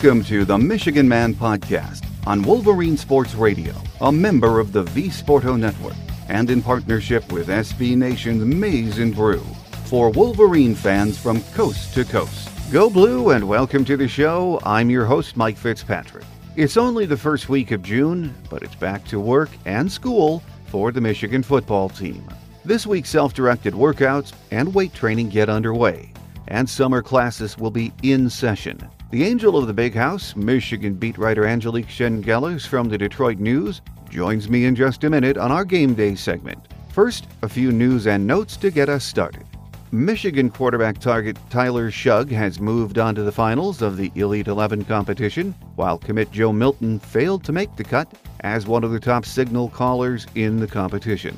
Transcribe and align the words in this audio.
Welcome 0.00 0.22
to 0.26 0.44
the 0.44 0.56
Michigan 0.56 1.08
Man 1.08 1.34
Podcast 1.34 2.06
on 2.24 2.42
Wolverine 2.42 2.96
Sports 2.96 3.34
Radio, 3.34 3.74
a 4.00 4.12
member 4.12 4.60
of 4.60 4.70
the 4.70 4.84
V 4.84 5.08
Sporto 5.08 5.58
Network, 5.58 5.96
and 6.28 6.48
in 6.50 6.62
partnership 6.62 7.32
with 7.32 7.48
SB 7.48 7.96
Nation's 7.96 8.44
Maize 8.44 8.98
and 8.98 9.12
Brew 9.12 9.42
for 9.86 10.10
Wolverine 10.10 10.76
fans 10.76 11.18
from 11.18 11.42
coast 11.52 11.94
to 11.94 12.04
coast. 12.04 12.48
Go 12.70 12.88
Blue 12.88 13.30
and 13.30 13.48
welcome 13.48 13.84
to 13.86 13.96
the 13.96 14.06
show. 14.06 14.60
I'm 14.62 14.88
your 14.88 15.04
host, 15.04 15.36
Mike 15.36 15.56
Fitzpatrick. 15.56 16.24
It's 16.54 16.76
only 16.76 17.04
the 17.04 17.16
first 17.16 17.48
week 17.48 17.72
of 17.72 17.82
June, 17.82 18.32
but 18.48 18.62
it's 18.62 18.76
back 18.76 19.04
to 19.06 19.18
work 19.18 19.50
and 19.64 19.90
school 19.90 20.44
for 20.66 20.92
the 20.92 21.00
Michigan 21.00 21.42
football 21.42 21.88
team. 21.88 22.24
This 22.64 22.86
week, 22.86 23.04
self 23.04 23.34
directed 23.34 23.74
workouts 23.74 24.32
and 24.52 24.72
weight 24.72 24.94
training 24.94 25.30
get 25.30 25.48
underway, 25.48 26.12
and 26.46 26.70
summer 26.70 27.02
classes 27.02 27.58
will 27.58 27.72
be 27.72 27.92
in 28.04 28.30
session. 28.30 28.88
The 29.10 29.24
angel 29.24 29.56
of 29.56 29.66
the 29.66 29.72
big 29.72 29.94
house, 29.94 30.36
Michigan 30.36 30.92
beat 30.92 31.16
writer 31.16 31.46
Angelique 31.46 31.88
Chengelis 31.88 32.66
from 32.66 32.90
the 32.90 32.98
Detroit 32.98 33.38
News, 33.38 33.80
joins 34.10 34.50
me 34.50 34.66
in 34.66 34.74
just 34.74 35.02
a 35.02 35.08
minute 35.08 35.38
on 35.38 35.50
our 35.50 35.64
game 35.64 35.94
day 35.94 36.14
segment. 36.14 36.58
First, 36.90 37.26
a 37.40 37.48
few 37.48 37.72
news 37.72 38.06
and 38.06 38.26
notes 38.26 38.58
to 38.58 38.70
get 38.70 38.90
us 38.90 39.06
started. 39.06 39.46
Michigan 39.92 40.50
quarterback 40.50 40.98
target 40.98 41.38
Tyler 41.48 41.90
Shough 41.90 42.30
has 42.32 42.60
moved 42.60 42.98
on 42.98 43.14
to 43.14 43.22
the 43.22 43.32
finals 43.32 43.80
of 43.80 43.96
the 43.96 44.12
Elite 44.14 44.46
11 44.46 44.84
competition, 44.84 45.54
while 45.76 45.96
commit 45.96 46.30
Joe 46.30 46.52
Milton 46.52 46.98
failed 46.98 47.44
to 47.44 47.52
make 47.52 47.74
the 47.76 47.84
cut 47.84 48.12
as 48.40 48.66
one 48.66 48.84
of 48.84 48.90
the 48.90 49.00
top 49.00 49.24
signal 49.24 49.70
callers 49.70 50.26
in 50.34 50.60
the 50.60 50.66
competition. 50.66 51.34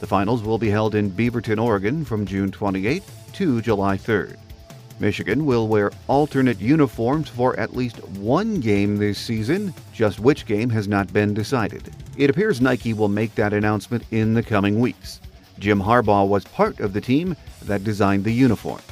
The 0.00 0.08
finals 0.08 0.42
will 0.42 0.58
be 0.58 0.70
held 0.70 0.96
in 0.96 1.12
Beaverton, 1.12 1.62
Oregon 1.62 2.04
from 2.04 2.26
June 2.26 2.50
28 2.50 3.04
to 3.34 3.62
July 3.62 3.96
3rd. 3.96 4.41
Michigan 5.02 5.44
will 5.44 5.66
wear 5.66 5.90
alternate 6.06 6.60
uniforms 6.60 7.28
for 7.28 7.58
at 7.58 7.74
least 7.74 7.98
one 8.10 8.60
game 8.60 8.96
this 8.96 9.18
season. 9.18 9.74
Just 9.92 10.20
which 10.20 10.46
game 10.46 10.70
has 10.70 10.86
not 10.86 11.12
been 11.12 11.34
decided. 11.34 11.92
It 12.16 12.30
appears 12.30 12.60
Nike 12.60 12.94
will 12.94 13.08
make 13.08 13.34
that 13.34 13.52
announcement 13.52 14.04
in 14.12 14.32
the 14.32 14.44
coming 14.44 14.78
weeks. 14.78 15.20
Jim 15.58 15.80
Harbaugh 15.80 16.28
was 16.28 16.44
part 16.44 16.78
of 16.78 16.92
the 16.92 17.00
team 17.00 17.34
that 17.64 17.82
designed 17.82 18.22
the 18.22 18.30
uniforms. 18.30 18.84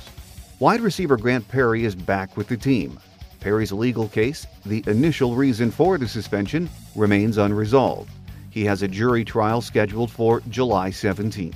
Wide 0.59 0.81
receiver 0.81 1.17
Grant 1.17 1.47
Perry 1.47 1.85
is 1.85 1.95
back 1.95 2.37
with 2.37 2.49
the 2.49 2.57
team. 2.57 2.99
Perry's 3.39 3.71
legal 3.71 4.09
case, 4.09 4.49
the 4.67 4.83
initial 4.89 5.37
reason 5.37 5.71
for 5.71 5.97
the 5.97 6.09
suspension, 6.09 6.69
remains 6.97 7.39
unresolved. 7.39 8.11
He 8.51 8.65
has 8.65 8.83
a 8.83 8.89
jury 8.89 9.25
trial 9.25 9.61
scheduled 9.61 10.11
for 10.11 10.41
July 10.49 10.91
17th. 10.91 11.55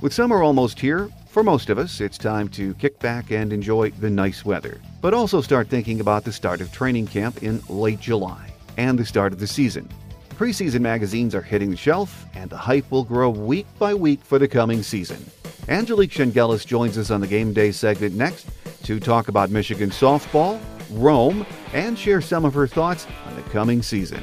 With 0.00 0.12
summer 0.12 0.42
almost 0.42 0.80
here, 0.80 1.10
for 1.34 1.42
most 1.42 1.68
of 1.68 1.78
us, 1.78 2.00
it's 2.00 2.16
time 2.16 2.48
to 2.48 2.74
kick 2.74 2.96
back 3.00 3.32
and 3.32 3.52
enjoy 3.52 3.90
the 3.90 4.08
nice 4.08 4.44
weather, 4.44 4.80
but 5.00 5.12
also 5.12 5.40
start 5.40 5.66
thinking 5.66 5.98
about 5.98 6.22
the 6.22 6.30
start 6.30 6.60
of 6.60 6.70
training 6.70 7.08
camp 7.08 7.42
in 7.42 7.60
late 7.68 7.98
July 7.98 8.54
and 8.76 8.96
the 8.96 9.04
start 9.04 9.32
of 9.32 9.40
the 9.40 9.46
season. 9.48 9.88
Preseason 10.36 10.80
magazines 10.80 11.34
are 11.34 11.42
hitting 11.42 11.72
the 11.72 11.76
shelf, 11.76 12.24
and 12.34 12.48
the 12.48 12.56
hype 12.56 12.88
will 12.88 13.02
grow 13.02 13.30
week 13.30 13.66
by 13.80 13.92
week 13.92 14.20
for 14.22 14.38
the 14.38 14.46
coming 14.46 14.80
season. 14.80 15.18
Angelique 15.66 16.12
Chengelis 16.12 16.64
joins 16.64 16.96
us 16.96 17.10
on 17.10 17.20
the 17.20 17.26
Game 17.26 17.52
Day 17.52 17.72
segment 17.72 18.14
next 18.14 18.46
to 18.84 19.00
talk 19.00 19.26
about 19.26 19.50
Michigan 19.50 19.90
softball, 19.90 20.60
Rome, 20.92 21.44
and 21.72 21.98
share 21.98 22.20
some 22.20 22.44
of 22.44 22.54
her 22.54 22.68
thoughts 22.68 23.08
on 23.26 23.34
the 23.34 23.42
coming 23.50 23.82
season. 23.82 24.22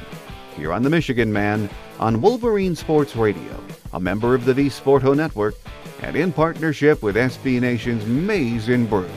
Here 0.56 0.72
on 0.72 0.82
The 0.82 0.88
Michigan 0.88 1.30
Man 1.30 1.68
on 1.98 2.22
Wolverine 2.22 2.74
Sports 2.74 3.16
Radio, 3.16 3.62
a 3.92 4.00
member 4.00 4.34
of 4.34 4.46
the 4.46 4.54
V 4.54 4.68
Sporto 4.68 5.14
Network, 5.14 5.56
and 6.02 6.16
in 6.16 6.32
partnership 6.32 7.02
with 7.02 7.16
SB 7.16 7.60
Nation's 7.60 8.04
Maize 8.06 8.68
and 8.68 8.88
Brew. 8.88 9.08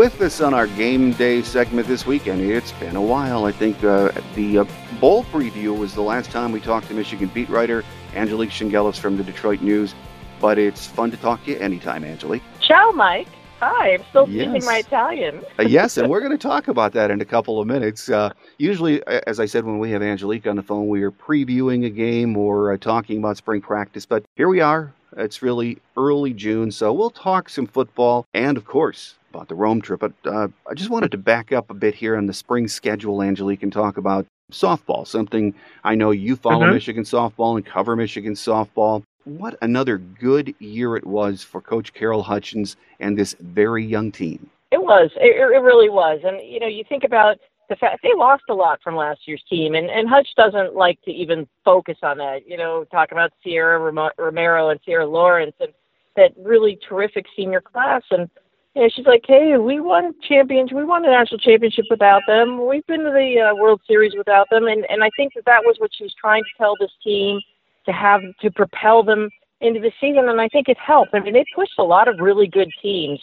with 0.00 0.20
us 0.22 0.40
on 0.40 0.54
our 0.54 0.66
game 0.66 1.12
day 1.12 1.42
segment 1.42 1.86
this 1.86 2.06
weekend. 2.06 2.40
It's 2.40 2.72
been 2.72 2.96
a 2.96 3.02
while. 3.02 3.44
I 3.44 3.52
think 3.52 3.82
uh, 3.84 4.12
the 4.34 4.60
uh, 4.60 4.64
bowl 5.00 5.24
preview 5.24 5.76
was 5.76 5.94
the 5.94 6.00
last 6.00 6.30
time 6.30 6.52
we 6.52 6.60
talked 6.60 6.88
to 6.88 6.94
Michigan 6.94 7.30
beat 7.34 7.50
writer 7.50 7.84
Angelique 8.14 8.50
Chengelis 8.50 8.98
from 8.98 9.16
the 9.16 9.24
Detroit 9.24 9.60
News. 9.60 9.94
But 10.40 10.58
it's 10.58 10.86
fun 10.86 11.10
to 11.10 11.18
talk 11.18 11.44
to 11.44 11.50
you 11.50 11.58
anytime, 11.58 12.02
Angelique. 12.04 12.42
Ciao, 12.60 12.92
Mike. 12.92 13.28
Hi, 13.60 13.92
I'm 13.92 14.04
still 14.08 14.26
yes. 14.26 14.48
speaking 14.48 14.64
my 14.64 14.78
Italian. 14.78 15.44
uh, 15.58 15.64
yes, 15.64 15.98
and 15.98 16.08
we're 16.08 16.20
going 16.20 16.32
to 16.32 16.38
talk 16.38 16.68
about 16.68 16.92
that 16.92 17.10
in 17.10 17.20
a 17.20 17.26
couple 17.26 17.60
of 17.60 17.66
minutes. 17.66 18.08
Uh, 18.08 18.30
usually, 18.56 19.06
as 19.06 19.38
I 19.38 19.44
said, 19.44 19.66
when 19.66 19.78
we 19.78 19.90
have 19.90 20.00
Angelique 20.00 20.46
on 20.46 20.56
the 20.56 20.62
phone, 20.62 20.88
we 20.88 21.02
are 21.02 21.10
previewing 21.10 21.84
a 21.84 21.90
game 21.90 22.38
or 22.38 22.72
uh, 22.72 22.78
talking 22.78 23.18
about 23.18 23.36
spring 23.36 23.60
practice. 23.60 24.06
But 24.06 24.24
here 24.34 24.48
we 24.48 24.60
are. 24.62 24.94
It's 25.14 25.42
really 25.42 25.76
early 25.94 26.32
June, 26.32 26.70
so 26.70 26.90
we'll 26.94 27.10
talk 27.10 27.50
some 27.50 27.66
football 27.66 28.24
and, 28.32 28.56
of 28.56 28.64
course, 28.64 29.16
about 29.28 29.48
the 29.48 29.54
Rome 29.54 29.82
trip. 29.82 30.00
But 30.00 30.12
uh, 30.24 30.48
I 30.66 30.72
just 30.72 30.88
wanted 30.88 31.10
to 31.10 31.18
back 31.18 31.52
up 31.52 31.68
a 31.68 31.74
bit 31.74 31.94
here 31.94 32.16
on 32.16 32.24
the 32.24 32.32
spring 32.32 32.66
schedule, 32.66 33.22
Angelique, 33.22 33.62
and 33.62 33.72
talk 33.72 33.98
about 33.98 34.24
softball, 34.50 35.06
something 35.06 35.54
I 35.84 35.94
know 35.94 36.12
you 36.12 36.34
follow 36.34 36.64
mm-hmm. 36.64 36.74
Michigan 36.74 37.04
softball 37.04 37.56
and 37.56 37.66
cover 37.66 37.94
Michigan 37.94 38.34
softball. 38.34 39.02
What 39.24 39.56
another 39.62 39.98
good 39.98 40.54
year 40.58 40.96
it 40.96 41.06
was 41.06 41.42
for 41.42 41.60
Coach 41.60 41.92
Carol 41.92 42.22
Hutchins 42.22 42.76
and 43.00 43.18
this 43.18 43.34
very 43.40 43.84
young 43.84 44.10
team. 44.10 44.48
It 44.70 44.82
was. 44.82 45.10
It, 45.16 45.36
it 45.36 45.62
really 45.62 45.88
was. 45.88 46.20
And, 46.24 46.40
you 46.40 46.60
know, 46.60 46.66
you 46.66 46.84
think 46.88 47.04
about 47.04 47.38
the 47.68 47.76
fact 47.76 48.00
they 48.02 48.14
lost 48.16 48.44
a 48.48 48.54
lot 48.54 48.80
from 48.82 48.96
last 48.96 49.20
year's 49.26 49.42
team, 49.48 49.74
and, 49.74 49.88
and 49.90 50.08
Hutch 50.08 50.28
doesn't 50.36 50.74
like 50.74 51.00
to 51.02 51.10
even 51.10 51.48
focus 51.64 51.98
on 52.02 52.18
that. 52.18 52.46
You 52.46 52.56
know, 52.56 52.84
talk 52.84 53.12
about 53.12 53.32
Sierra 53.42 53.78
Romero 54.18 54.70
and 54.70 54.80
Sierra 54.84 55.06
Lawrence 55.06 55.54
and 55.60 55.72
that 56.16 56.32
really 56.36 56.78
terrific 56.88 57.26
senior 57.36 57.60
class. 57.60 58.02
And 58.10 58.28
yeah, 58.74 58.88
she's 58.94 59.06
like, 59.06 59.24
hey, 59.26 59.56
we 59.56 59.80
won 59.80 60.14
champions. 60.26 60.72
We 60.72 60.84
won 60.84 61.04
a 61.04 61.10
national 61.10 61.38
championship 61.38 61.86
without 61.90 62.22
them. 62.26 62.66
We've 62.66 62.86
been 62.86 63.04
to 63.04 63.10
the 63.10 63.50
uh, 63.50 63.54
World 63.54 63.80
Series 63.86 64.14
without 64.16 64.48
them, 64.50 64.66
and 64.66 64.84
and 64.88 65.02
I 65.02 65.10
think 65.16 65.34
that 65.34 65.44
that 65.46 65.62
was 65.64 65.76
what 65.78 65.90
she 65.94 66.04
was 66.04 66.14
trying 66.14 66.42
to 66.44 66.50
tell 66.58 66.74
this 66.78 66.92
team 67.02 67.40
to 67.86 67.92
have 67.92 68.20
to 68.40 68.50
propel 68.50 69.02
them 69.02 69.30
into 69.60 69.80
the 69.80 69.92
season, 70.00 70.28
and 70.28 70.40
I 70.40 70.48
think 70.48 70.68
it 70.68 70.78
helped. 70.78 71.14
I 71.14 71.20
mean, 71.20 71.34
they 71.34 71.44
pushed 71.54 71.78
a 71.78 71.84
lot 71.84 72.08
of 72.08 72.18
really 72.18 72.46
good 72.46 72.70
teams, 72.82 73.20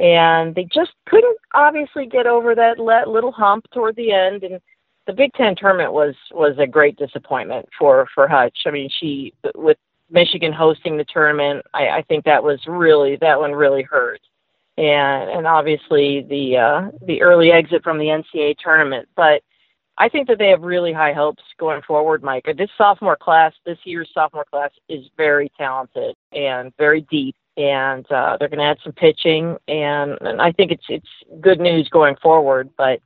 and 0.00 0.54
they 0.54 0.64
just 0.64 0.92
couldn't 1.06 1.38
obviously 1.54 2.06
get 2.06 2.26
over 2.26 2.54
that 2.54 2.78
little 2.78 3.32
hump 3.32 3.64
toward 3.72 3.96
the 3.96 4.12
end. 4.12 4.42
And 4.42 4.60
the 5.06 5.12
Big 5.12 5.32
Ten 5.34 5.56
tournament 5.56 5.92
was 5.92 6.14
was 6.32 6.56
a 6.58 6.66
great 6.66 6.96
disappointment 6.96 7.68
for 7.78 8.06
for 8.14 8.28
Hutch. 8.28 8.58
I 8.66 8.70
mean, 8.70 8.90
she 9.00 9.32
with 9.54 9.78
Michigan 10.10 10.52
hosting 10.52 10.96
the 10.96 11.04
tournament, 11.04 11.64
I, 11.74 11.88
I 11.88 12.02
think 12.02 12.24
that 12.24 12.42
was 12.42 12.60
really 12.66 13.16
that 13.16 13.38
one 13.38 13.52
really 13.52 13.82
hurt 13.82 14.20
and 14.78 15.28
and 15.28 15.46
obviously 15.46 16.22
the 16.22 16.56
uh, 16.56 16.90
the 17.06 17.20
early 17.20 17.50
exit 17.50 17.82
from 17.82 17.98
the 17.98 18.06
NCAA 18.06 18.56
tournament. 18.62 19.08
But 19.16 19.42
I 19.98 20.08
think 20.08 20.28
that 20.28 20.38
they 20.38 20.48
have 20.48 20.62
really 20.62 20.92
high 20.92 21.12
hopes 21.12 21.42
going 21.58 21.82
forward, 21.82 22.22
Mike. 22.22 22.44
This 22.56 22.70
sophomore 22.78 23.16
class, 23.16 23.52
this 23.66 23.78
year's 23.84 24.08
sophomore 24.14 24.46
class, 24.50 24.70
is 24.88 25.04
very 25.16 25.50
talented 25.58 26.14
and 26.32 26.72
very 26.78 27.00
deep, 27.10 27.34
and 27.56 28.10
uh, 28.10 28.36
they're 28.38 28.48
going 28.48 28.60
to 28.60 28.64
add 28.64 28.78
some 28.84 28.92
pitching, 28.92 29.56
and, 29.66 30.16
and 30.20 30.40
I 30.40 30.52
think 30.52 30.70
it's 30.70 30.84
it's 30.88 31.08
good 31.40 31.60
news 31.60 31.88
going 31.88 32.14
forward. 32.22 32.70
But 32.76 33.00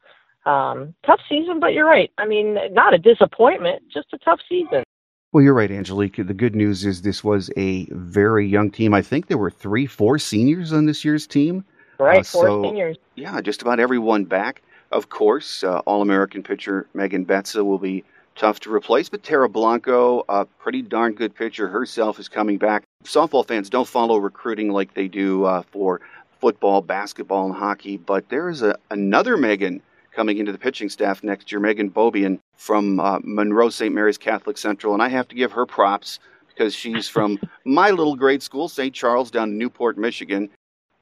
um, 0.44 0.94
tough 1.06 1.20
season, 1.28 1.60
but 1.60 1.72
you're 1.72 1.86
right. 1.86 2.10
I 2.18 2.26
mean, 2.26 2.58
not 2.72 2.92
a 2.92 2.98
disappointment, 2.98 3.82
just 3.92 4.08
a 4.12 4.18
tough 4.18 4.40
season. 4.46 4.84
Well, 5.32 5.42
you're 5.42 5.54
right, 5.54 5.70
Angelique. 5.70 6.16
The 6.16 6.34
good 6.34 6.54
news 6.54 6.84
is 6.84 7.00
this 7.00 7.24
was 7.24 7.50
a 7.56 7.86
very 7.90 8.46
young 8.46 8.70
team. 8.70 8.92
I 8.92 9.00
think 9.00 9.28
there 9.28 9.38
were 9.38 9.50
three, 9.50 9.86
four 9.86 10.18
seniors 10.18 10.74
on 10.74 10.84
this 10.84 11.06
year's 11.06 11.26
team. 11.26 11.64
Right, 11.98 12.20
uh, 12.20 12.22
four 12.24 12.46
so, 12.46 12.62
seniors. 12.62 12.98
Yeah, 13.14 13.40
just 13.40 13.62
about 13.62 13.80
everyone 13.80 14.24
back. 14.24 14.62
Of 14.92 15.08
course, 15.08 15.64
uh, 15.64 15.78
All 15.80 16.02
American 16.02 16.42
pitcher 16.42 16.86
Megan 16.94 17.24
Betza 17.24 17.64
will 17.64 17.78
be 17.78 18.04
tough 18.36 18.60
to 18.60 18.72
replace, 18.72 19.08
but 19.08 19.22
Tera 19.22 19.48
Blanco, 19.48 20.24
a 20.28 20.44
pretty 20.44 20.82
darn 20.82 21.14
good 21.14 21.34
pitcher 21.34 21.68
herself, 21.68 22.18
is 22.18 22.28
coming 22.28 22.58
back. 22.58 22.84
Softball 23.04 23.46
fans 23.46 23.70
don't 23.70 23.88
follow 23.88 24.18
recruiting 24.18 24.70
like 24.70 24.94
they 24.94 25.08
do 25.08 25.44
uh, 25.44 25.62
for 25.70 26.00
football, 26.40 26.82
basketball, 26.82 27.46
and 27.46 27.54
hockey, 27.54 27.96
but 27.96 28.28
there 28.28 28.48
is 28.48 28.62
a, 28.62 28.76
another 28.90 29.36
Megan 29.36 29.80
coming 30.12 30.38
into 30.38 30.52
the 30.52 30.58
pitching 30.58 30.90
staff 30.90 31.24
next 31.24 31.50
year, 31.50 31.60
Megan 31.60 31.88
Beaubien 31.90 32.38
from 32.56 33.00
uh, 33.00 33.18
Monroe 33.22 33.70
St. 33.70 33.94
Mary's 33.94 34.18
Catholic 34.18 34.58
Central. 34.58 34.92
And 34.92 35.02
I 35.02 35.08
have 35.08 35.26
to 35.28 35.34
give 35.34 35.52
her 35.52 35.64
props 35.64 36.18
because 36.48 36.74
she's 36.74 37.08
from 37.08 37.38
my 37.64 37.90
little 37.90 38.16
grade 38.16 38.42
school, 38.42 38.68
St. 38.68 38.94
Charles, 38.94 39.30
down 39.30 39.50
in 39.50 39.58
Newport, 39.58 39.96
Michigan. 39.96 40.50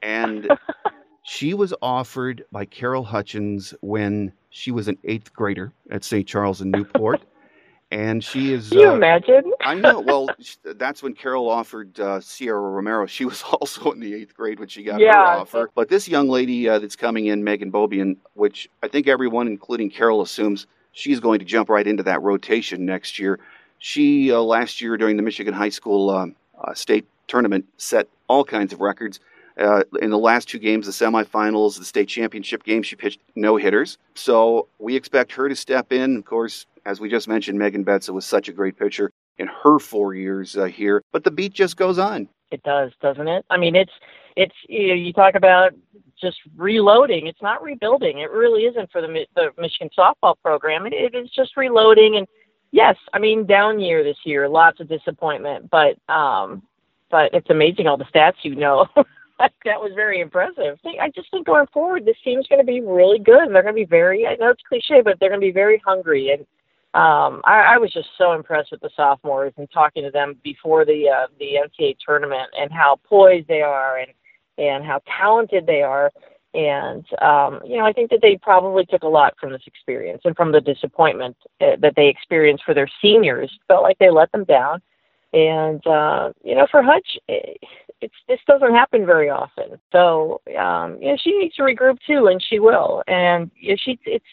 And 0.01 0.49
she 1.31 1.53
was 1.53 1.73
offered 1.81 2.43
by 2.51 2.65
Carol 2.65 3.05
Hutchins 3.05 3.73
when 3.79 4.33
she 4.49 4.69
was 4.69 4.89
an 4.89 4.97
eighth 5.05 5.31
grader 5.31 5.71
at 5.89 6.03
St. 6.03 6.27
Charles 6.27 6.59
in 6.59 6.71
Newport. 6.71 7.21
and 7.89 8.21
she 8.21 8.51
is. 8.51 8.67
Can 8.67 8.79
you 8.79 8.89
uh, 8.89 8.95
imagine? 8.95 9.49
I 9.61 9.75
know. 9.75 10.01
Well, 10.01 10.29
that's 10.65 11.01
when 11.01 11.13
Carol 11.13 11.49
offered 11.49 11.97
uh, 12.01 12.19
Sierra 12.19 12.59
Romero. 12.59 13.05
She 13.05 13.23
was 13.23 13.41
also 13.51 13.91
in 13.91 14.01
the 14.01 14.13
eighth 14.13 14.35
grade 14.35 14.59
when 14.59 14.67
she 14.67 14.83
got 14.83 14.99
yeah, 14.99 15.13
her 15.13 15.39
offer. 15.39 15.71
But 15.73 15.87
this 15.87 16.05
young 16.09 16.27
lady 16.27 16.67
uh, 16.67 16.79
that's 16.79 16.97
coming 16.97 17.27
in, 17.27 17.45
Megan 17.45 17.71
Beaubien, 17.71 18.17
which 18.33 18.69
I 18.83 18.89
think 18.89 19.07
everyone, 19.07 19.47
including 19.47 19.89
Carol, 19.89 20.21
assumes 20.21 20.67
she's 20.91 21.21
going 21.21 21.39
to 21.39 21.45
jump 21.45 21.69
right 21.69 21.87
into 21.87 22.03
that 22.03 22.21
rotation 22.21 22.85
next 22.85 23.19
year. 23.19 23.39
She 23.79 24.33
uh, 24.33 24.41
last 24.41 24.81
year 24.81 24.97
during 24.97 25.15
the 25.15 25.23
Michigan 25.23 25.53
High 25.53 25.69
School 25.69 26.09
uh, 26.09 26.27
uh, 26.61 26.73
state 26.73 27.07
tournament, 27.27 27.67
set 27.77 28.09
all 28.27 28.43
kinds 28.43 28.73
of 28.73 28.81
records. 28.81 29.21
Uh, 29.57 29.83
in 30.01 30.09
the 30.09 30.17
last 30.17 30.47
two 30.47 30.59
games, 30.59 30.85
the 30.85 30.91
semifinals, 30.91 31.77
the 31.77 31.85
state 31.85 32.07
championship 32.07 32.63
game, 32.63 32.83
she 32.83 32.95
pitched 32.95 33.19
no 33.35 33.57
hitters. 33.57 33.97
So 34.15 34.67
we 34.79 34.95
expect 34.95 35.31
her 35.33 35.49
to 35.49 35.55
step 35.55 35.91
in. 35.91 36.17
Of 36.17 36.25
course, 36.25 36.65
as 36.85 36.99
we 36.99 37.09
just 37.09 37.27
mentioned, 37.27 37.59
Megan 37.59 37.85
Betza 37.85 38.11
was 38.11 38.25
such 38.25 38.47
a 38.49 38.53
great 38.53 38.77
pitcher 38.77 39.11
in 39.37 39.47
her 39.63 39.79
four 39.79 40.13
years 40.13 40.55
uh, 40.57 40.65
here, 40.65 41.03
but 41.11 41.23
the 41.23 41.31
beat 41.31 41.53
just 41.53 41.77
goes 41.77 41.97
on. 41.97 42.27
It 42.51 42.63
does, 42.63 42.91
doesn't 43.01 43.27
it? 43.27 43.45
I 43.49 43.57
mean, 43.57 43.75
it's 43.75 43.91
it's 44.35 44.55
you, 44.67 44.89
know, 44.89 44.93
you 44.93 45.13
talk 45.13 45.35
about 45.35 45.71
just 46.19 46.37
reloading. 46.55 47.27
It's 47.27 47.41
not 47.41 47.63
rebuilding. 47.63 48.19
It 48.19 48.29
really 48.31 48.63
isn't 48.63 48.91
for 48.91 49.01
the 49.01 49.25
the 49.35 49.49
Michigan 49.57 49.89
softball 49.97 50.35
program. 50.43 50.85
It, 50.85 50.93
it 50.93 51.15
is 51.15 51.29
just 51.29 51.57
reloading. 51.57 52.17
And 52.17 52.27
yes, 52.71 52.97
I 53.13 53.19
mean, 53.19 53.45
down 53.45 53.79
year 53.79 54.03
this 54.03 54.17
year, 54.25 54.47
lots 54.49 54.79
of 54.79 54.89
disappointment, 54.89 55.69
but 55.69 55.97
um, 56.13 56.61
but 57.09 57.33
it's 57.33 57.49
amazing 57.49 57.87
all 57.87 57.97
the 57.97 58.05
stats 58.05 58.43
you 58.43 58.55
know. 58.55 58.87
that 59.65 59.79
was 59.79 59.91
very 59.95 60.19
impressive. 60.19 60.79
I 60.99 61.09
just 61.09 61.31
think 61.31 61.45
going 61.45 61.67
forward, 61.73 62.05
this 62.05 62.17
team's 62.23 62.47
going 62.47 62.59
to 62.59 62.65
be 62.65 62.81
really 62.81 63.19
good. 63.19 63.49
They're 63.49 63.63
going 63.63 63.75
to 63.75 63.81
be 63.81 63.85
very, 63.85 64.27
I 64.27 64.35
know 64.35 64.49
it's 64.49 64.61
cliche, 64.67 65.01
but 65.01 65.19
they're 65.19 65.29
going 65.29 65.41
to 65.41 65.47
be 65.47 65.51
very 65.51 65.81
hungry. 65.85 66.31
And 66.31 66.41
um, 66.93 67.41
I, 67.45 67.75
I 67.75 67.77
was 67.77 67.93
just 67.93 68.09
so 68.17 68.33
impressed 68.33 68.71
with 68.71 68.81
the 68.81 68.89
sophomores 68.95 69.53
and 69.57 69.69
talking 69.71 70.03
to 70.03 70.11
them 70.11 70.35
before 70.43 70.85
the 70.85 71.07
uh, 71.07 71.27
the 71.39 71.55
NCAA 71.55 71.95
tournament 72.05 72.49
and 72.59 72.71
how 72.71 72.99
poised 73.05 73.47
they 73.47 73.61
are 73.61 73.97
and 73.97 74.11
and 74.57 74.83
how 74.83 75.01
talented 75.19 75.65
they 75.65 75.81
are. 75.81 76.11
And 76.53 77.05
um, 77.21 77.61
you 77.65 77.77
know, 77.77 77.85
I 77.85 77.93
think 77.93 78.09
that 78.09 78.19
they 78.21 78.37
probably 78.41 78.85
took 78.85 79.03
a 79.03 79.07
lot 79.07 79.35
from 79.39 79.53
this 79.53 79.61
experience 79.65 80.23
and 80.25 80.35
from 80.35 80.51
the 80.51 80.59
disappointment 80.59 81.37
uh, 81.61 81.77
that 81.79 81.93
they 81.95 82.09
experienced 82.09 82.65
for 82.65 82.73
their 82.73 82.89
seniors. 83.01 83.57
Felt 83.69 83.83
like 83.83 83.97
they 83.99 84.09
let 84.09 84.29
them 84.33 84.43
down. 84.43 84.81
And 85.31 85.85
uh, 85.87 86.33
you 86.43 86.55
know, 86.55 86.67
for 86.69 86.83
Hutch, 86.83 87.17
eh, 87.29 87.53
it's 88.01 88.15
this 88.27 88.39
doesn't 88.47 88.73
happen 88.73 89.05
very 89.05 89.29
often. 89.29 89.79
So 89.91 90.41
um, 90.59 90.97
you 91.01 91.09
know, 91.09 91.17
she 91.21 91.37
needs 91.37 91.55
to 91.55 91.63
regroup 91.63 91.97
too, 92.05 92.27
and 92.27 92.43
she 92.43 92.59
will. 92.59 93.03
And 93.07 93.51
you 93.55 93.71
know, 93.71 93.77
she 93.83 93.99
it's 94.05 94.25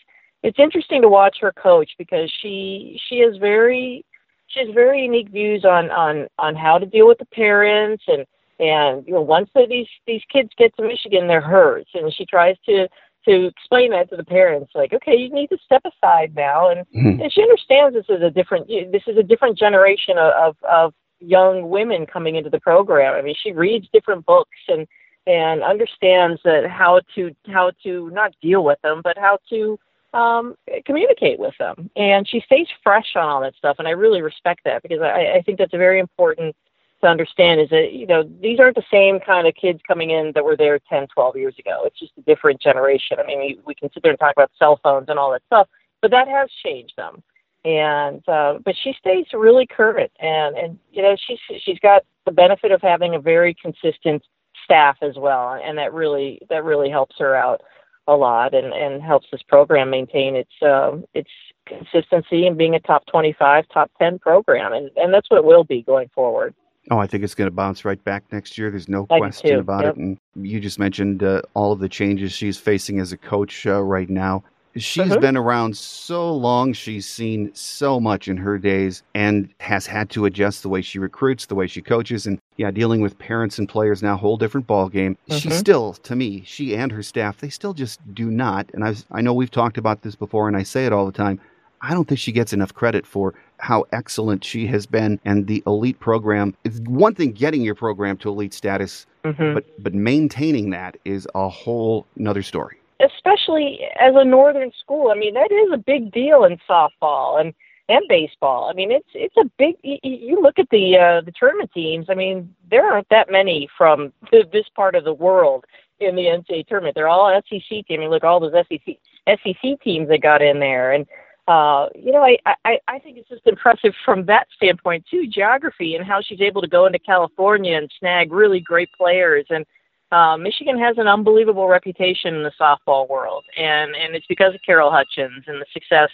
it's 0.42 0.58
interesting 0.58 1.02
to 1.02 1.08
watch 1.08 1.38
her 1.40 1.52
coach 1.52 1.90
because 1.98 2.32
she 2.40 3.00
she 3.08 3.20
has 3.20 3.36
very 3.38 4.04
she 4.48 4.60
has 4.60 4.68
very 4.74 5.02
unique 5.02 5.28
views 5.30 5.64
on 5.64 5.90
on 5.90 6.26
on 6.38 6.54
how 6.54 6.78
to 6.78 6.86
deal 6.86 7.06
with 7.06 7.18
the 7.18 7.26
parents 7.26 8.04
and 8.08 8.24
and 8.58 9.06
you 9.06 9.14
know 9.14 9.22
once 9.22 9.50
these 9.68 9.88
these 10.06 10.22
kids 10.32 10.50
get 10.56 10.74
to 10.76 10.82
Michigan 10.82 11.26
they're 11.28 11.40
hers 11.40 11.86
and 11.94 12.12
she 12.12 12.24
tries 12.24 12.56
to 12.66 12.88
to 13.24 13.46
explain 13.46 13.90
that 13.90 14.08
to 14.10 14.16
the 14.16 14.24
parents 14.24 14.72
like 14.74 14.92
okay 14.92 15.14
you 15.14 15.30
need 15.30 15.48
to 15.48 15.58
step 15.64 15.82
aside 15.84 16.34
now 16.34 16.70
and 16.70 16.80
mm-hmm. 16.96 17.20
and 17.20 17.32
she 17.32 17.42
understands 17.42 17.94
this 17.94 18.06
is 18.08 18.22
a 18.22 18.30
different 18.30 18.68
this 18.68 19.02
is 19.06 19.16
a 19.16 19.22
different 19.22 19.58
generation 19.58 20.18
of, 20.18 20.32
of 20.34 20.56
of 20.64 20.94
young 21.20 21.68
women 21.68 22.06
coming 22.06 22.36
into 22.36 22.50
the 22.50 22.60
program 22.60 23.14
I 23.14 23.22
mean 23.22 23.34
she 23.40 23.52
reads 23.52 23.88
different 23.92 24.24
books 24.26 24.58
and 24.68 24.86
and 25.26 25.62
understands 25.62 26.40
that 26.44 26.68
how 26.70 27.00
to 27.14 27.34
how 27.46 27.72
to 27.82 28.10
not 28.10 28.32
deal 28.40 28.64
with 28.64 28.80
them 28.82 29.00
but 29.02 29.18
how 29.18 29.38
to 29.50 29.78
um, 30.14 30.56
communicate 30.86 31.38
with 31.38 31.54
them. 31.58 31.90
And 31.96 32.28
she 32.28 32.40
stays 32.40 32.66
fresh 32.82 33.14
on 33.14 33.24
all 33.24 33.40
that 33.42 33.56
stuff, 33.56 33.76
and 33.78 33.88
I 33.88 33.92
really 33.92 34.22
respect 34.22 34.60
that 34.64 34.82
because 34.82 35.00
I, 35.00 35.36
I 35.36 35.42
think 35.44 35.58
that's 35.58 35.72
very 35.72 36.00
important 36.00 36.56
to 37.02 37.06
understand. 37.06 37.60
Is 37.60 37.68
that 37.70 37.92
you 37.92 38.06
know 38.06 38.24
these 38.40 38.58
aren't 38.58 38.76
the 38.76 38.82
same 38.90 39.20
kind 39.20 39.46
of 39.46 39.54
kids 39.54 39.80
coming 39.86 40.10
in 40.10 40.32
that 40.34 40.44
were 40.44 40.56
there 40.56 40.78
10, 40.88 41.08
12 41.14 41.36
years 41.36 41.54
ago. 41.58 41.82
It's 41.84 41.98
just 41.98 42.12
a 42.18 42.22
different 42.22 42.60
generation. 42.60 43.18
I 43.20 43.26
mean, 43.26 43.60
we 43.66 43.74
can 43.74 43.90
sit 43.92 44.02
there 44.02 44.12
and 44.12 44.18
talk 44.18 44.32
about 44.36 44.50
cell 44.58 44.80
phones 44.82 45.08
and 45.08 45.18
all 45.18 45.32
that 45.32 45.42
stuff, 45.46 45.68
but 46.00 46.10
that 46.10 46.28
has 46.28 46.48
changed 46.64 46.94
them. 46.96 47.22
And 47.68 48.26
uh, 48.28 48.58
but 48.64 48.74
she 48.82 48.94
stays 48.98 49.26
really 49.34 49.66
current, 49.66 50.12
and 50.20 50.56
and 50.56 50.78
you 50.90 51.02
know 51.02 51.16
she's 51.16 51.38
she's 51.62 51.78
got 51.80 52.02
the 52.24 52.32
benefit 52.32 52.70
of 52.70 52.80
having 52.80 53.14
a 53.14 53.20
very 53.20 53.54
consistent 53.54 54.22
staff 54.64 54.96
as 55.02 55.16
well, 55.16 55.60
and 55.62 55.76
that 55.76 55.92
really 55.92 56.40
that 56.48 56.64
really 56.64 56.88
helps 56.88 57.16
her 57.18 57.34
out 57.34 57.60
a 58.06 58.14
lot 58.14 58.54
and, 58.54 58.72
and 58.72 59.02
helps 59.02 59.26
this 59.30 59.42
program 59.42 59.90
maintain 59.90 60.34
its 60.34 60.50
uh, 60.62 60.96
its 61.12 61.28
consistency 61.66 62.46
and 62.46 62.56
being 62.56 62.74
a 62.74 62.80
top 62.80 63.04
25, 63.06 63.66
top 63.72 63.90
10 63.98 64.18
program. 64.18 64.72
And, 64.72 64.90
and 64.96 65.12
that's 65.12 65.30
what 65.30 65.38
it 65.38 65.44
will 65.44 65.64
be 65.64 65.82
going 65.82 66.08
forward. 66.14 66.54
Oh, 66.90 66.98
I 66.98 67.06
think 67.06 67.22
it's 67.22 67.34
going 67.34 67.48
to 67.48 67.54
bounce 67.54 67.84
right 67.84 68.02
back 68.02 68.24
next 68.32 68.56
year. 68.56 68.70
There's 68.70 68.88
no 68.88 69.06
I 69.10 69.18
question 69.18 69.58
about 69.58 69.84
yep. 69.84 69.94
it. 69.94 69.98
And 69.98 70.18
you 70.34 70.58
just 70.58 70.78
mentioned 70.78 71.22
uh, 71.22 71.42
all 71.52 71.72
of 71.72 71.80
the 71.80 71.88
changes 71.88 72.32
she's 72.32 72.56
facing 72.56 72.98
as 72.98 73.12
a 73.12 73.18
coach 73.18 73.66
uh, 73.66 73.82
right 73.82 74.08
now. 74.08 74.42
She's 74.78 75.10
uh-huh. 75.10 75.18
been 75.18 75.36
around 75.36 75.76
so 75.76 76.34
long. 76.34 76.72
She's 76.72 77.06
seen 77.06 77.54
so 77.54 78.00
much 78.00 78.28
in 78.28 78.36
her 78.36 78.58
days 78.58 79.02
and 79.14 79.52
has 79.60 79.86
had 79.86 80.10
to 80.10 80.24
adjust 80.24 80.62
the 80.62 80.68
way 80.68 80.82
she 80.82 80.98
recruits, 80.98 81.46
the 81.46 81.54
way 81.54 81.66
she 81.66 81.82
coaches, 81.82 82.26
and 82.26 82.40
yeah, 82.56 82.70
dealing 82.70 83.00
with 83.00 83.18
parents 83.18 83.58
and 83.58 83.68
players 83.68 84.02
now, 84.02 84.16
whole 84.16 84.36
different 84.36 84.66
ball 84.66 84.88
game. 84.88 85.16
Uh-huh. 85.28 85.38
She 85.38 85.50
still, 85.50 85.94
to 85.94 86.16
me, 86.16 86.42
she 86.44 86.74
and 86.74 86.92
her 86.92 87.02
staff, 87.02 87.38
they 87.38 87.48
still 87.48 87.74
just 87.74 88.00
do 88.14 88.30
not. 88.30 88.70
And 88.74 88.84
I, 88.84 88.94
I 89.10 89.20
know 89.20 89.32
we've 89.32 89.50
talked 89.50 89.78
about 89.78 90.02
this 90.02 90.14
before, 90.14 90.48
and 90.48 90.56
I 90.56 90.62
say 90.62 90.86
it 90.86 90.92
all 90.92 91.06
the 91.06 91.12
time. 91.12 91.40
I 91.80 91.94
don't 91.94 92.08
think 92.08 92.18
she 92.18 92.32
gets 92.32 92.52
enough 92.52 92.74
credit 92.74 93.06
for 93.06 93.34
how 93.58 93.84
excellent 93.92 94.44
she 94.44 94.66
has 94.66 94.86
been 94.86 95.20
and 95.24 95.46
the 95.46 95.62
elite 95.66 96.00
program. 96.00 96.56
It's 96.64 96.80
one 96.80 97.14
thing 97.14 97.32
getting 97.32 97.62
your 97.62 97.76
program 97.76 98.16
to 98.18 98.28
elite 98.28 98.52
status, 98.52 99.06
mm-hmm. 99.24 99.54
but 99.54 99.64
but 99.82 99.94
maintaining 99.94 100.70
that 100.70 100.96
is 101.04 101.28
a 101.34 101.48
whole 101.48 102.04
another 102.16 102.42
story 102.42 102.78
especially 103.00 103.80
as 104.00 104.14
a 104.16 104.24
northern 104.24 104.72
school. 104.80 105.10
I 105.10 105.18
mean, 105.18 105.34
that 105.34 105.52
is 105.52 105.70
a 105.72 105.78
big 105.78 106.12
deal 106.12 106.44
in 106.44 106.58
softball 106.68 107.40
and 107.40 107.54
and 107.88 108.02
baseball. 108.08 108.68
I 108.70 108.74
mean, 108.74 108.90
it's 108.92 109.08
it's 109.14 109.36
a 109.36 109.50
big. 109.58 109.76
You, 109.82 110.40
look 110.42 110.58
at 110.58 110.68
the 110.70 110.96
uh, 110.96 111.20
the 111.24 111.32
tournament 111.32 111.70
teams. 111.72 112.06
I 112.08 112.14
mean, 112.14 112.54
there 112.70 112.86
aren't 112.90 113.08
that 113.08 113.30
many 113.30 113.68
from 113.76 114.12
this 114.30 114.66
part 114.74 114.94
of 114.94 115.04
the 115.04 115.14
world 115.14 115.64
in 116.00 116.14
the 116.14 116.24
NCAA 116.24 116.66
tournament. 116.66 116.94
They're 116.94 117.08
all 117.08 117.40
SEC 117.48 117.60
teams. 117.68 117.84
I 117.90 117.96
mean, 117.96 118.10
look 118.10 118.24
all 118.24 118.40
those 118.40 118.52
SEC 118.68 118.96
SEC 119.26 119.80
teams 119.82 120.08
that 120.08 120.22
got 120.22 120.42
in 120.42 120.60
there, 120.60 120.92
and 120.92 121.06
uh, 121.46 121.88
you 121.94 122.12
know, 122.12 122.22
I, 122.22 122.36
I 122.64 122.78
I 122.88 122.98
think 122.98 123.16
it's 123.16 123.28
just 123.28 123.46
impressive 123.46 123.94
from 124.04 124.26
that 124.26 124.48
standpoint 124.54 125.06
too. 125.10 125.26
Geography 125.26 125.94
and 125.94 126.04
how 126.04 126.20
she's 126.20 126.42
able 126.42 126.60
to 126.60 126.68
go 126.68 126.84
into 126.86 126.98
California 126.98 127.76
and 127.76 127.90
snag 127.98 128.32
really 128.32 128.60
great 128.60 128.90
players 128.92 129.46
and 129.48 129.64
uh, 130.10 130.36
Michigan 130.36 130.78
has 130.78 130.96
an 130.98 131.06
unbelievable 131.06 131.68
reputation 131.68 132.34
in 132.34 132.42
the 132.42 132.52
softball 132.60 133.08
world, 133.08 133.44
and 133.56 133.94
and 133.94 134.14
it's 134.14 134.26
because 134.26 134.54
of 134.54 134.60
Carol 134.64 134.90
Hutchins 134.90 135.44
and 135.46 135.60
the 135.60 135.66
success 135.72 136.08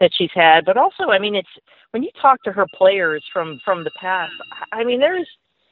that 0.00 0.10
she's 0.14 0.30
had. 0.34 0.64
But 0.64 0.76
also, 0.76 1.10
I 1.10 1.18
mean, 1.18 1.34
it's 1.34 1.48
when 1.92 2.02
you 2.02 2.10
talk 2.20 2.42
to 2.42 2.52
her 2.52 2.66
players 2.74 3.24
from 3.32 3.60
from 3.64 3.84
the 3.84 3.92
past. 4.00 4.32
I 4.72 4.82
mean, 4.82 4.98
there's, 4.98 5.28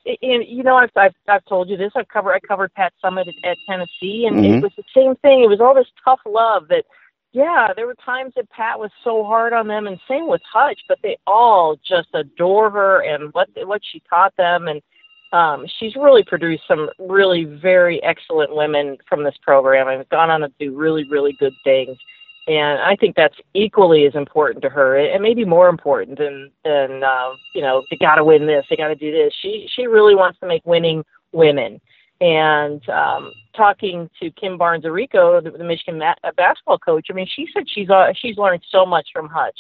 and 0.07 0.45
you 0.47 0.63
know, 0.63 0.77
I've 0.77 0.91
I've, 0.97 1.15
I've 1.29 1.45
told 1.47 1.69
you 1.69 1.77
this. 1.77 1.93
I've 1.97 2.09
covered 2.09 2.35
I 2.35 2.41
covered 2.41 2.73
Pat 2.75 2.93
Summitt 3.03 3.29
at, 3.29 3.51
at 3.51 3.57
Tennessee, 3.69 4.27
and 4.27 4.37
mm-hmm. 4.37 4.55
it 4.55 4.63
was 4.63 4.73
the 4.77 4.85
same 4.95 5.17
thing. 5.17 5.43
It 5.43 5.49
was 5.49 5.61
all 5.61 5.75
this 5.75 5.91
tough 6.05 6.21
love 6.27 6.69
that. 6.69 6.85
Yeah, 7.33 7.73
there 7.75 7.89
were 7.89 7.97
times 7.97 8.35
that 8.37 8.49
Pat 8.51 8.79
was 8.79 8.93
so 9.03 9.25
hard 9.25 9.53
on 9.53 9.67
them, 9.67 9.89
and 9.89 9.99
same 10.07 10.29
with 10.29 10.41
Hutch, 10.53 10.79
but 10.87 10.99
they 11.03 11.19
all 11.27 11.75
just 11.85 12.07
adore 12.15 12.71
her 12.71 13.03
and 13.03 13.35
what 13.35 13.49
what 13.67 13.83
she 13.83 14.01
taught 14.09 14.37
them, 14.37 14.69
and 14.69 14.81
um, 15.35 15.67
she's 15.81 15.97
really 15.97 16.23
produced 16.23 16.63
some 16.69 16.89
really 16.99 17.45
very 17.45 18.01
excellent 18.05 18.55
women 18.55 18.97
from 19.09 19.25
this 19.25 19.35
program 19.43 19.89
and 19.89 20.09
gone 20.09 20.31
on 20.31 20.43
to 20.43 20.53
do 20.61 20.77
really, 20.77 21.03
really 21.11 21.37
good 21.41 21.53
things. 21.65 21.97
And 22.47 22.79
I 22.81 22.95
think 22.95 23.17
that's 23.17 23.35
equally 23.53 24.07
as 24.07 24.15
important 24.15 24.63
to 24.63 24.69
her, 24.69 24.97
and 24.97 25.23
maybe 25.23 25.45
more 25.45 25.69
important 25.69 26.19
than 26.19 26.51
than 26.63 27.03
uh, 27.03 27.31
you 27.55 27.63
know 27.63 27.83
they 27.91 27.97
got 27.97 28.17
to 28.17 28.25
win 28.25 28.47
this, 28.47 28.67
they 28.69 28.77
got 28.77 28.89
to 28.89 28.95
do 28.95 29.11
this. 29.11 29.33
She 29.41 29.67
she 29.75 29.87
really 29.87 30.15
wants 30.15 30.39
to 30.41 30.47
make 30.47 30.65
winning 30.65 31.05
women. 31.33 31.81
And 32.21 32.87
um, 32.91 33.33
talking 33.57 34.09
to 34.21 34.31
Kim 34.31 34.57
Barnes 34.57 34.85
Arico, 34.85 35.43
the, 35.43 35.51
the 35.51 35.65
Michigan 35.65 36.01
uh, 36.01 36.15
basketball 36.37 36.79
coach, 36.79 37.07
I 37.11 37.15
mean, 37.15 37.27
she 37.35 37.49
said 37.53 37.65
she's 37.67 37.89
uh, 37.89 38.13
she's 38.15 38.37
learned 38.37 38.63
so 38.71 38.85
much 38.85 39.09
from 39.13 39.29
Hutch, 39.29 39.59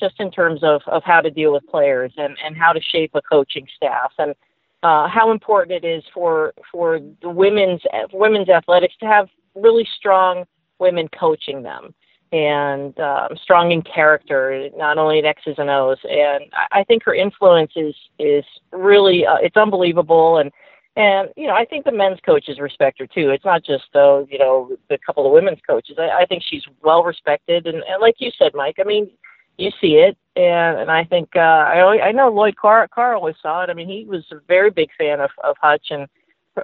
just 0.00 0.18
in 0.18 0.30
terms 0.30 0.64
of 0.64 0.80
of 0.86 1.02
how 1.04 1.20
to 1.20 1.30
deal 1.30 1.52
with 1.52 1.66
players 1.66 2.12
and 2.16 2.34
and 2.42 2.56
how 2.56 2.72
to 2.72 2.80
shape 2.80 3.10
a 3.14 3.20
coaching 3.20 3.68
staff 3.76 4.12
and 4.18 4.34
uh, 4.82 5.08
how 5.08 5.30
important 5.30 5.84
it 5.84 5.86
is 5.86 6.02
for 6.12 6.52
for 6.70 7.00
the 7.20 7.28
women's 7.28 7.82
women's 8.12 8.48
athletics 8.48 8.94
to 9.00 9.06
have 9.06 9.28
really 9.54 9.86
strong 9.96 10.44
women 10.78 11.08
coaching 11.18 11.62
them 11.62 11.94
and 12.32 12.98
um, 12.98 13.28
strong 13.42 13.72
in 13.72 13.82
character, 13.82 14.70
not 14.74 14.96
only 14.96 15.18
in 15.18 15.26
X's 15.26 15.56
and 15.58 15.68
O's. 15.68 15.98
And 16.04 16.44
I 16.72 16.82
think 16.84 17.04
her 17.04 17.14
influence 17.14 17.72
is 17.76 17.94
is 18.18 18.44
really 18.72 19.26
uh, 19.26 19.36
it's 19.36 19.56
unbelievable. 19.56 20.38
And 20.38 20.50
and 20.96 21.28
you 21.36 21.46
know 21.46 21.54
I 21.54 21.64
think 21.64 21.84
the 21.84 21.92
men's 21.92 22.20
coaches 22.24 22.58
respect 22.58 22.98
her 22.98 23.06
too. 23.06 23.30
It's 23.30 23.44
not 23.44 23.64
just 23.64 23.84
though 23.92 24.26
you 24.30 24.38
know 24.38 24.76
the 24.88 24.98
couple 25.04 25.26
of 25.26 25.32
women's 25.32 25.60
coaches. 25.66 25.96
I, 25.98 26.22
I 26.22 26.26
think 26.26 26.42
she's 26.44 26.64
well 26.82 27.04
respected. 27.04 27.66
And, 27.66 27.82
and 27.88 28.00
like 28.00 28.16
you 28.18 28.30
said, 28.36 28.52
Mike, 28.54 28.76
I 28.80 28.84
mean 28.84 29.10
you 29.58 29.70
see 29.80 29.94
it, 29.94 30.16
and 30.36 30.78
and 30.78 30.90
I 30.90 31.04
think 31.04 31.30
uh, 31.36 31.40
I 31.40 32.08
I 32.08 32.12
know 32.12 32.28
Lloyd 32.28 32.56
Carr, 32.56 32.88
Carr 32.88 33.14
always 33.14 33.36
saw 33.42 33.62
it. 33.62 33.70
I 33.70 33.74
mean, 33.74 33.88
he 33.88 34.04
was 34.04 34.24
a 34.30 34.36
very 34.48 34.70
big 34.70 34.90
fan 34.98 35.20
of 35.20 35.30
of 35.44 35.56
Hutch 35.60 35.86
and 35.90 36.06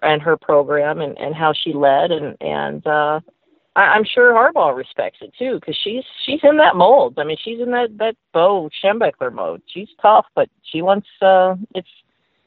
and 0.02 0.22
her 0.22 0.36
program 0.36 1.00
and 1.00 1.18
and 1.18 1.34
how 1.34 1.52
she 1.52 1.72
led, 1.72 2.10
and 2.10 2.36
and 2.40 2.86
uh, 2.86 3.20
I, 3.76 3.80
I'm 3.80 4.04
sure 4.04 4.32
Harbaugh 4.32 4.76
respects 4.76 5.18
it 5.20 5.32
too 5.38 5.58
because 5.60 5.78
she's 5.82 6.04
she's 6.24 6.40
in 6.42 6.56
that 6.58 6.76
mold. 6.76 7.18
I 7.18 7.24
mean, 7.24 7.38
she's 7.42 7.60
in 7.60 7.70
that 7.72 7.96
that 7.98 8.16
Bo 8.32 8.70
Schembechler 8.82 9.32
mode. 9.32 9.62
She's 9.66 9.88
tough, 10.00 10.26
but 10.34 10.48
she 10.62 10.82
wants 10.82 11.08
uh, 11.22 11.54
it's 11.74 11.88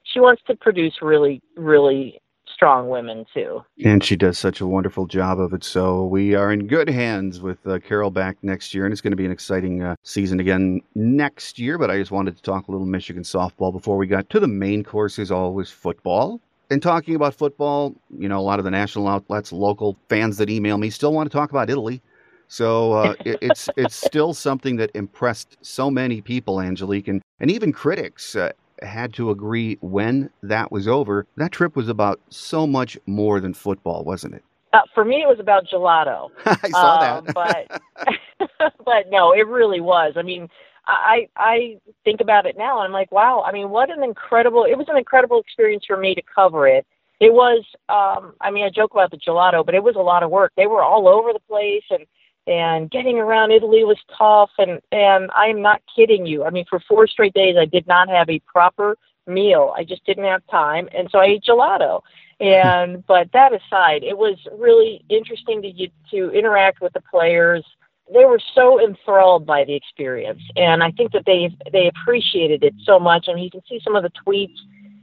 she 0.04 0.20
wants 0.20 0.42
to 0.48 0.56
produce 0.56 0.96
really, 1.02 1.42
really 1.56 2.20
strong 2.62 2.90
women 2.90 3.26
too. 3.34 3.64
And 3.84 4.04
she 4.04 4.16
does 4.16 4.38
such 4.38 4.62
a 4.62 4.68
wonderful 4.68 5.08
job 5.08 5.40
of 5.40 5.52
it. 5.52 5.64
So 5.64 6.06
we 6.06 6.36
are 6.36 6.52
in 6.52 6.68
good 6.68 6.88
hands 6.88 7.42
with 7.42 7.66
uh, 7.66 7.80
Carol 7.80 8.12
back 8.12 8.38
next 8.44 8.76
year, 8.76 8.86
and 8.86 8.92
it's 8.92 9.02
going 9.02 9.12
to 9.12 9.18
be 9.18 9.26
an 9.26 9.32
exciting 9.32 9.82
uh, 9.82 9.96
season 10.04 10.40
again 10.40 10.82
next 10.94 11.58
year. 11.58 11.80
But 11.80 11.90
I 11.90 11.98
just 11.98 12.12
wanted 12.12 12.38
to 12.38 12.44
talk 12.44 12.68
a 12.68 12.72
little 12.72 12.86
Michigan 12.86 13.24
softball 13.24 13.72
before 13.72 13.98
we 13.98 14.06
got 14.06 14.30
to 14.30 14.40
the 14.40 14.48
main 14.48 14.84
course. 14.84 15.18
Is 15.18 15.32
always 15.32 15.72
football. 15.72 16.40
And 16.70 16.84
talking 16.84 17.16
about 17.16 17.34
football, 17.34 17.96
you 18.16 18.30
know, 18.30 18.40
a 18.40 18.42
lot 18.42 18.60
of 18.60 18.66
the 18.66 18.72
national 18.72 19.08
outlets, 19.08 19.52
local 19.52 19.98
fans 20.08 20.38
that 20.38 20.50
email 20.50 20.78
me 20.78 20.92
still 20.92 21.14
want 21.14 21.30
to 21.30 21.36
talk 21.36 21.50
about 21.50 21.70
Italy. 21.70 22.00
So 22.48 22.94
uh, 22.94 23.16
it, 23.26 23.40
it's 23.42 23.70
it's 23.76 23.96
still 23.96 24.36
something 24.36 24.76
that 24.76 24.92
impressed 24.94 25.58
so 25.64 25.90
many 25.90 26.22
people, 26.22 26.62
Angelique, 26.62 27.08
and, 27.08 27.24
and 27.40 27.50
even 27.50 27.74
critics. 27.74 28.36
Uh, 28.36 28.52
had 28.82 29.14
to 29.14 29.30
agree 29.30 29.78
when 29.82 30.30
that 30.44 30.72
was 30.72 30.88
over. 30.88 31.26
That 31.38 31.52
trip 31.52 31.76
was 31.76 31.90
about 31.90 32.20
so 32.30 32.66
much 32.66 32.98
more 33.06 33.40
than 33.40 33.54
football, 33.54 34.04
wasn't 34.04 34.36
it? 34.36 34.44
Uh, 34.74 34.80
for 34.94 35.04
me, 35.04 35.22
it 35.22 35.28
was 35.28 35.40
about 35.40 35.66
gelato. 35.66 36.30
I 36.46 36.70
saw 36.70 36.96
uh, 36.96 37.22
that. 37.22 37.34
but 37.34 37.82
but 38.86 39.10
no, 39.10 39.34
it 39.34 39.48
really 39.48 39.82
was. 39.82 40.14
I 40.16 40.22
mean, 40.22 40.50
I 40.88 41.28
I 41.36 41.78
think 42.04 42.22
about 42.22 42.46
it 42.46 42.58
now, 42.58 42.80
and 42.80 42.88
I'm 42.88 42.94
like, 42.94 43.12
wow. 43.12 43.44
I 43.46 43.52
mean, 43.52 43.70
what 43.70 43.90
an 43.90 44.04
incredible! 44.04 44.64
It 44.64 44.78
was 44.78 44.88
an 44.90 44.98
incredible 44.98 45.40
experience 45.40 45.84
for 45.86 45.98
me 45.98 46.16
to 46.16 46.22
cover 46.34 46.68
it. 46.68 46.86
It 47.20 47.34
was. 47.34 47.64
um 47.90 48.34
I 48.42 48.52
mean, 48.52 48.66
I 48.66 48.70
joke 48.70 48.92
about 48.92 49.12
the 49.12 49.18
gelato, 49.18 49.66
but 49.66 49.76
it 49.76 49.84
was 49.84 49.96
a 49.96 50.00
lot 50.00 50.24
of 50.24 50.32
work. 50.32 50.54
They 50.56 50.68
were 50.68 50.84
all 50.84 51.08
over 51.08 51.34
the 51.34 51.40
place, 51.48 51.84
and 51.90 52.06
and 52.48 52.90
getting 52.90 53.18
around 53.18 53.52
Italy 53.52 53.84
was 53.84 53.98
tough 54.18 54.50
and 54.58 54.82
and 54.92 55.30
I'm 55.36 55.62
not 55.62 55.82
kidding 55.96 56.26
you. 56.26 56.44
I 56.44 56.50
mean 56.50 56.66
for 56.70 56.80
four 56.88 57.08
straight 57.08 57.34
days 57.34 57.56
I 57.60 57.66
did 57.66 57.88
not 57.88 58.10
have 58.10 58.30
a 58.30 58.40
proper 58.40 58.98
meal. 59.28 59.74
I 59.78 59.84
just 59.84 60.06
didn't 60.06 60.26
have 60.26 60.42
time 60.50 60.90
and 60.94 61.08
so 61.12 61.20
I 61.20 61.26
ate 61.26 61.44
gelato. 61.44 62.02
And 62.40 63.06
but 63.08 63.32
that 63.34 63.54
aside, 63.54 64.04
it 64.04 64.18
was 64.18 64.38
really 64.58 65.04
interesting 65.10 65.62
to 65.62 65.72
get 65.72 65.92
to 66.12 66.32
interact 66.32 66.82
with 66.82 66.94
the 66.94 67.02
players. 67.02 67.64
They 68.12 68.26
were 68.26 68.42
so 68.56 68.82
enthralled 68.82 69.46
by 69.46 69.64
the 69.64 69.76
experience 69.76 70.42
and 70.56 70.84
I 70.84 70.92
think 70.92 71.12
that 71.12 71.26
they 71.26 71.56
they 71.72 71.88
appreciated 71.88 72.64
it 72.64 72.74
so 72.84 73.00
much 73.00 73.28
and 73.28 73.42
you 73.42 73.52
can 73.52 73.62
see 73.70 73.80
some 73.84 73.96
of 73.96 74.04
the 74.04 74.12
tweets 74.26 74.58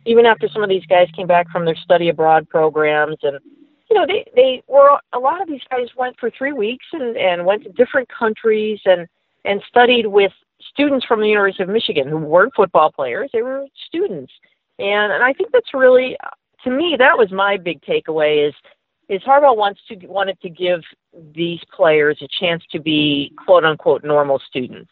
even 0.05 0.25
after 0.25 0.49
some 0.49 0.63
of 0.63 0.71
these 0.71 0.87
guys 0.87 1.09
came 1.15 1.27
back 1.27 1.51
from 1.51 1.67
their 1.67 1.77
study 1.77 2.09
abroad 2.09 2.49
programs 2.49 3.19
and 3.23 3.39
you 3.91 3.97
know, 3.97 4.07
they 4.07 4.31
they 4.35 4.63
were 4.67 4.99
a 5.13 5.19
lot 5.19 5.41
of 5.41 5.49
these 5.49 5.63
guys 5.71 5.89
went 5.97 6.19
for 6.19 6.31
three 6.31 6.53
weeks 6.53 6.85
and 6.93 7.17
and 7.17 7.47
went 7.47 7.65
to 7.65 7.71
different 7.71 8.09
countries 8.09 8.81
and 8.85 9.07
and 9.45 9.63
studied 9.69 10.07
with 10.07 10.33
students 10.71 11.07
from 11.07 11.21
the 11.21 11.29
University 11.29 11.63
of 11.63 11.69
Michigan 11.69 12.09
who 12.09 12.19
weren't 12.19 12.55
football 12.55 12.93
players; 12.93 13.31
they 13.33 13.43
were 13.43 13.67
students, 13.87 14.33
and 14.79 15.13
and 15.13 15.23
I 15.23 15.33
think 15.33 15.51
that's 15.53 15.73
really, 15.73 16.17
to 16.65 16.71
me, 16.71 16.97
that 16.99 17.17
was 17.17 17.33
my 17.33 17.57
big 17.57 17.81
takeaway 17.83 18.49
is 18.49 18.55
is 19.09 19.23
Harbaugh 19.23 19.57
wants 19.57 19.81
to 19.89 19.97
wanted 20.07 20.41
to 20.43 20.51
give 20.51 20.81
these 21.35 21.61
players 21.75 22.19
a 22.21 22.29
chance 22.41 22.63
to 22.73 22.81
be 22.81 23.33
quote 23.45 23.65
unquote 23.65 24.05
normal 24.05 24.41
students. 24.49 24.91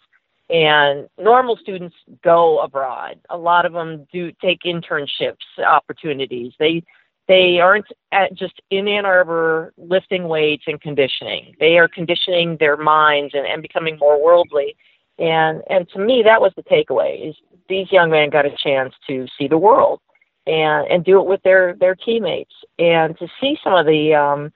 And 0.48 1.08
normal 1.18 1.56
students 1.56 1.96
go 2.22 2.60
abroad. 2.60 3.18
A 3.30 3.36
lot 3.36 3.66
of 3.66 3.72
them 3.72 4.06
do 4.12 4.30
take 4.40 4.60
internships 4.62 5.42
opportunities. 5.58 6.52
They 6.60 6.84
they 7.28 7.58
aren't 7.60 7.86
at 8.12 8.34
just 8.34 8.60
in 8.70 8.86
Ann 8.86 9.04
Arbor 9.04 9.72
lifting 9.76 10.28
weights 10.28 10.64
and 10.66 10.80
conditioning. 10.80 11.54
They 11.58 11.78
are 11.78 11.88
conditioning 11.88 12.56
their 12.58 12.76
minds 12.76 13.34
and, 13.34 13.46
and 13.46 13.62
becoming 13.62 13.98
more 13.98 14.22
worldly. 14.22 14.76
And 15.18 15.62
and 15.68 15.88
to 15.90 15.98
me 15.98 16.22
that 16.24 16.40
was 16.40 16.52
the 16.56 16.62
takeaway 16.62 17.30
is 17.30 17.36
these 17.68 17.90
young 17.90 18.10
men 18.10 18.30
got 18.30 18.46
a 18.46 18.54
chance 18.62 18.94
to 19.08 19.26
see 19.38 19.48
the 19.48 19.58
world 19.58 20.00
and 20.46 20.86
and 20.88 21.04
do 21.04 21.18
it 21.18 21.26
with 21.26 21.42
their 21.42 21.74
their 21.74 21.94
teammates 21.94 22.52
and 22.78 23.18
to 23.18 23.26
see 23.40 23.56
some 23.64 23.74
of 23.74 23.86
the 23.86 24.14
um 24.14 24.52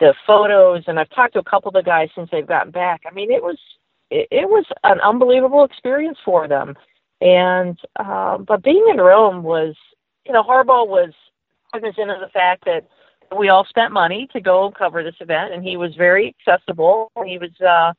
the 0.00 0.14
photos 0.26 0.84
and 0.86 1.00
I've 1.00 1.10
talked 1.10 1.32
to 1.34 1.40
a 1.40 1.44
couple 1.44 1.68
of 1.68 1.74
the 1.74 1.82
guys 1.82 2.10
since 2.14 2.28
they've 2.30 2.46
gotten 2.46 2.72
back. 2.72 3.02
I 3.10 3.14
mean 3.14 3.32
it 3.32 3.42
was 3.42 3.58
it, 4.10 4.28
it 4.30 4.48
was 4.48 4.66
an 4.84 5.00
unbelievable 5.00 5.64
experience 5.64 6.18
for 6.24 6.46
them. 6.46 6.76
And 7.22 7.78
um 7.98 8.44
but 8.44 8.62
being 8.62 8.86
in 8.90 8.98
Rome 8.98 9.42
was 9.42 9.74
you 10.26 10.32
know 10.32 10.42
Harbaugh 10.42 10.86
was 10.86 11.12
cognizant 11.72 12.10
of 12.10 12.20
the 12.20 12.28
fact 12.28 12.64
that 12.64 12.84
we 13.36 13.48
all 13.48 13.64
spent 13.64 13.92
money 13.92 14.28
to 14.32 14.40
go 14.40 14.70
cover 14.70 15.02
this 15.02 15.14
event, 15.20 15.52
and 15.54 15.64
he 15.64 15.76
was 15.76 15.94
very 15.96 16.34
accessible. 16.46 17.10
He 17.24 17.38
was 17.38 17.50
uh, 17.60 17.92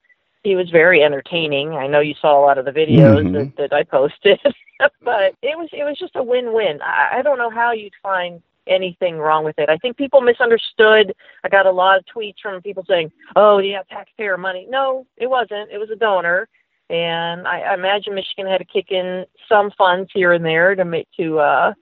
he 0.44 0.56
was 0.56 0.70
very 0.70 1.04
entertaining. 1.04 1.74
I 1.74 1.88
know 1.88 2.00
you 2.02 2.14
saw 2.22 2.40
a 2.40 2.46
lot 2.46 2.58
of 2.58 2.66
the 2.66 2.72
videos 2.72 3.24
Mhm. 3.26 3.56
that, 3.56 3.70
that 3.70 3.74
I 3.76 3.84
posted, 3.84 4.40
but 5.02 5.34
it 5.42 5.58
was 5.58 5.70
it 5.72 5.84
was 5.84 5.98
just 5.98 6.16
a 6.16 6.24
win-win. 6.24 6.82
I, 6.82 7.20
I 7.20 7.22
don't 7.22 7.38
know 7.38 7.50
how 7.50 7.72
you'd 7.72 7.94
find 8.04 8.42
anything 8.68 9.18
wrong 9.18 9.44
with 9.44 9.58
it. 9.60 9.70
I 9.70 9.78
think 9.78 9.98
people 9.98 10.22
misunderstood. 10.22 11.14
I 11.44 11.50
got 11.50 11.66
a 11.66 11.72
lot 11.72 11.98
of 11.98 12.06
tweets 12.06 12.40
from 12.42 12.62
people 12.62 12.86
saying, 12.88 13.12
"Oh, 13.36 13.58
yeah, 13.58 13.82
taxpayer 13.90 14.38
money." 14.38 14.68
No, 14.70 15.06
it 15.18 15.28
wasn't. 15.30 15.72
It 15.72 15.80
was 15.80 15.90
a 15.90 15.96
donor, 15.96 16.48
and 16.90 17.48
I, 17.48 17.62
I 17.62 17.74
imagine 17.74 18.14
Michigan 18.14 18.46
had 18.46 18.60
to 18.60 18.66
kick 18.66 18.92
in 18.92 19.26
some 19.50 19.72
funds 19.72 20.12
here 20.14 20.34
and 20.34 20.46
there 20.46 20.76
to 20.76 20.86
make 20.86 21.08
to 21.18 21.40
uh, 21.40 21.74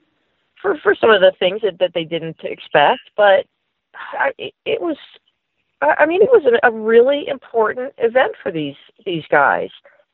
for 0.62 0.78
for 0.78 0.94
some 0.94 1.10
of 1.10 1.20
the 1.20 1.32
things 1.38 1.60
that, 1.62 1.78
that 1.80 1.92
they 1.92 2.04
didn't 2.04 2.40
expect. 2.44 3.00
But 3.16 3.46
I, 3.94 4.32
it, 4.64 4.80
was, 4.80 4.96
I 5.82 6.06
mean, 6.06 6.22
it 6.22 6.30
was 6.30 6.44
a, 6.46 6.66
a 6.66 6.70
really 6.70 7.26
important 7.28 7.92
event 7.98 8.32
for 8.42 8.50
these 8.50 8.76
these 9.04 9.24
guys, 9.30 9.68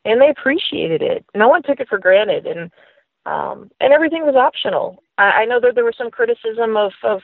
and 0.04 0.20
they 0.20 0.30
appreciated 0.30 1.02
it. 1.02 1.24
No 1.34 1.48
one 1.48 1.62
took 1.62 1.78
it 1.78 1.88
for 1.88 1.98
granted, 1.98 2.46
and 2.46 2.70
um, 3.26 3.70
and 3.80 3.92
everything 3.92 4.24
was 4.24 4.34
optional. 4.34 5.02
I, 5.18 5.42
I 5.42 5.44
know 5.44 5.60
that 5.60 5.74
there 5.74 5.84
was 5.84 5.96
some 5.96 6.10
criticism 6.10 6.76
of 6.76 6.92
of 7.04 7.20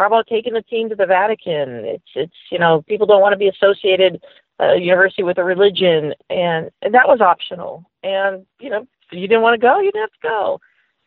Harbaugh 0.00 0.26
taking 0.26 0.54
the 0.54 0.62
team 0.62 0.88
to 0.88 0.96
the 0.96 1.06
Vatican. 1.06 1.84
It's 1.84 2.10
it's 2.14 2.36
you 2.50 2.58
know 2.58 2.82
people 2.88 3.06
don't 3.06 3.20
want 3.20 3.34
to 3.34 3.38
be 3.38 3.48
associated 3.48 4.22
uh, 4.60 4.74
university 4.74 5.22
with 5.22 5.38
a 5.38 5.44
religion, 5.44 6.14
and, 6.30 6.70
and 6.82 6.94
that 6.94 7.08
was 7.08 7.20
optional. 7.20 7.84
And 8.02 8.46
you 8.58 8.70
know 8.70 8.86
if 9.10 9.18
you 9.18 9.28
didn't 9.28 9.42
want 9.42 9.60
to 9.60 9.64
go, 9.64 9.78
you 9.78 9.92
didn't 9.92 10.02
have 10.02 10.20
to 10.22 10.28
go 10.28 10.60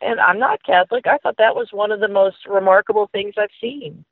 and 0.05 0.19
I'm 0.19 0.39
not 0.39 0.63
Catholic. 0.63 1.07
I 1.07 1.17
thought 1.17 1.38
that 1.38 1.55
was 1.55 1.69
one 1.71 1.91
of 1.91 2.00
the 2.00 2.07
most 2.07 2.38
remarkable 2.47 3.09
things 3.12 3.35
I've 3.38 3.50
seen. 3.59 4.05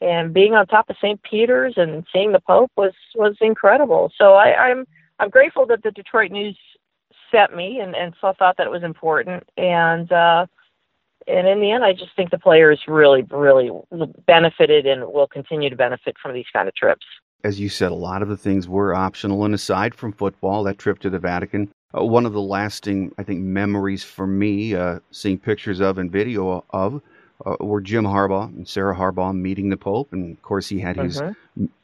And 0.00 0.32
being 0.32 0.54
on 0.54 0.66
top 0.66 0.88
of 0.90 0.96
St. 0.98 1.20
Peter's 1.22 1.74
and 1.76 2.06
seeing 2.12 2.32
the 2.32 2.40
Pope 2.40 2.70
was 2.76 2.92
was 3.14 3.36
incredible. 3.40 4.12
So 4.16 4.34
I, 4.34 4.54
I'm 4.54 4.86
I'm 5.18 5.30
grateful 5.30 5.66
that 5.66 5.82
the 5.82 5.90
Detroit 5.90 6.30
News 6.30 6.56
set 7.30 7.54
me 7.54 7.80
and 7.80 7.96
and 7.96 8.14
so 8.20 8.32
thought 8.38 8.56
that 8.58 8.66
it 8.66 8.70
was 8.70 8.84
important. 8.84 9.48
And 9.56 10.10
uh, 10.12 10.46
and 11.26 11.48
in 11.48 11.60
the 11.60 11.72
end, 11.72 11.84
I 11.84 11.92
just 11.92 12.14
think 12.14 12.30
the 12.30 12.38
players 12.38 12.80
really 12.86 13.22
really 13.22 13.70
benefited 14.26 14.86
and 14.86 15.12
will 15.12 15.26
continue 15.26 15.70
to 15.70 15.76
benefit 15.76 16.16
from 16.22 16.34
these 16.34 16.46
kind 16.52 16.68
of 16.68 16.74
trips. 16.74 17.04
As 17.44 17.60
you 17.60 17.68
said, 17.68 17.92
a 17.92 17.96
lot 17.96 18.22
of 18.22 18.28
the 18.28 18.36
things 18.36 18.68
were 18.68 18.94
optional, 18.94 19.44
and 19.44 19.54
aside 19.54 19.94
from 19.94 20.12
football, 20.12 20.64
that 20.64 20.78
trip 20.78 20.98
to 21.00 21.10
the 21.10 21.20
Vatican, 21.20 21.70
uh, 21.96 22.04
one 22.04 22.26
of 22.26 22.32
the 22.32 22.40
lasting, 22.40 23.12
I 23.18 23.22
think, 23.22 23.40
memories 23.40 24.04
for 24.04 24.26
me, 24.26 24.74
uh, 24.74 24.98
seeing 25.10 25.38
pictures 25.38 25.80
of 25.80 25.98
and 25.98 26.10
video 26.10 26.64
of, 26.70 27.00
uh, 27.46 27.56
were 27.60 27.80
Jim 27.80 28.04
Harbaugh 28.04 28.48
and 28.54 28.66
Sarah 28.68 28.96
Harbaugh 28.96 29.34
meeting 29.34 29.68
the 29.70 29.76
Pope, 29.76 30.12
and 30.12 30.36
of 30.36 30.42
course 30.42 30.68
he 30.68 30.80
had 30.80 30.96
his 30.96 31.20
Mhm. 31.20 31.34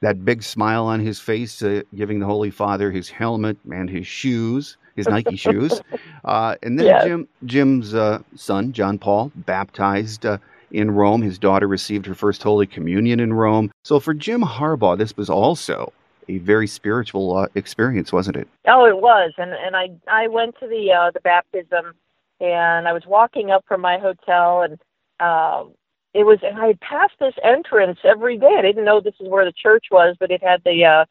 that 0.01 0.25
big 0.25 0.43
smile 0.43 0.85
on 0.87 1.01
his 1.01 1.19
face, 1.21 1.63
uh, 1.63 1.83
giving 1.95 2.19
the 2.21 2.27
Holy 2.27 2.51
Father 2.51 2.91
his 2.91 3.09
helmet 3.11 3.57
and 3.73 3.89
his 3.91 4.07
shoes, 4.07 4.77
his 4.97 5.09
Nike 5.09 5.37
shoes, 5.47 5.81
uh, 6.25 6.55
and 6.63 6.79
then 6.79 6.87
Yes. 6.87 7.05
Jim 7.05 7.29
Jim's 7.45 7.95
uh, 7.95 8.21
son 8.37 8.73
John 8.73 8.99
Paul 8.99 9.33
baptized. 9.35 10.27
Uh, 10.27 10.39
in 10.71 10.91
Rome, 10.91 11.23
his 11.23 11.39
daughter 11.39 11.69
received 11.69 12.05
her 12.07 12.15
first 12.15 12.43
Holy 12.43 12.67
Communion 12.67 13.21
in 13.21 13.33
Rome. 13.33 13.71
So 13.85 14.01
for 14.01 14.13
Jim 14.13 14.43
Harbaugh, 14.43 14.99
this 14.99 15.17
was 15.17 15.31
also 15.31 15.93
a 16.29 16.39
very 16.39 16.67
spiritual 16.67 17.37
uh, 17.37 17.47
experience, 17.55 18.13
wasn't 18.13 18.37
it? 18.37 18.49
Oh, 18.67 18.87
it 18.87 18.97
was, 18.99 19.33
and 19.39 19.53
and 19.53 19.77
I 19.77 19.91
I 20.09 20.29
went 20.29 20.57
to 20.61 20.67
the 20.67 20.93
uh, 20.93 21.11
the 21.11 21.21
baptism, 21.21 21.95
and 22.41 22.89
I 22.89 22.93
was 22.93 23.07
walking 23.07 23.51
up 23.51 23.65
from 23.67 23.81
my 23.81 23.99
hotel, 23.99 24.63
and 24.63 24.79
um, 25.21 25.75
it 26.15 26.25
was, 26.25 26.39
and 26.43 26.59
I 26.59 26.69
had 26.69 26.81
passed 26.81 27.15
this 27.21 27.35
entrance 27.43 27.99
every 28.05 28.39
day. 28.39 28.57
I 28.59 28.63
didn't 28.63 28.85
know 28.85 29.01
this 29.01 29.15
is 29.21 29.29
where 29.29 29.45
the 29.45 29.53
church 29.53 29.87
was, 29.91 30.17
but 30.19 30.31
it 30.31 30.43
had 30.43 30.63
the 30.65 30.85
uh, 30.85 31.05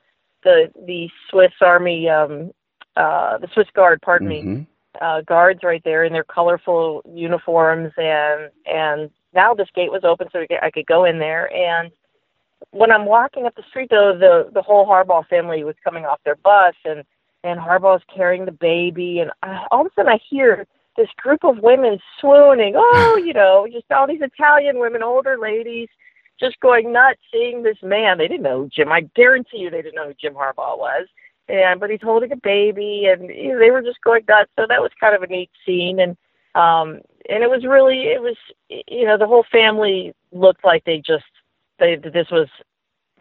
the 0.43 0.71
the 0.85 1.09
Swiss 1.29 1.53
Army, 1.61 2.09
um, 2.09 2.51
uh, 2.95 3.37
the 3.37 3.47
Swiss 3.53 3.67
Guard, 3.75 4.01
pardon 4.01 4.27
me, 4.27 4.43
Mhm. 4.43 4.67
uh, 5.01 5.21
guards 5.21 5.63
right 5.63 5.83
there 5.83 6.03
in 6.03 6.13
their 6.13 6.23
colorful 6.23 7.01
uniforms, 7.13 7.91
and 7.97 8.49
and 8.65 9.09
now 9.33 9.53
this 9.53 9.69
gate 9.73 9.91
was 9.91 10.03
open, 10.03 10.27
so 10.31 10.45
I 10.61 10.71
could 10.71 10.85
go 10.85 11.05
in 11.05 11.19
there. 11.19 11.51
And 11.53 11.91
when 12.73 12.91
I'm 12.91 13.05
walking 13.05 13.45
up 13.45 13.55
the 13.55 13.63
street, 13.69 13.89
though, 13.91 14.17
the 14.17 14.49
the 14.51 14.61
whole 14.61 14.85
Harbaugh 14.87 15.27
family 15.27 15.63
was 15.63 15.75
coming 15.83 16.05
off 16.05 16.19
their 16.25 16.35
bus, 16.35 16.73
and 16.83 17.03
and 17.43 17.59
Harbaugh's 17.59 18.03
carrying 18.13 18.45
the 18.45 18.51
baby, 18.51 19.19
and 19.19 19.31
I, 19.43 19.65
all 19.71 19.81
of 19.81 19.87
a 19.87 19.89
sudden 19.95 20.11
I 20.11 20.19
hear 20.29 20.65
this 20.97 21.09
group 21.17 21.43
of 21.43 21.59
women 21.59 21.99
swooning. 22.19 22.73
Oh, 22.75 23.21
you 23.23 23.33
know, 23.33 23.67
just 23.71 23.91
all 23.91 24.07
these 24.07 24.21
Italian 24.21 24.79
women, 24.79 25.03
older 25.03 25.37
ladies, 25.37 25.87
just 26.39 26.59
going 26.61 26.91
nuts 26.91 27.19
seeing 27.31 27.61
this 27.61 27.77
man. 27.83 28.17
They 28.17 28.27
didn't 28.27 28.43
know 28.43 28.67
Jim. 28.73 28.91
I 28.91 29.01
guarantee 29.15 29.59
you, 29.59 29.69
they 29.69 29.83
didn't 29.83 29.95
know 29.95 30.07
who 30.07 30.15
Jim 30.15 30.33
Harbaugh 30.33 30.77
was. 30.77 31.07
And 31.47 31.79
but 31.79 31.91
he's 31.91 32.01
holding 32.01 32.31
a 32.31 32.37
baby, 32.37 33.05
and 33.05 33.29
you 33.29 33.49
know, 33.49 33.59
they 33.59 33.69
were 33.69 33.83
just 33.83 34.01
going 34.01 34.23
nuts. 34.27 34.49
So 34.57 34.65
that 34.67 34.81
was 34.81 34.91
kind 34.99 35.15
of 35.15 35.21
a 35.21 35.27
neat 35.27 35.51
scene. 35.65 35.99
And 35.99 36.17
um, 36.55 37.01
and 37.29 37.43
it 37.43 37.49
was 37.49 37.65
really 37.65 38.07
it 38.07 38.21
was 38.21 38.37
you 38.69 39.05
know 39.05 39.17
the 39.17 39.27
whole 39.27 39.45
family 39.51 40.13
looked 40.31 40.65
like 40.65 40.85
they 40.85 40.97
just 40.97 41.25
they 41.79 41.95
this 41.95 42.29
was 42.31 42.47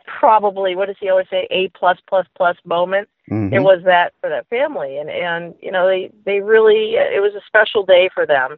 probably 0.06 0.74
what 0.74 0.86
does 0.86 0.96
he 1.00 1.08
always 1.08 1.28
say 1.30 1.46
a 1.50 1.68
plus 1.70 1.98
plus 2.08 2.26
plus 2.36 2.56
moment. 2.64 3.08
Mm-hmm. 3.30 3.54
it 3.54 3.60
was 3.60 3.82
that 3.84 4.12
for 4.20 4.28
that 4.28 4.48
family. 4.48 4.98
And 4.98 5.10
and 5.10 5.54
you 5.60 5.70
know 5.70 5.86
they 5.86 6.10
they 6.24 6.40
really 6.40 6.94
it 6.94 7.22
was 7.22 7.34
a 7.34 7.46
special 7.46 7.84
day 7.84 8.10
for 8.12 8.26
them. 8.26 8.56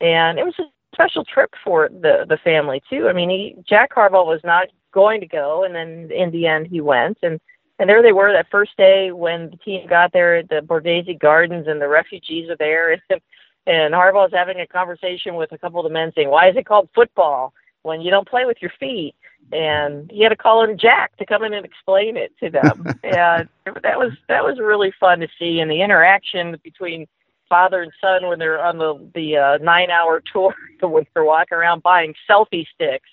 And 0.00 0.38
it 0.38 0.44
was 0.44 0.54
a 0.58 0.64
special 0.94 1.24
trip 1.24 1.50
for 1.64 1.88
the 1.88 2.26
the 2.28 2.38
family 2.38 2.82
too. 2.88 3.08
I 3.08 3.12
mean 3.12 3.30
he 3.30 3.56
jack 3.68 3.94
harbaugh 3.94 4.26
was 4.26 4.40
not 4.44 4.68
going 4.92 5.20
to 5.20 5.26
go. 5.26 5.64
And 5.64 5.74
then 5.74 6.10
in 6.10 6.30
the 6.30 6.46
end 6.46 6.66
he 6.66 6.80
went. 6.80 7.18
And 7.22 7.40
and 7.78 7.88
there 7.90 8.02
they 8.02 8.12
were 8.12 8.32
that 8.32 8.50
first 8.50 8.76
day 8.76 9.12
when 9.12 9.50
the 9.50 9.56
team 9.58 9.86
got 9.86 10.12
there 10.12 10.36
at 10.36 10.48
the 10.48 10.60
Borghese 10.60 11.18
Gardens 11.18 11.66
and 11.68 11.80
the 11.80 11.88
refugees 11.88 12.48
are 12.48 12.56
there. 12.56 12.92
And 12.92 13.02
and 13.66 13.94
Harbaugh's 13.94 14.32
having 14.32 14.60
a 14.60 14.66
conversation 14.66 15.34
with 15.34 15.52
a 15.52 15.58
couple 15.58 15.80
of 15.80 15.84
the 15.84 15.92
men 15.92 16.12
saying, 16.14 16.30
Why 16.30 16.48
is 16.48 16.56
it 16.56 16.66
called 16.66 16.88
football 16.94 17.52
when 17.86 18.00
you 18.00 18.10
don't 18.10 18.28
play 18.28 18.44
with 18.44 18.58
your 18.60 18.72
feet? 18.78 19.14
and 19.52 20.10
he 20.10 20.22
had 20.22 20.30
to 20.30 20.36
call 20.36 20.64
in 20.64 20.78
Jack 20.78 21.16
to 21.18 21.26
come 21.26 21.44
in 21.44 21.54
and 21.54 21.64
explain 21.64 22.16
it 22.16 22.32
to 22.40 22.50
them. 22.50 22.84
and 23.04 23.48
that 23.82 23.98
was 23.98 24.12
that 24.28 24.44
was 24.44 24.58
really 24.58 24.92
fun 24.98 25.20
to 25.20 25.28
see, 25.38 25.60
and 25.60 25.70
the 25.70 25.82
interaction 25.82 26.56
between 26.62 27.06
father 27.48 27.82
and 27.82 27.92
son 28.00 28.26
when 28.28 28.38
they're 28.38 28.64
on 28.64 28.78
the 28.78 29.10
the 29.14 29.36
uh, 29.36 29.58
nine 29.58 29.90
hour 29.90 30.22
tour, 30.32 30.54
when 30.80 31.06
they're 31.14 31.24
walking 31.24 31.56
around 31.56 31.82
buying 31.82 32.14
selfie 32.28 32.66
sticks, 32.74 33.08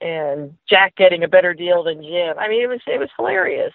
and 0.00 0.54
Jack 0.68 0.96
getting 0.96 1.24
a 1.24 1.28
better 1.28 1.54
deal 1.54 1.82
than 1.82 2.02
Jim. 2.02 2.38
I 2.38 2.48
mean, 2.48 2.62
it 2.62 2.68
was 2.68 2.80
it 2.86 2.98
was 2.98 3.10
hilarious. 3.16 3.72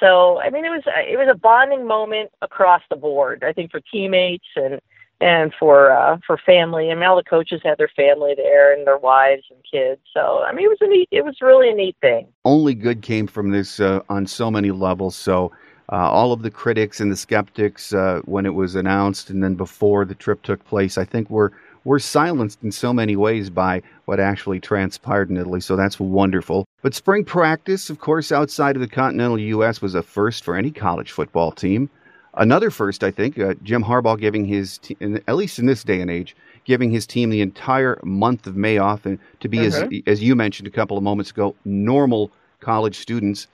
So 0.00 0.40
I 0.40 0.50
mean, 0.50 0.64
it 0.64 0.70
was 0.70 0.82
it 0.86 1.18
was 1.18 1.28
a 1.30 1.38
bonding 1.38 1.86
moment 1.86 2.30
across 2.42 2.82
the 2.88 2.96
board. 2.96 3.44
I 3.44 3.52
think 3.52 3.70
for 3.70 3.80
teammates 3.80 4.46
and 4.56 4.80
and 5.24 5.54
for 5.58 5.90
uh, 5.90 6.18
for 6.26 6.36
family. 6.36 6.90
I 6.90 6.94
mean, 6.94 7.04
all 7.04 7.16
the 7.16 7.24
coaches 7.24 7.62
had 7.64 7.78
their 7.78 7.90
family 7.96 8.34
there 8.36 8.74
and 8.74 8.86
their 8.86 8.98
wives 8.98 9.44
and 9.50 9.58
kids. 9.68 10.00
So 10.12 10.44
I 10.46 10.52
mean, 10.52 10.66
it 10.66 10.68
was 10.68 10.78
a 10.82 10.86
neat. 10.86 11.08
It 11.10 11.24
was 11.24 11.38
really 11.40 11.70
a 11.70 11.74
neat 11.74 11.96
thing. 12.00 12.28
Only 12.44 12.74
good 12.74 13.00
came 13.00 13.26
from 13.26 13.50
this 13.50 13.80
uh, 13.80 14.00
on 14.08 14.26
so 14.26 14.50
many 14.50 14.70
levels. 14.70 15.16
So. 15.16 15.50
Uh, 15.92 15.96
all 15.96 16.32
of 16.32 16.40
the 16.40 16.50
critics 16.50 16.98
and 16.98 17.12
the 17.12 17.16
skeptics, 17.16 17.92
uh, 17.92 18.22
when 18.24 18.46
it 18.46 18.54
was 18.54 18.74
announced 18.74 19.28
and 19.28 19.44
then 19.44 19.54
before 19.54 20.06
the 20.06 20.14
trip 20.14 20.42
took 20.42 20.64
place, 20.64 20.96
I 20.96 21.04
think 21.04 21.28
were 21.28 21.52
were 21.84 21.98
silenced 21.98 22.64
in 22.64 22.72
so 22.72 22.90
many 22.90 23.16
ways 23.16 23.50
by 23.50 23.82
what 24.06 24.18
actually 24.18 24.60
transpired 24.60 25.28
in 25.28 25.36
Italy. 25.36 25.60
So 25.60 25.76
that's 25.76 26.00
wonderful. 26.00 26.66
But 26.80 26.94
spring 26.94 27.22
practice, 27.22 27.90
of 27.90 27.98
course, 27.98 28.32
outside 28.32 28.76
of 28.76 28.80
the 28.80 28.88
continental 28.88 29.38
U.S., 29.38 29.82
was 29.82 29.94
a 29.94 30.02
first 30.02 30.42
for 30.42 30.56
any 30.56 30.70
college 30.70 31.12
football 31.12 31.52
team. 31.52 31.90
Another 32.36 32.70
first, 32.70 33.04
I 33.04 33.10
think, 33.10 33.38
uh, 33.38 33.54
Jim 33.62 33.84
Harbaugh 33.84 34.18
giving 34.18 34.44
his, 34.44 34.78
te- 34.78 34.96
at 35.00 35.36
least 35.36 35.58
in 35.58 35.66
this 35.66 35.84
day 35.84 36.00
and 36.00 36.10
age, 36.10 36.34
giving 36.64 36.90
his 36.90 37.06
team 37.06 37.30
the 37.30 37.40
entire 37.40 38.00
month 38.02 38.46
of 38.46 38.56
May 38.56 38.78
off 38.78 39.06
and 39.06 39.18
to 39.40 39.48
be, 39.48 39.58
mm-hmm. 39.58 39.94
as, 40.08 40.18
as 40.18 40.22
you 40.22 40.34
mentioned 40.34 40.66
a 40.66 40.70
couple 40.70 40.96
of 40.96 41.02
moments 41.02 41.30
ago, 41.30 41.54
normal 41.64 42.30
college 42.60 42.98
students. 42.98 43.46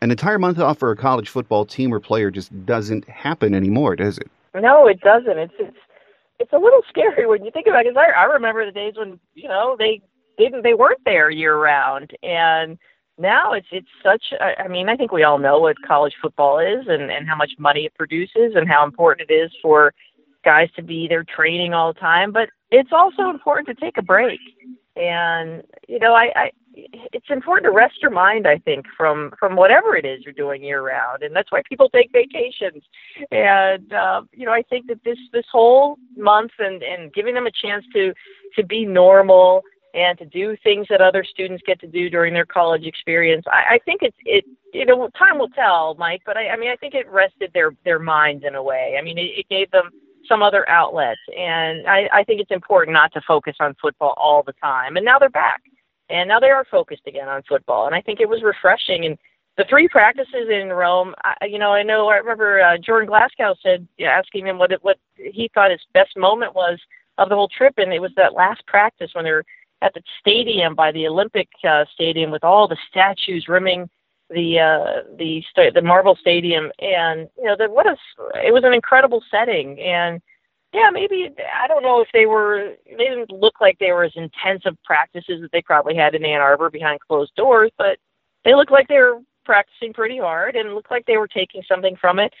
An 0.00 0.10
entire 0.10 0.38
month 0.38 0.58
off 0.58 0.78
for 0.78 0.90
a 0.90 0.96
college 0.96 1.28
football 1.28 1.64
team 1.64 1.94
or 1.94 2.00
player 2.00 2.30
just 2.30 2.66
doesn't 2.66 3.08
happen 3.08 3.54
anymore, 3.54 3.96
does 3.96 4.18
it? 4.18 4.28
No, 4.54 4.86
it 4.86 5.00
doesn't. 5.00 5.38
It's 5.38 5.54
it's 5.58 5.76
it's 6.38 6.52
a 6.52 6.58
little 6.58 6.82
scary 6.88 7.26
when 7.26 7.44
you 7.44 7.50
think 7.50 7.66
about 7.66 7.86
it. 7.86 7.94
Cause 7.94 8.04
I 8.08 8.20
I 8.20 8.24
remember 8.24 8.66
the 8.66 8.72
days 8.72 8.94
when 8.96 9.18
you 9.34 9.48
know 9.48 9.76
they 9.78 10.02
didn't 10.38 10.62
they 10.62 10.74
weren't 10.74 11.00
there 11.04 11.30
year 11.30 11.56
round, 11.56 12.12
and 12.22 12.78
now 13.18 13.52
it's 13.52 13.66
it's 13.70 13.88
such 14.02 14.24
I 14.40 14.64
I 14.64 14.68
mean 14.68 14.88
I 14.88 14.96
think 14.96 15.12
we 15.12 15.22
all 15.22 15.38
know 15.38 15.60
what 15.60 15.76
college 15.86 16.14
football 16.20 16.58
is 16.58 16.86
and 16.88 17.10
and 17.10 17.28
how 17.28 17.36
much 17.36 17.52
money 17.58 17.84
it 17.84 17.94
produces 17.94 18.54
and 18.54 18.68
how 18.68 18.84
important 18.84 19.30
it 19.30 19.34
is 19.34 19.50
for 19.62 19.92
guys 20.44 20.68
to 20.76 20.82
be 20.82 21.06
there 21.08 21.24
training 21.24 21.72
all 21.72 21.92
the 21.92 22.00
time 22.00 22.32
but 22.32 22.48
it's 22.70 22.92
also 22.92 23.30
important 23.30 23.68
to 23.68 23.74
take 23.74 23.96
a 23.98 24.02
break. 24.02 24.40
And 24.96 25.62
you 25.88 25.98
know 25.98 26.14
I, 26.14 26.32
I 26.34 26.50
it's 26.76 27.30
important 27.30 27.64
to 27.66 27.70
rest 27.70 28.02
your 28.02 28.10
mind 28.10 28.48
i 28.48 28.58
think 28.58 28.84
from 28.96 29.32
from 29.38 29.54
whatever 29.54 29.94
it 29.94 30.04
is 30.04 30.24
you're 30.24 30.34
doing 30.34 30.62
year 30.64 30.82
round. 30.82 31.22
And 31.22 31.34
that's 31.34 31.52
why 31.52 31.62
people 31.68 31.88
take 31.88 32.10
vacations. 32.12 32.82
And 33.30 33.92
uh, 33.92 34.22
you 34.32 34.44
know 34.44 34.52
i 34.52 34.62
think 34.62 34.86
that 34.88 35.02
this 35.04 35.18
this 35.32 35.46
whole 35.50 35.98
month 36.16 36.52
and 36.58 36.82
and 36.82 37.12
giving 37.12 37.34
them 37.34 37.46
a 37.46 37.52
chance 37.52 37.84
to 37.94 38.12
to 38.56 38.64
be 38.64 38.84
normal 38.84 39.62
and 39.94 40.18
to 40.18 40.26
do 40.26 40.56
things 40.62 40.86
that 40.90 41.00
other 41.00 41.24
students 41.24 41.62
get 41.66 41.80
to 41.80 41.86
do 41.86 42.10
during 42.10 42.34
their 42.34 42.44
college 42.44 42.84
experience. 42.84 43.44
I, 43.46 43.76
I 43.76 43.78
think 43.84 44.02
it's 44.02 44.16
it 44.24 44.44
you 44.72 44.84
know 44.84 45.08
time 45.16 45.38
will 45.38 45.48
tell, 45.50 45.94
Mike. 45.98 46.22
But 46.26 46.36
I, 46.36 46.48
I 46.48 46.56
mean 46.56 46.70
I 46.70 46.76
think 46.76 46.94
it 46.94 47.08
rested 47.08 47.50
their 47.54 47.74
their 47.84 47.98
minds 47.98 48.44
in 48.46 48.54
a 48.54 48.62
way. 48.62 48.96
I 48.98 49.02
mean 49.02 49.16
it, 49.16 49.30
it 49.36 49.48
gave 49.48 49.70
them 49.70 49.90
some 50.28 50.42
other 50.42 50.68
outlets, 50.68 51.20
and 51.36 51.86
I, 51.86 52.08
I 52.12 52.24
think 52.24 52.40
it's 52.40 52.50
important 52.50 52.94
not 52.94 53.12
to 53.12 53.20
focus 53.26 53.56
on 53.60 53.76
football 53.80 54.14
all 54.16 54.42
the 54.42 54.54
time. 54.54 54.96
And 54.96 55.04
now 55.04 55.18
they're 55.18 55.28
back, 55.28 55.62
and 56.08 56.28
now 56.28 56.40
they 56.40 56.48
are 56.48 56.64
focused 56.70 57.02
again 57.06 57.28
on 57.28 57.42
football, 57.48 57.86
and 57.86 57.94
I 57.94 58.00
think 58.00 58.20
it 58.20 58.28
was 58.28 58.42
refreshing. 58.42 59.04
And 59.04 59.18
the 59.58 59.66
three 59.68 59.86
practices 59.86 60.48
in 60.50 60.70
Rome, 60.70 61.14
I, 61.22 61.44
you 61.44 61.58
know, 61.58 61.72
I 61.72 61.82
know 61.82 62.08
I 62.08 62.16
remember 62.16 62.62
uh, 62.62 62.78
Jordan 62.78 63.06
Glasgow 63.06 63.54
said, 63.62 63.86
yeah, 63.98 64.08
asking 64.08 64.46
him 64.46 64.58
what 64.58 64.72
it, 64.72 64.82
what 64.82 64.96
he 65.14 65.50
thought 65.52 65.70
his 65.70 65.80
best 65.92 66.16
moment 66.16 66.54
was 66.54 66.78
of 67.18 67.28
the 67.28 67.34
whole 67.34 67.48
trip, 67.48 67.74
and 67.76 67.92
it 67.92 68.00
was 68.00 68.12
that 68.16 68.32
last 68.32 68.66
practice 68.66 69.10
when 69.12 69.24
they're 69.24 69.44
at 69.84 69.92
the 69.92 70.02
stadium 70.18 70.74
by 70.74 70.90
the 70.90 71.06
Olympic 71.06 71.48
uh, 71.68 71.84
Stadium 71.92 72.30
with 72.30 72.42
all 72.42 72.66
the 72.66 72.78
statues 72.90 73.46
rimming 73.48 73.88
the 74.30 74.58
uh, 74.58 75.02
the 75.18 75.44
st- 75.50 75.74
the 75.74 75.82
marble 75.82 76.16
stadium, 76.16 76.72
and 76.80 77.28
you 77.36 77.44
know, 77.44 77.56
the, 77.56 77.70
what 77.70 77.86
a 77.86 77.96
it 78.44 78.52
was 78.52 78.64
an 78.64 78.72
incredible 78.72 79.22
setting, 79.30 79.78
and 79.78 80.22
yeah, 80.72 80.88
maybe 80.90 81.30
I 81.62 81.68
don't 81.68 81.82
know 81.82 82.00
if 82.00 82.08
they 82.14 82.24
were 82.24 82.72
they 82.86 83.04
didn't 83.04 83.30
look 83.30 83.60
like 83.60 83.78
they 83.78 83.92
were 83.92 84.04
as 84.04 84.16
intensive 84.16 84.76
practices 84.82 85.42
that 85.42 85.52
they 85.52 85.60
probably 85.60 85.94
had 85.94 86.14
in 86.14 86.24
Ann 86.24 86.40
Arbor 86.40 86.70
behind 86.70 87.00
closed 87.00 87.34
doors, 87.36 87.70
but 87.76 87.98
they 88.44 88.54
looked 88.54 88.72
like 88.72 88.88
they 88.88 88.98
were 88.98 89.20
practicing 89.44 89.92
pretty 89.92 90.18
hard 90.18 90.56
and 90.56 90.74
looked 90.74 90.90
like 90.90 91.04
they 91.04 91.18
were 91.18 91.28
taking 91.28 91.62
something 91.68 91.94
from 92.00 92.18
it, 92.18 92.32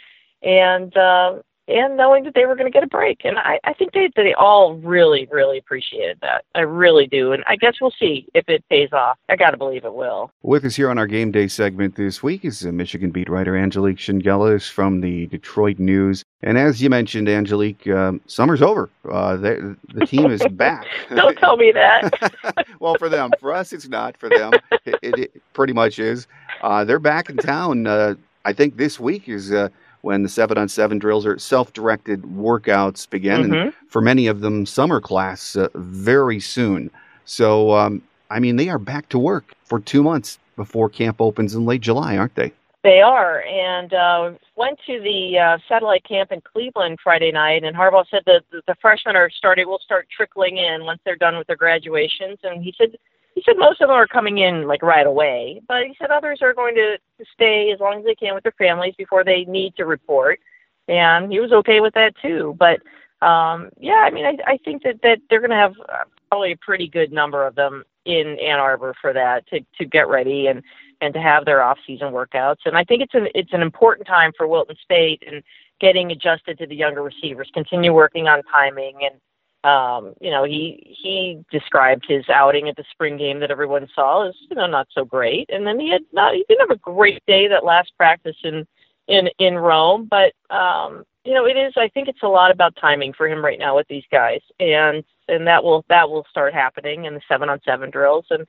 and 0.42 0.96
uh, 0.96 1.34
and 1.68 1.96
knowing 1.96 2.24
that 2.24 2.34
they 2.34 2.46
were 2.46 2.54
going 2.54 2.70
to 2.70 2.72
get 2.72 2.82
a 2.82 2.88
break. 2.88 3.24
And 3.24 3.38
I, 3.38 3.58
I 3.64 3.72
think 3.72 3.92
they 3.92 4.10
they 4.16 4.34
all 4.34 4.74
really 4.76 5.28
really 5.30 5.58
appreciated 5.58 6.18
that. 6.22 6.44
I 6.54 6.60
really 6.60 7.06
do. 7.06 7.32
And 7.32 7.44
I 7.46 7.56
guess 7.56 7.74
we'll 7.80 7.94
see 7.98 8.26
if 8.34 8.48
it 8.48 8.64
pays 8.68 8.92
off. 8.92 9.18
I 9.28 9.36
got 9.36 9.50
to 9.50 9.56
believe 9.56 9.84
it 9.84 9.94
will. 9.94 10.30
With 10.42 10.64
us 10.64 10.76
here 10.76 10.90
on 10.90 10.98
our 10.98 11.06
game 11.06 11.30
day 11.30 11.48
segment 11.48 11.96
this 11.96 12.22
week 12.22 12.44
is 12.44 12.64
Michigan 12.64 13.10
beat 13.10 13.28
writer 13.28 13.56
Angelique 13.56 13.98
Chengelis 13.98 14.70
from 14.70 15.00
the 15.00 15.26
Detroit 15.26 15.78
News. 15.78 16.24
And 16.42 16.58
as 16.58 16.82
you 16.82 16.90
mentioned, 16.90 17.28
Angelique, 17.28 17.86
um, 17.88 18.20
summer's 18.26 18.60
over. 18.60 18.90
Uh, 19.10 19.36
the, 19.36 19.76
the 19.94 20.04
team 20.04 20.30
is 20.30 20.42
back. 20.50 20.86
Don't 21.14 21.38
tell 21.38 21.56
me 21.56 21.72
that. 21.72 22.66
well, 22.80 22.96
for 22.98 23.08
them, 23.08 23.30
for 23.40 23.54
us, 23.54 23.72
it's 23.72 23.88
not. 23.88 24.16
For 24.18 24.28
them, 24.28 24.52
it, 24.84 24.98
it, 25.02 25.18
it 25.18 25.42
pretty 25.54 25.72
much 25.72 25.98
is. 25.98 26.26
Uh, 26.62 26.84
they're 26.84 26.98
back 26.98 27.30
in 27.30 27.38
town. 27.38 27.86
Uh, 27.86 28.14
I 28.44 28.52
think 28.52 28.76
this 28.76 29.00
week 29.00 29.28
is 29.28 29.52
uh, 29.52 29.70
when 30.04 30.22
the 30.22 30.28
seven 30.28 30.58
on 30.58 30.68
seven 30.68 30.98
drills 30.98 31.24
or 31.24 31.38
self 31.38 31.72
directed 31.72 32.22
workouts 32.22 33.08
begin. 33.08 33.42
Mm-hmm. 33.42 33.54
And 33.54 33.74
for 33.88 34.00
many 34.00 34.26
of 34.26 34.40
them, 34.40 34.66
summer 34.66 35.00
class 35.00 35.56
uh, 35.56 35.68
very 35.74 36.40
soon. 36.40 36.90
So, 37.24 37.72
um, 37.72 38.02
I 38.30 38.38
mean, 38.38 38.56
they 38.56 38.68
are 38.68 38.78
back 38.78 39.08
to 39.08 39.18
work 39.18 39.54
for 39.64 39.80
two 39.80 40.02
months 40.02 40.38
before 40.56 40.88
camp 40.88 41.20
opens 41.20 41.54
in 41.54 41.64
late 41.64 41.80
July, 41.80 42.16
aren't 42.16 42.34
they? 42.34 42.52
They 42.82 43.00
are, 43.00 43.42
and 43.44 43.94
uh, 43.94 44.32
went 44.56 44.78
to 44.86 45.00
the 45.00 45.38
uh, 45.38 45.58
satellite 45.66 46.04
camp 46.04 46.30
in 46.30 46.42
Cleveland 46.42 46.98
Friday 47.02 47.32
night. 47.32 47.64
And 47.64 47.74
Harbaugh 47.74 48.04
said 48.10 48.24
that 48.26 48.42
the 48.50 48.74
freshmen 48.82 49.16
are 49.16 49.30
starting 49.30 49.66
will 49.66 49.80
start 49.82 50.06
trickling 50.14 50.58
in 50.58 50.84
once 50.84 51.00
they're 51.02 51.16
done 51.16 51.38
with 51.38 51.46
their 51.46 51.56
graduations. 51.56 52.38
And 52.42 52.62
he 52.62 52.74
said 52.76 52.98
he 53.34 53.42
said 53.44 53.56
most 53.58 53.80
of 53.80 53.88
them 53.88 53.96
are 53.96 54.06
coming 54.06 54.38
in 54.38 54.66
like 54.66 54.82
right 54.82 55.06
away, 55.06 55.60
but 55.66 55.84
he 55.84 55.94
said 55.98 56.10
others 56.10 56.38
are 56.40 56.54
going 56.54 56.74
to, 56.76 56.96
to 56.96 57.24
stay 57.32 57.72
as 57.72 57.80
long 57.80 57.98
as 57.98 58.04
they 58.04 58.14
can 58.14 58.34
with 58.34 58.44
their 58.44 58.54
families 58.56 58.94
before 58.96 59.24
they 59.24 59.44
need 59.44 59.74
to 59.76 59.84
report, 59.84 60.40
and 60.88 61.32
he 61.32 61.40
was 61.40 61.52
okay 61.52 61.80
with 61.80 61.94
that 61.94 62.14
too. 62.22 62.56
But 62.58 62.80
um, 63.26 63.70
yeah, 63.78 64.04
I 64.06 64.10
mean, 64.10 64.24
I, 64.26 64.36
I 64.46 64.58
think 64.64 64.82
that 64.82 65.00
that 65.02 65.18
they're 65.28 65.40
going 65.40 65.50
to 65.50 65.56
have 65.56 65.74
uh, 65.88 66.04
probably 66.30 66.52
a 66.52 66.56
pretty 66.56 66.88
good 66.88 67.12
number 67.12 67.46
of 67.46 67.54
them 67.54 67.84
in 68.04 68.38
Ann 68.38 68.58
Arbor 68.60 68.94
for 69.00 69.12
that 69.12 69.46
to 69.48 69.60
to 69.78 69.84
get 69.84 70.08
ready 70.08 70.46
and 70.46 70.62
and 71.00 71.12
to 71.14 71.20
have 71.20 71.44
their 71.44 71.62
off 71.62 71.78
season 71.86 72.12
workouts. 72.12 72.66
And 72.66 72.76
I 72.76 72.84
think 72.84 73.02
it's 73.02 73.14
an 73.14 73.28
it's 73.34 73.52
an 73.52 73.62
important 73.62 74.06
time 74.06 74.32
for 74.36 74.46
Wilton 74.46 74.76
Speight 74.82 75.22
and 75.26 75.42
getting 75.80 76.12
adjusted 76.12 76.58
to 76.58 76.66
the 76.66 76.76
younger 76.76 77.02
receivers, 77.02 77.50
continue 77.52 77.92
working 77.92 78.28
on 78.28 78.42
timing 78.44 78.98
and 79.02 79.20
um, 79.64 80.12
you 80.20 80.30
know, 80.30 80.44
he 80.44 80.94
he 81.02 81.42
described 81.50 82.04
his 82.06 82.28
outing 82.28 82.68
at 82.68 82.76
the 82.76 82.84
spring 82.90 83.16
game 83.16 83.40
that 83.40 83.50
everyone 83.50 83.88
saw 83.94 84.28
as 84.28 84.34
you 84.50 84.56
know 84.56 84.66
not 84.66 84.88
so 84.92 85.04
great, 85.04 85.48
and 85.50 85.66
then 85.66 85.80
he 85.80 85.90
had 85.90 86.02
not 86.12 86.34
he 86.34 86.44
didn't 86.48 86.68
have 86.68 86.76
a 86.76 86.80
great 86.80 87.22
day 87.26 87.48
that 87.48 87.64
last 87.64 87.92
practice 87.96 88.36
in 88.44 88.66
in 89.08 89.30
in 89.38 89.54
Rome, 89.54 90.06
but 90.10 90.34
um, 90.54 91.04
you 91.24 91.32
know 91.32 91.46
it 91.46 91.56
is 91.56 91.72
I 91.78 91.88
think 91.88 92.08
it's 92.08 92.22
a 92.22 92.28
lot 92.28 92.50
about 92.50 92.76
timing 92.76 93.14
for 93.14 93.26
him 93.26 93.42
right 93.42 93.58
now 93.58 93.74
with 93.74 93.88
these 93.88 94.04
guys, 94.12 94.40
and 94.60 95.02
and 95.28 95.46
that 95.46 95.64
will 95.64 95.82
that 95.88 96.10
will 96.10 96.26
start 96.28 96.52
happening 96.52 97.06
in 97.06 97.14
the 97.14 97.22
seven 97.26 97.48
on 97.48 97.58
seven 97.64 97.90
drills, 97.90 98.26
and 98.28 98.46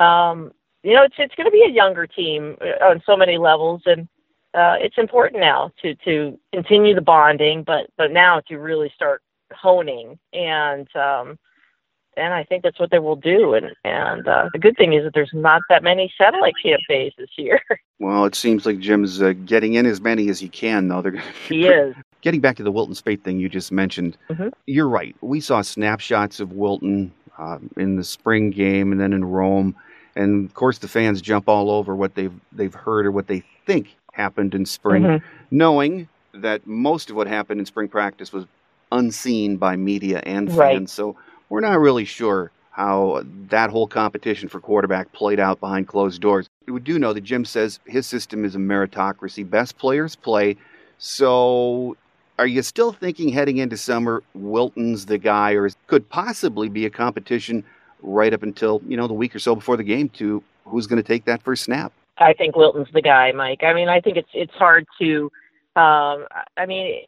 um, 0.00 0.50
you 0.82 0.94
know 0.94 1.02
it's 1.02 1.16
it's 1.18 1.34
going 1.34 1.46
to 1.46 1.50
be 1.50 1.66
a 1.68 1.72
younger 1.72 2.06
team 2.06 2.56
uh, 2.62 2.86
on 2.86 3.02
so 3.04 3.18
many 3.18 3.36
levels, 3.36 3.82
and 3.84 4.08
uh, 4.54 4.76
it's 4.80 4.96
important 4.96 5.40
now 5.40 5.70
to 5.82 5.94
to 6.06 6.38
continue 6.54 6.94
the 6.94 7.02
bonding, 7.02 7.62
but 7.62 7.90
but 7.98 8.12
now 8.12 8.40
to 8.48 8.56
really 8.56 8.90
start 8.94 9.20
honing 9.52 10.18
and 10.32 10.88
um 10.96 11.38
and 12.16 12.34
I 12.34 12.44
think 12.44 12.62
that's 12.62 12.78
what 12.78 12.90
they 12.90 12.98
will 12.98 13.16
do. 13.16 13.54
And 13.54 13.66
and 13.84 14.26
uh, 14.26 14.48
the 14.52 14.58
good 14.58 14.76
thing 14.76 14.92
is 14.92 15.04
that 15.04 15.14
there's 15.14 15.30
not 15.32 15.62
that 15.68 15.82
many 15.82 16.12
satellite 16.16 16.54
camp 16.62 16.80
bases 16.88 17.28
here. 17.34 17.60
Well, 18.00 18.24
it 18.24 18.34
seems 18.34 18.66
like 18.66 18.80
Jim's 18.80 19.22
uh, 19.22 19.34
getting 19.46 19.74
in 19.74 19.86
as 19.86 20.00
many 20.00 20.28
as 20.28 20.40
he 20.40 20.48
can, 20.48 20.88
though. 20.88 21.00
They're 21.00 21.22
he 21.48 21.66
is. 21.68 21.94
Getting 22.22 22.40
back 22.40 22.56
to 22.56 22.64
the 22.64 22.72
Wilton 22.72 22.94
Speight 22.94 23.22
thing 23.22 23.38
you 23.38 23.48
just 23.48 23.70
mentioned, 23.70 24.18
mm-hmm. 24.28 24.48
you're 24.66 24.88
right. 24.88 25.14
We 25.20 25.40
saw 25.40 25.62
snapshots 25.62 26.40
of 26.40 26.52
Wilton 26.52 27.12
uh, 27.38 27.58
in 27.76 27.94
the 27.96 28.04
spring 28.04 28.50
game 28.50 28.90
and 28.90 29.00
then 29.00 29.12
in 29.12 29.24
Rome, 29.24 29.76
and 30.16 30.44
of 30.44 30.54
course 30.54 30.78
the 30.78 30.88
fans 30.88 31.22
jump 31.22 31.48
all 31.48 31.70
over 31.70 31.94
what 31.94 32.16
they've 32.16 32.34
they've 32.52 32.74
heard 32.74 33.06
or 33.06 33.12
what 33.12 33.28
they 33.28 33.44
think 33.64 33.94
happened 34.12 34.54
in 34.54 34.66
spring, 34.66 35.04
mm-hmm. 35.04 35.26
knowing 35.52 36.08
that 36.34 36.66
most 36.66 37.10
of 37.10 37.16
what 37.16 37.28
happened 37.28 37.60
in 37.60 37.64
spring 37.64 37.88
practice 37.88 38.32
was 38.32 38.44
unseen 38.92 39.56
by 39.56 39.76
media 39.76 40.22
and 40.24 40.48
fans. 40.48 40.58
Right. 40.58 40.88
So 40.88 41.16
we're 41.48 41.60
not 41.60 41.78
really 41.78 42.04
sure 42.04 42.50
how 42.70 43.22
that 43.48 43.70
whole 43.70 43.86
competition 43.86 44.48
for 44.48 44.60
quarterback 44.60 45.12
played 45.12 45.38
out 45.38 45.60
behind 45.60 45.86
closed 45.86 46.20
doors. 46.20 46.48
We 46.66 46.80
do 46.80 46.98
know 46.98 47.12
that 47.12 47.20
Jim 47.20 47.44
says 47.44 47.78
his 47.86 48.06
system 48.06 48.44
is 48.44 48.56
a 48.56 48.58
meritocracy. 48.58 49.48
Best 49.48 49.78
players 49.78 50.16
play. 50.16 50.56
So 50.98 51.96
are 52.38 52.46
you 52.46 52.62
still 52.62 52.92
thinking 52.92 53.28
heading 53.28 53.58
into 53.58 53.76
summer, 53.76 54.22
Wilton's 54.34 55.06
the 55.06 55.18
guy, 55.18 55.52
or 55.52 55.70
could 55.86 56.08
possibly 56.08 56.68
be 56.68 56.84
a 56.84 56.90
competition 56.90 57.62
right 58.02 58.34
up 58.34 58.42
until, 58.42 58.82
you 58.88 58.96
know, 58.96 59.06
the 59.06 59.14
week 59.14 59.36
or 59.36 59.38
so 59.38 59.54
before 59.54 59.76
the 59.76 59.84
game 59.84 60.08
to 60.10 60.42
who's 60.64 60.88
going 60.88 61.00
to 61.00 61.06
take 61.06 61.26
that 61.26 61.42
first 61.42 61.64
snap? 61.64 61.92
I 62.18 62.32
think 62.32 62.56
Wilton's 62.56 62.88
the 62.92 63.02
guy, 63.02 63.32
Mike. 63.32 63.62
I 63.62 63.72
mean, 63.72 63.88
I 63.88 64.00
think 64.00 64.16
it's 64.16 64.30
it's 64.34 64.54
hard 64.54 64.86
to 65.00 65.30
um 65.76 66.26
I 66.56 66.66
mean 66.66 67.04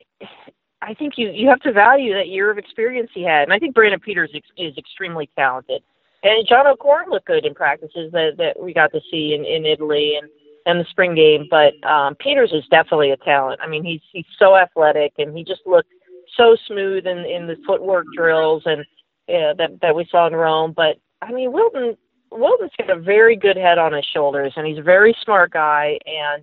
I 0.83 0.95
think 0.95 1.15
you 1.17 1.31
you 1.31 1.49
have 1.49 1.61
to 1.61 1.73
value 1.73 2.15
that 2.15 2.29
year 2.29 2.51
of 2.51 2.59
experience 2.59 3.11
he 3.15 3.23
had, 3.23 3.45
and 3.45 3.53
I 3.53 3.59
think 3.59 3.75
Brandon 3.75 4.01
Peters 4.01 4.31
is, 4.35 4.43
is 4.57 4.77
extremely 4.77 5.29
talented. 5.37 5.83
And 6.23 6.47
John 6.49 6.67
O'Korn 6.67 7.11
looked 7.11 7.27
good 7.27 7.45
in 7.45 7.55
practices 7.55 8.13
that 8.13 8.33
that 8.39 8.61
we 8.61 8.75
got 8.75 8.93
to 8.93 9.01
see 9.11 9.35
in 9.35 9.45
in 9.45 9.65
Italy 9.65 10.17
and 10.21 10.29
and 10.67 10.81
the 10.81 10.89
spring 10.91 11.15
game. 11.15 11.47
But 11.51 11.73
um, 11.89 12.15
Peters 12.17 12.53
is 12.53 12.65
definitely 12.71 13.11
a 13.11 13.17
talent. 13.17 13.61
I 13.63 13.69
mean, 13.69 13.85
he's 13.85 14.03
he's 14.13 14.27
so 14.39 14.57
athletic, 14.57 15.15
and 15.19 15.37
he 15.37 15.45
just 15.45 15.63
looked 15.67 15.91
so 16.37 16.57
smooth 16.67 17.07
in 17.07 17.19
in 17.19 17.47
the 17.47 17.57
footwork 17.67 18.07
drills 18.15 18.63
and 18.67 18.81
uh, 19.29 19.55
that 19.55 19.79
that 19.83 19.95
we 19.95 20.07
saw 20.11 20.27
in 20.27 20.35
Rome. 20.35 20.73
But 20.77 20.97
I 21.23 21.33
mean, 21.33 21.53
Wilton 21.53 21.97
Wilton's 22.31 22.73
got 22.79 22.91
a 22.91 23.01
very 23.01 23.37
good 23.37 23.57
head 23.57 23.79
on 23.79 23.93
his 23.93 24.05
shoulders, 24.13 24.53
and 24.57 24.67
he's 24.67 24.79
a 24.79 24.83
very 24.83 25.17
smart 25.25 25.53
guy. 25.53 25.99
And 26.07 26.43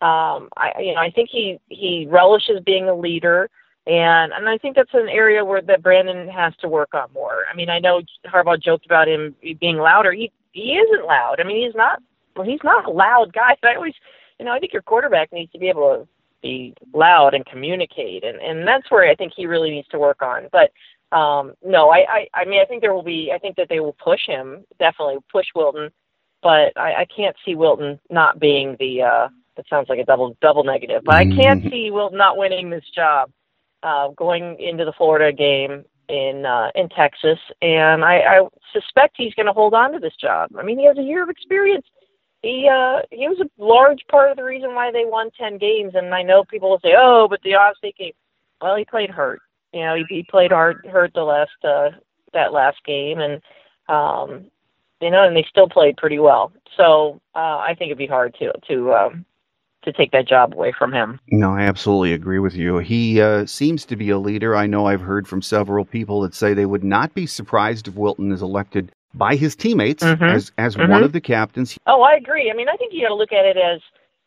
um, 0.00 0.48
I 0.56 0.72
you 0.78 0.94
know 0.94 1.00
I 1.00 1.10
think 1.10 1.28
he 1.30 1.58
he 1.68 2.06
relishes 2.10 2.60
being 2.64 2.88
a 2.88 2.94
leader. 2.94 3.50
And 3.86 4.32
and 4.32 4.48
I 4.48 4.56
think 4.58 4.76
that's 4.76 4.94
an 4.94 5.08
area 5.08 5.44
where 5.44 5.60
that 5.62 5.82
Brandon 5.82 6.28
has 6.28 6.56
to 6.56 6.68
work 6.68 6.94
on 6.94 7.12
more. 7.12 7.44
I 7.50 7.54
mean, 7.54 7.68
I 7.68 7.78
know 7.78 8.00
Harbaugh 8.26 8.60
joked 8.62 8.86
about 8.86 9.08
him 9.08 9.36
being 9.60 9.76
louder. 9.76 10.12
He 10.12 10.32
he 10.52 10.72
isn't 10.76 11.06
loud. 11.06 11.36
I 11.38 11.44
mean, 11.44 11.64
he's 11.66 11.74
not 11.74 12.00
well, 12.36 12.46
he's 12.46 12.62
not 12.64 12.86
a 12.86 12.90
loud 12.90 13.32
guy. 13.32 13.56
But 13.60 13.68
I 13.72 13.74
always, 13.76 13.94
you 14.38 14.46
know, 14.46 14.52
I 14.52 14.58
think 14.58 14.72
your 14.72 14.82
quarterback 14.82 15.32
needs 15.32 15.52
to 15.52 15.58
be 15.58 15.68
able 15.68 15.96
to 15.96 16.08
be 16.42 16.74
loud 16.94 17.34
and 17.34 17.44
communicate, 17.44 18.24
and 18.24 18.38
and 18.40 18.66
that's 18.66 18.90
where 18.90 19.08
I 19.08 19.14
think 19.14 19.32
he 19.36 19.46
really 19.46 19.70
needs 19.70 19.88
to 19.88 19.98
work 19.98 20.22
on. 20.22 20.48
But 20.50 20.72
um, 21.16 21.52
no, 21.62 21.90
I, 21.90 22.06
I 22.08 22.28
I 22.34 22.44
mean, 22.46 22.60
I 22.62 22.64
think 22.64 22.80
there 22.80 22.94
will 22.94 23.02
be. 23.02 23.32
I 23.34 23.38
think 23.38 23.56
that 23.56 23.68
they 23.68 23.80
will 23.80 23.96
push 24.02 24.26
him 24.26 24.64
definitely 24.78 25.16
push 25.30 25.46
Wilton, 25.54 25.90
but 26.42 26.72
I, 26.76 27.00
I 27.02 27.06
can't 27.14 27.36
see 27.44 27.54
Wilton 27.54 28.00
not 28.10 28.40
being 28.40 28.76
the. 28.78 29.02
uh 29.02 29.28
That 29.56 29.68
sounds 29.68 29.90
like 29.90 29.98
a 29.98 30.04
double 30.04 30.36
double 30.40 30.64
negative, 30.64 31.02
but 31.04 31.16
I 31.16 31.26
can't 31.26 31.60
Mm-hmm. 31.60 31.68
see 31.68 31.90
Wilton 31.90 32.16
not 32.18 32.38
winning 32.38 32.70
this 32.70 32.84
job 32.94 33.30
uh, 33.84 34.08
going 34.16 34.58
into 34.58 34.84
the 34.84 34.92
Florida 34.92 35.32
game 35.32 35.84
in 36.08 36.44
uh, 36.46 36.70
in 36.74 36.88
Texas, 36.88 37.38
and 37.62 38.04
I, 38.04 38.18
I 38.18 38.48
suspect 38.72 39.14
he's 39.16 39.34
going 39.34 39.46
to 39.46 39.52
hold 39.52 39.74
on 39.74 39.92
to 39.92 39.98
this 39.98 40.16
job. 40.20 40.50
I 40.58 40.62
mean, 40.62 40.78
he 40.78 40.86
has 40.86 40.98
a 40.98 41.02
year 41.02 41.22
of 41.22 41.28
experience. 41.28 41.86
He 42.42 42.68
uh, 42.68 43.02
he 43.10 43.28
was 43.28 43.40
a 43.40 43.62
large 43.62 44.00
part 44.10 44.30
of 44.30 44.36
the 44.36 44.44
reason 44.44 44.74
why 44.74 44.90
they 44.90 45.04
won 45.04 45.30
ten 45.38 45.58
games. 45.58 45.92
And 45.94 46.14
I 46.14 46.22
know 46.22 46.44
people 46.44 46.70
will 46.70 46.80
say, 46.80 46.94
"Oh, 46.96 47.26
but 47.28 47.40
the 47.42 47.54
State 47.78 47.96
game." 47.96 48.12
Well, 48.60 48.76
he 48.76 48.84
played 48.84 49.10
hurt. 49.10 49.40
You 49.72 49.80
know, 49.80 49.94
he, 49.96 50.04
he 50.08 50.26
played 50.30 50.50
hard 50.50 50.86
hurt 50.90 51.12
the 51.14 51.22
last 51.22 51.50
uh, 51.62 51.90
that 52.32 52.52
last 52.52 52.78
game, 52.84 53.20
and 53.20 53.40
um, 53.88 54.46
you 55.00 55.10
know, 55.10 55.26
and 55.26 55.36
they 55.36 55.46
still 55.48 55.68
played 55.68 55.96
pretty 55.96 56.18
well. 56.18 56.52
So 56.76 57.20
uh, 57.34 57.58
I 57.58 57.74
think 57.78 57.88
it'd 57.88 57.98
be 57.98 58.06
hard 58.06 58.34
to 58.40 58.52
to 58.68 58.92
um, 58.94 59.26
to 59.84 59.92
take 59.92 60.10
that 60.12 60.26
job 60.26 60.54
away 60.54 60.72
from 60.76 60.92
him. 60.92 61.20
No, 61.30 61.52
I 61.54 61.62
absolutely 61.62 62.12
agree 62.12 62.38
with 62.38 62.54
you. 62.54 62.78
He 62.78 63.20
uh, 63.20 63.46
seems 63.46 63.84
to 63.86 63.96
be 63.96 64.10
a 64.10 64.18
leader. 64.18 64.56
I 64.56 64.66
know 64.66 64.86
I've 64.86 65.00
heard 65.00 65.28
from 65.28 65.42
several 65.42 65.84
people 65.84 66.20
that 66.22 66.34
say 66.34 66.54
they 66.54 66.66
would 66.66 66.84
not 66.84 67.14
be 67.14 67.26
surprised 67.26 67.88
if 67.88 67.94
Wilton 67.94 68.32
is 68.32 68.42
elected 68.42 68.90
by 69.14 69.36
his 69.36 69.54
teammates 69.54 70.02
Mhm. 70.02 70.32
as 70.32 70.50
as 70.58 70.76
Mhm. 70.76 70.88
one 70.88 71.04
of 71.04 71.12
the 71.12 71.20
captains. 71.20 71.78
Oh, 71.86 72.02
I 72.02 72.14
agree. 72.14 72.50
I 72.50 72.54
mean, 72.54 72.68
I 72.68 72.74
think 72.74 72.92
you 72.92 73.02
got 73.02 73.08
to 73.08 73.14
look 73.14 73.32
at 73.32 73.44
it 73.44 73.56
as, 73.56 73.80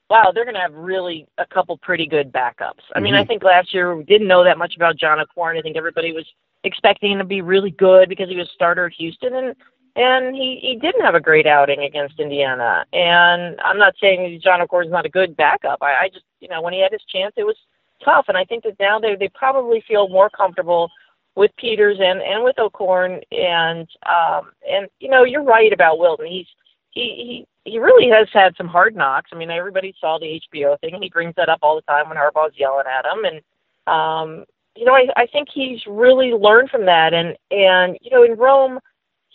wow, 0.09 0.31
they're 0.33 0.45
going 0.45 0.55
to 0.55 0.61
have 0.61 0.73
really 0.73 1.27
a 1.37 1.45
couple 1.45 1.77
pretty 1.77 2.05
good 2.05 2.31
backups. 2.31 2.83
I 2.95 3.01
mean, 3.01 3.13
I 3.13 3.23
Mhm. 3.23 3.27
think 3.27 3.43
last 3.43 3.73
year 3.73 3.93
we 3.95 4.03
didn't 4.05 4.27
know 4.27 4.43
that 4.45 4.57
much 4.57 4.75
about 4.77 4.95
John 4.95 5.19
O'Korn. 5.19 5.57
I 5.57 5.61
think 5.61 5.75
everybody 5.75 6.13
was 6.13 6.25
expecting 6.63 7.11
him 7.11 7.17
to 7.19 7.25
be 7.25 7.41
really 7.41 7.71
good 7.71 8.07
because 8.07 8.29
he 8.29 8.37
was 8.37 8.49
starter 8.51 8.85
at 8.85 8.93
Houston, 8.93 9.33
and 9.35 9.55
and 9.97 10.35
he 10.35 10.59
he 10.61 10.75
didn't 10.79 11.03
have 11.03 11.15
a 11.15 11.19
great 11.19 11.47
outing 11.47 11.81
against 11.81 12.19
Indiana. 12.19 12.85
And 12.93 13.59
I'm 13.61 13.79
not 13.79 13.95
saying 13.99 14.39
John 14.43 14.61
O'Korn's 14.61 14.91
not 14.91 15.07
a 15.07 15.09
good 15.09 15.35
backup. 15.35 15.79
I, 15.81 16.05
I 16.05 16.09
just, 16.13 16.25
you 16.39 16.47
know, 16.47 16.61
when 16.61 16.73
he 16.73 16.81
had 16.81 16.91
his 16.91 17.01
chance, 17.11 17.33
it 17.35 17.43
was 17.43 17.57
tough. 18.05 18.25
And 18.27 18.37
I 18.37 18.45
think 18.45 18.63
that 18.63 18.79
now 18.79 18.99
they 18.99 19.15
they 19.15 19.29
probably 19.29 19.83
feel 19.87 20.07
more 20.07 20.29
comfortable 20.29 20.91
with 21.35 21.51
Peters 21.57 21.97
and 21.99 22.21
and 22.21 22.43
with 22.43 22.59
O'Korn. 22.59 23.21
And 23.31 23.87
um 24.05 24.51
and 24.69 24.87
you 24.99 25.09
know, 25.09 25.23
you're 25.23 25.43
right 25.43 25.73
about 25.73 25.97
Wilton. 25.97 26.27
He's 26.27 26.47
he 26.91 27.45
he 27.65 27.71
he 27.71 27.79
really 27.79 28.09
has 28.09 28.27
had 28.31 28.55
some 28.55 28.67
hard 28.67 28.95
knocks. 28.95 29.31
I 29.33 29.35
mean, 29.35 29.49
everybody 29.49 29.95
saw 29.99 30.19
the 30.19 30.39
HBO 30.53 30.79
thing. 30.79 31.01
He 31.01 31.09
brings 31.09 31.33
that 31.37 31.49
up 31.49 31.59
all 31.63 31.75
the 31.75 31.81
time 31.81 32.07
when 32.07 32.17
Harbaugh's 32.17 32.57
yelling 32.57 32.85
at 32.87 33.05
him, 33.05 33.25
and 33.25 33.41
um, 33.87 34.45
you 34.75 34.85
know, 34.85 34.93
I 34.93 35.07
I 35.17 35.25
think 35.25 35.47
he's 35.51 35.79
really 35.87 36.33
learned 36.33 36.69
from 36.69 36.85
that. 36.85 37.15
And 37.15 37.35
and 37.49 37.97
you 37.99 38.11
know, 38.11 38.23
in 38.23 38.37
Rome, 38.37 38.79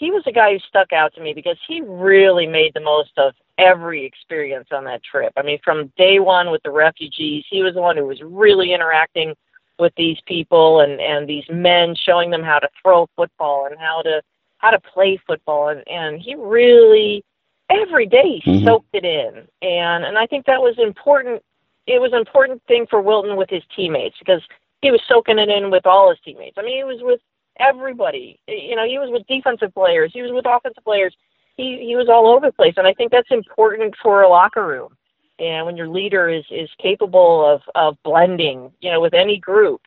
he 0.02 0.10
was 0.10 0.24
a 0.26 0.32
guy 0.32 0.52
who 0.52 0.58
stuck 0.58 0.92
out 0.92 1.14
to 1.14 1.20
me 1.20 1.32
because 1.32 1.56
he 1.68 1.80
really 1.80 2.44
made 2.44 2.74
the 2.74 2.80
most 2.80 3.12
of 3.18 3.34
every 3.56 4.04
experience 4.04 4.66
on 4.72 4.82
that 4.82 5.00
trip. 5.04 5.32
I 5.36 5.42
mean, 5.42 5.60
from 5.64 5.92
day 5.96 6.18
one 6.18 6.50
with 6.50 6.60
the 6.64 6.72
refugees, 6.72 7.44
he 7.48 7.62
was 7.62 7.74
the 7.74 7.80
one 7.80 7.96
who 7.96 8.06
was 8.06 8.20
really 8.20 8.72
interacting 8.74 9.32
with 9.78 9.92
these 9.96 10.18
people 10.26 10.80
and 10.80 11.00
and 11.00 11.28
these 11.28 11.44
men, 11.48 11.94
showing 11.94 12.30
them 12.30 12.42
how 12.42 12.58
to 12.58 12.68
throw 12.82 13.08
football 13.14 13.66
and 13.70 13.78
how 13.78 14.02
to 14.02 14.20
how 14.58 14.70
to 14.70 14.80
play 14.80 15.20
football, 15.24 15.68
and 15.68 15.84
and 15.88 16.20
he 16.20 16.34
really 16.34 17.22
every 17.70 18.06
day 18.06 18.42
Mhm. 18.44 18.64
soaked 18.64 18.92
it 18.92 19.04
in 19.04 19.46
and 19.62 20.04
and 20.04 20.18
I 20.18 20.26
think 20.26 20.46
that 20.46 20.60
was 20.60 20.76
important 20.78 21.40
it 21.86 22.00
was 22.00 22.12
an 22.12 22.18
important 22.18 22.60
thing 22.66 22.86
for 22.88 23.00
Wilton 23.00 23.36
with 23.36 23.50
his 23.50 23.62
teammates 23.74 24.18
because 24.18 24.42
he 24.82 24.90
was 24.90 25.00
soaking 25.06 25.38
it 25.38 25.48
in 25.48 25.70
with 25.70 25.86
all 25.86 26.10
his 26.10 26.18
teammates. 26.24 26.58
I 26.58 26.62
mean 26.62 26.76
he 26.76 26.84
was 26.84 27.00
with 27.02 27.20
everybody. 27.58 28.40
You 28.46 28.76
know, 28.76 28.86
he 28.86 28.98
was 28.98 29.10
with 29.10 29.26
defensive 29.26 29.74
players, 29.74 30.10
he 30.12 30.22
was 30.22 30.32
with 30.32 30.46
offensive 30.46 30.84
players. 30.84 31.14
He 31.56 31.84
he 31.86 31.96
was 31.96 32.08
all 32.08 32.28
over 32.28 32.46
the 32.46 32.52
place 32.52 32.74
and 32.78 32.86
I 32.86 32.94
think 32.94 33.12
that's 33.12 33.30
important 33.30 33.94
for 34.02 34.22
a 34.22 34.28
locker 34.28 34.66
room. 34.66 34.96
And 35.38 35.66
when 35.66 35.76
your 35.76 35.88
leader 35.88 36.28
is 36.28 36.44
is 36.50 36.70
capable 36.78 37.44
of 37.44 37.62
of 37.74 37.96
blending, 38.02 38.72
you 38.80 38.90
know, 38.90 39.00
with 39.00 39.14
any 39.14 39.38
group 39.38 39.82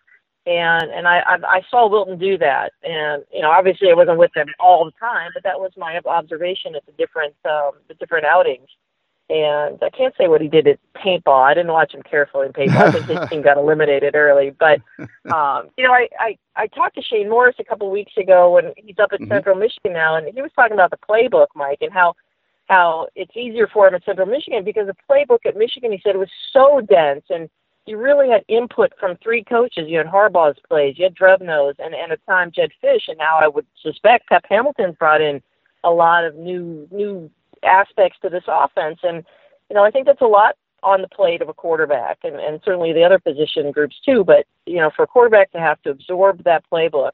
and 0.46 0.92
and 0.92 1.08
I, 1.08 1.20
I 1.20 1.38
I 1.44 1.62
saw 1.70 1.90
Wilton 1.90 2.18
do 2.18 2.38
that, 2.38 2.72
and 2.84 3.24
you 3.34 3.42
know 3.42 3.50
obviously 3.50 3.90
I 3.90 3.94
wasn't 3.94 4.20
with 4.20 4.32
them 4.34 4.48
all 4.60 4.86
the 4.86 4.92
time, 5.00 5.32
but 5.34 5.44
that 5.44 5.60
was 5.60 5.72
my 5.76 6.00
observation 6.06 6.76
at 6.76 6.86
the 6.86 6.92
different 6.94 7.34
um, 7.46 7.72
the 7.88 7.96
different 7.96 8.26
outings. 8.26 8.68
And 9.28 9.80
I 9.82 9.90
can't 9.90 10.14
say 10.18 10.28
what 10.28 10.42
he 10.42 10.48
did 10.48 10.68
at 10.68 10.80
paintball. 10.96 11.44
I 11.44 11.56
didn't 11.56 11.72
watch 11.72 11.94
him 11.96 12.04
carefully 12.04 12.46
in 12.46 12.54
paintball. 12.54 12.78
I 12.84 12.92
think 12.92 13.06
his 13.06 13.30
team 13.30 13.42
got 13.42 13.58
eliminated 13.58 14.16
early. 14.16 14.52
But 14.52 14.82
um, 15.34 15.70
you 15.78 15.84
know, 15.84 15.94
I, 15.94 16.08
I 16.20 16.38
I 16.56 16.68
talked 16.68 16.96
to 16.96 17.02
Shane 17.02 17.30
Morris 17.30 17.56
a 17.60 17.64
couple 17.64 17.90
weeks 17.90 18.16
ago 18.18 18.54
when 18.54 18.74
he's 18.78 19.00
up 19.00 19.14
at 19.14 19.20
Mhm. 19.22 19.30
Central 19.30 19.56
Michigan 19.56 19.94
now, 19.94 20.16
and 20.16 20.28
he 20.32 20.42
was 20.42 20.52
talking 20.56 20.74
about 20.74 20.92
the 20.92 20.98
playbook, 20.98 21.48
Mike, 21.56 21.80
and 21.82 21.92
how 21.92 22.14
how 22.68 23.08
it's 23.16 23.36
easier 23.36 23.68
for 23.68 23.88
him 23.88 23.96
at 23.96 24.04
Central 24.06 24.28
Michigan 24.28 24.64
because 24.64 24.88
the 24.88 24.96
playbook 25.10 25.46
at 25.46 25.58
Michigan, 25.58 25.92
he 25.92 26.02
said, 26.04 26.18
was 26.18 26.30
so 26.52 26.82
dense 26.82 27.26
and 27.30 27.50
you 27.86 27.98
really 27.98 28.30
had 28.30 28.44
input 28.48 28.92
from 29.00 29.16
three 29.18 29.44
coaches. 29.44 29.86
You 29.88 30.00
had 30.00 30.08
Harbaugh's 30.08 30.58
plays, 30.68 30.98
you 30.98 31.04
had 31.04 31.16
Drevno's, 31.16 31.76
and, 31.78 31.94
and 31.94 32.12
at 32.12 32.26
times 32.26 32.54
Jed 32.56 32.72
Fish, 32.82 33.04
and 33.08 33.18
now 33.18 33.38
I 33.40 33.48
would 33.48 33.68
suspect 33.82 34.28
Pep 34.28 34.44
Hamilton's 34.50 34.96
brought 34.96 35.22
in 35.22 35.42
a 35.84 35.92
lot 35.92 36.26
of 36.26 36.36
new 36.36 36.88
new 36.92 37.30
aspects 37.66 38.18
to 38.22 38.30
this 38.30 38.44
offense. 38.48 39.00
And 39.04 39.24
you 39.70 39.76
know, 39.76 39.84
I 39.84 39.92
think 39.92 40.06
that's 40.06 40.22
a 40.22 40.26
lot 40.26 40.56
on 40.84 41.02
the 41.02 41.08
plate 41.08 41.42
of 41.42 41.50
a 41.50 41.54
quarterback, 41.54 42.20
and, 42.24 42.36
and 42.36 42.62
certainly 42.64 42.94
the 42.94 43.04
other 43.04 43.20
position 43.20 43.72
groups 43.72 43.96
too. 44.06 44.24
But 44.24 44.46
you 44.66 44.78
know, 44.78 44.92
for 44.96 45.04
a 45.04 45.08
quarterback 45.08 45.52
to 45.52 45.60
have 45.60 45.82
to 45.84 45.90
absorb 45.90 46.44
that 46.44 46.64
playbook, 46.72 47.12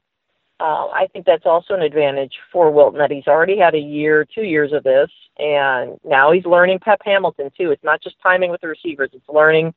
uh, 0.60 0.86
I 0.88 1.08
think 1.12 1.26
that's 1.26 1.46
also 1.46 1.74
an 1.74 1.82
advantage 1.82 2.34
for 2.52 2.70
Wilton 2.70 2.98
that 2.98 3.10
he's 3.10 3.26
already 3.26 3.58
had 3.58 3.74
a 3.74 3.78
year, 3.78 4.24
two 4.24 4.44
years 4.44 4.72
of 4.72 4.84
this, 4.84 5.10
and 5.38 5.98
now 6.04 6.30
he's 6.30 6.44
learning 6.44 6.78
Pep 6.80 7.00
Hamilton 7.04 7.50
too. 7.56 7.70
It's 7.70 7.82
not 7.82 8.02
just 8.02 8.16
timing 8.22 8.50
with 8.50 8.60
the 8.60 8.68
receivers; 8.68 9.10
it's 9.12 9.28
learning 9.28 9.74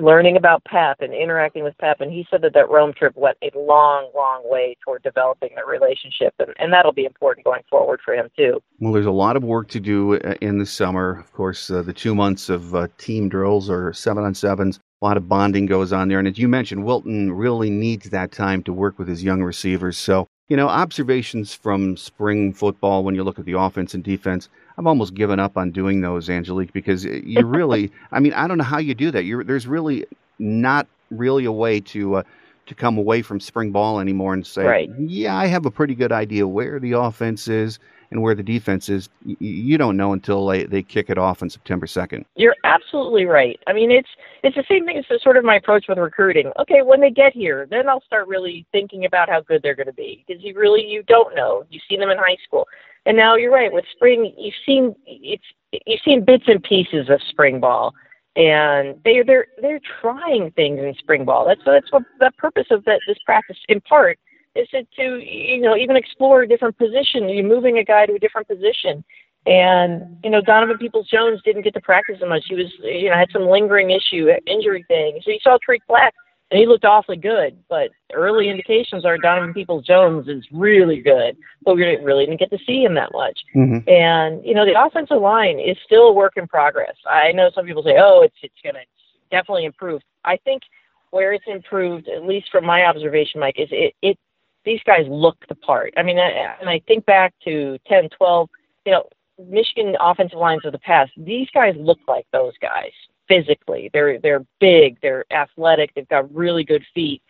learning 0.00 0.36
about 0.36 0.64
Pep 0.64 0.98
and 1.00 1.14
interacting 1.14 1.64
with 1.64 1.76
Pep, 1.78 2.00
and 2.00 2.12
he 2.12 2.26
said 2.30 2.42
that 2.42 2.54
that 2.54 2.70
Rome 2.70 2.92
trip 2.92 3.14
went 3.16 3.36
a 3.42 3.50
long, 3.58 4.10
long 4.14 4.42
way 4.44 4.76
toward 4.84 5.02
developing 5.02 5.50
the 5.56 5.64
relationship, 5.64 6.34
and, 6.38 6.54
and 6.58 6.72
that'll 6.72 6.92
be 6.92 7.04
important 7.04 7.44
going 7.44 7.62
forward 7.70 8.00
for 8.04 8.14
him 8.14 8.28
too. 8.36 8.60
Well, 8.80 8.92
there's 8.92 9.06
a 9.06 9.10
lot 9.10 9.36
of 9.36 9.44
work 9.44 9.68
to 9.68 9.80
do 9.80 10.16
uh, 10.16 10.34
in 10.40 10.58
the 10.58 10.66
summer. 10.66 11.18
Of 11.18 11.32
course, 11.32 11.70
uh, 11.70 11.82
the 11.82 11.92
two 11.92 12.14
months 12.14 12.48
of 12.48 12.74
uh, 12.74 12.88
team 12.98 13.28
drills 13.28 13.70
or 13.70 13.92
seven 13.92 14.24
on 14.24 14.34
sevens. 14.34 14.78
A 15.02 15.04
lot 15.04 15.16
of 15.16 15.28
bonding 15.28 15.66
goes 15.66 15.92
on 15.92 16.08
there, 16.08 16.18
and 16.18 16.28
as 16.28 16.38
you 16.38 16.48
mentioned, 16.48 16.84
Wilton 16.84 17.32
really 17.32 17.70
needs 17.70 18.10
that 18.10 18.32
time 18.32 18.62
to 18.62 18.72
work 18.72 18.98
with 18.98 19.08
his 19.08 19.22
young 19.22 19.42
receivers. 19.42 19.98
So, 19.98 20.26
you 20.48 20.56
know, 20.56 20.68
observations 20.68 21.52
from 21.52 21.96
spring 21.96 22.52
football 22.52 23.04
when 23.04 23.14
you 23.14 23.22
look 23.22 23.38
at 23.38 23.44
the 23.44 23.58
offense 23.58 23.92
and 23.92 24.02
defense 24.02 24.48
I've 24.78 24.86
almost 24.86 25.14
given 25.14 25.40
up 25.40 25.56
on 25.56 25.70
doing 25.70 26.00
those, 26.00 26.28
Angelique, 26.28 26.72
because 26.72 27.04
you 27.04 27.44
really, 27.44 27.90
I 28.12 28.20
mean, 28.20 28.32
I 28.34 28.46
don't 28.46 28.58
know 28.58 28.64
how 28.64 28.78
you 28.78 28.94
do 28.94 29.10
that. 29.10 29.24
You're, 29.24 29.44
there's 29.44 29.66
really 29.66 30.04
not 30.38 30.86
really 31.10 31.44
a 31.44 31.52
way 31.52 31.80
to 31.80 32.16
uh, 32.16 32.22
to 32.66 32.74
come 32.74 32.98
away 32.98 33.22
from 33.22 33.38
spring 33.38 33.70
ball 33.70 34.00
anymore 34.00 34.34
and 34.34 34.44
say, 34.44 34.64
right. 34.64 34.90
yeah, 34.98 35.36
I 35.36 35.46
have 35.46 35.66
a 35.66 35.70
pretty 35.70 35.94
good 35.94 36.10
idea 36.10 36.48
where 36.48 36.80
the 36.80 36.92
offense 36.92 37.46
is 37.46 37.78
and 38.10 38.22
where 38.22 38.34
the 38.34 38.42
defense 38.42 38.88
is. 38.88 39.08
You 39.24 39.78
don't 39.78 39.96
know 39.96 40.12
until 40.12 40.46
they, 40.46 40.64
they 40.64 40.82
kick 40.82 41.10
it 41.10 41.18
off 41.18 41.42
on 41.42 41.50
September 41.50 41.86
2nd. 41.86 42.24
You're 42.34 42.56
absolutely 42.64 43.24
right. 43.24 43.58
I 43.66 43.72
mean, 43.72 43.90
it's 43.90 44.08
it's 44.42 44.56
the 44.56 44.64
same 44.68 44.84
thing 44.86 44.98
as 44.98 45.22
sort 45.22 45.36
of 45.36 45.44
my 45.44 45.56
approach 45.56 45.86
with 45.88 45.98
recruiting. 45.98 46.52
Okay, 46.58 46.82
when 46.82 47.00
they 47.00 47.10
get 47.10 47.32
here, 47.32 47.66
then 47.70 47.88
I'll 47.88 48.02
start 48.02 48.28
really 48.28 48.66
thinking 48.72 49.04
about 49.04 49.28
how 49.28 49.40
good 49.40 49.62
they're 49.62 49.74
going 49.74 49.86
to 49.86 49.92
be 49.92 50.24
because 50.26 50.42
you 50.42 50.54
really 50.54 50.84
you 50.84 51.02
don't 51.04 51.34
know. 51.34 51.64
You've 51.70 51.82
seen 51.88 52.00
them 52.00 52.10
in 52.10 52.18
high 52.18 52.36
school. 52.44 52.66
And 53.06 53.16
now 53.16 53.36
you're 53.36 53.52
right 53.52 53.72
with 53.72 53.84
spring. 53.92 54.34
You've 54.36 54.54
seen 54.64 54.94
it's 55.06 55.44
you've 55.86 56.00
seen 56.04 56.24
bits 56.24 56.44
and 56.48 56.62
pieces 56.62 57.08
of 57.08 57.20
spring 57.30 57.60
ball, 57.60 57.94
and 58.34 59.00
they're 59.04 59.24
they're 59.24 59.46
they're 59.62 59.80
trying 60.00 60.50
things 60.52 60.80
in 60.80 60.94
spring 60.98 61.24
ball. 61.24 61.46
That's 61.46 61.60
that's 61.64 61.90
what 61.92 62.02
the 62.18 62.32
purpose 62.36 62.66
of 62.70 62.84
that 62.84 63.00
this 63.06 63.18
practice 63.24 63.58
in 63.68 63.80
part 63.80 64.18
is 64.56 64.68
to, 64.68 64.84
to 64.96 65.24
you 65.24 65.60
know 65.60 65.76
even 65.76 65.96
explore 65.96 66.42
a 66.42 66.48
different 66.48 66.76
position. 66.78 67.28
You're 67.28 67.44
moving 67.44 67.78
a 67.78 67.84
guy 67.84 68.06
to 68.06 68.14
a 68.14 68.18
different 68.18 68.48
position. 68.48 69.04
And 69.46 70.16
you 70.24 70.30
know 70.30 70.40
Donovan 70.40 70.78
Peoples 70.78 71.08
Jones 71.08 71.40
didn't 71.44 71.62
get 71.62 71.74
to 71.74 71.80
practice 71.80 72.16
as 72.22 72.28
much. 72.28 72.44
He 72.48 72.54
was 72.56 72.72
you 72.82 73.10
know 73.10 73.16
had 73.16 73.30
some 73.32 73.48
lingering 73.48 73.90
issue, 73.90 74.28
injury 74.46 74.84
thing. 74.88 75.20
So 75.24 75.30
you 75.30 75.38
saw 75.42 75.58
Tarik 75.64 75.86
Black 75.86 76.14
and 76.50 76.60
he 76.60 76.66
looked 76.66 76.84
awfully 76.84 77.16
good. 77.16 77.56
But 77.68 77.90
early 78.14 78.48
indications 78.48 79.04
are 79.04 79.18
Donovan 79.18 79.54
Peoples 79.54 79.84
Jones 79.84 80.28
is 80.28 80.44
really 80.52 81.00
good, 81.00 81.36
but 81.64 81.76
we 81.76 81.82
really 81.82 82.26
didn't 82.26 82.40
get 82.40 82.50
to 82.50 82.64
see 82.66 82.82
him 82.84 82.94
that 82.94 83.12
much. 83.12 83.38
Mm-hmm. 83.54 83.88
And 83.88 84.44
you 84.44 84.54
know, 84.54 84.64
the 84.64 84.80
offensive 84.80 85.20
line 85.20 85.58
is 85.58 85.76
still 85.84 86.08
a 86.08 86.12
work 86.12 86.34
in 86.36 86.46
progress. 86.46 86.96
I 87.06 87.32
know 87.32 87.50
some 87.54 87.66
people 87.66 87.82
say, 87.82 87.96
"Oh, 87.98 88.22
it's 88.22 88.36
it's 88.42 88.54
going 88.62 88.74
to 88.74 88.82
definitely 89.30 89.64
improve." 89.64 90.02
I 90.24 90.36
think 90.38 90.62
where 91.10 91.32
it's 91.32 91.44
improved, 91.46 92.08
at 92.08 92.24
least 92.24 92.48
from 92.50 92.64
my 92.64 92.84
observation, 92.84 93.40
Mike, 93.40 93.58
is 93.58 93.68
it 93.70 93.94
it 94.02 94.18
these 94.66 94.80
guys 94.84 95.06
look 95.08 95.36
the 95.48 95.54
part. 95.54 95.94
I 95.96 96.02
mean, 96.02 96.18
I, 96.18 96.56
and 96.60 96.68
I 96.68 96.82
think 96.86 97.06
back 97.06 97.32
to 97.44 97.78
10, 97.86 98.10
12, 98.10 98.50
you 98.84 98.92
know, 98.92 99.08
Michigan 99.48 99.96
offensive 100.00 100.38
lines 100.38 100.64
of 100.64 100.72
the 100.72 100.78
past. 100.78 101.12
These 101.16 101.48
guys 101.54 101.74
look 101.78 102.00
like 102.06 102.26
those 102.32 102.54
guys 102.60 102.90
physically. 103.28 103.90
They're 103.92 104.18
they're 104.18 104.44
big, 104.60 104.98
they're 105.00 105.24
athletic, 105.30 105.94
they've 105.94 106.08
got 106.08 106.34
really 106.34 106.64
good 106.64 106.84
feet, 106.94 107.22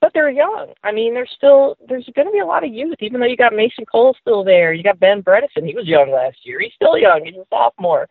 but 0.00 0.12
they're 0.12 0.30
young. 0.30 0.72
I 0.82 0.92
mean, 0.92 1.14
there's 1.14 1.32
still 1.36 1.76
there's 1.88 2.08
going 2.14 2.26
to 2.26 2.32
be 2.32 2.40
a 2.40 2.46
lot 2.46 2.64
of 2.64 2.72
youth. 2.72 2.96
Even 3.00 3.20
though 3.20 3.26
you 3.26 3.36
got 3.36 3.54
Mason 3.54 3.86
Cole 3.86 4.16
still 4.20 4.44
there, 4.44 4.72
you 4.72 4.82
got 4.82 5.00
Ben 5.00 5.22
Bredesen. 5.22 5.66
He 5.66 5.74
was 5.74 5.86
young 5.86 6.10
last 6.10 6.38
year. 6.44 6.60
He's 6.60 6.74
still 6.74 6.98
young. 6.98 7.24
He's 7.24 7.36
a 7.36 7.46
sophomore. 7.48 8.08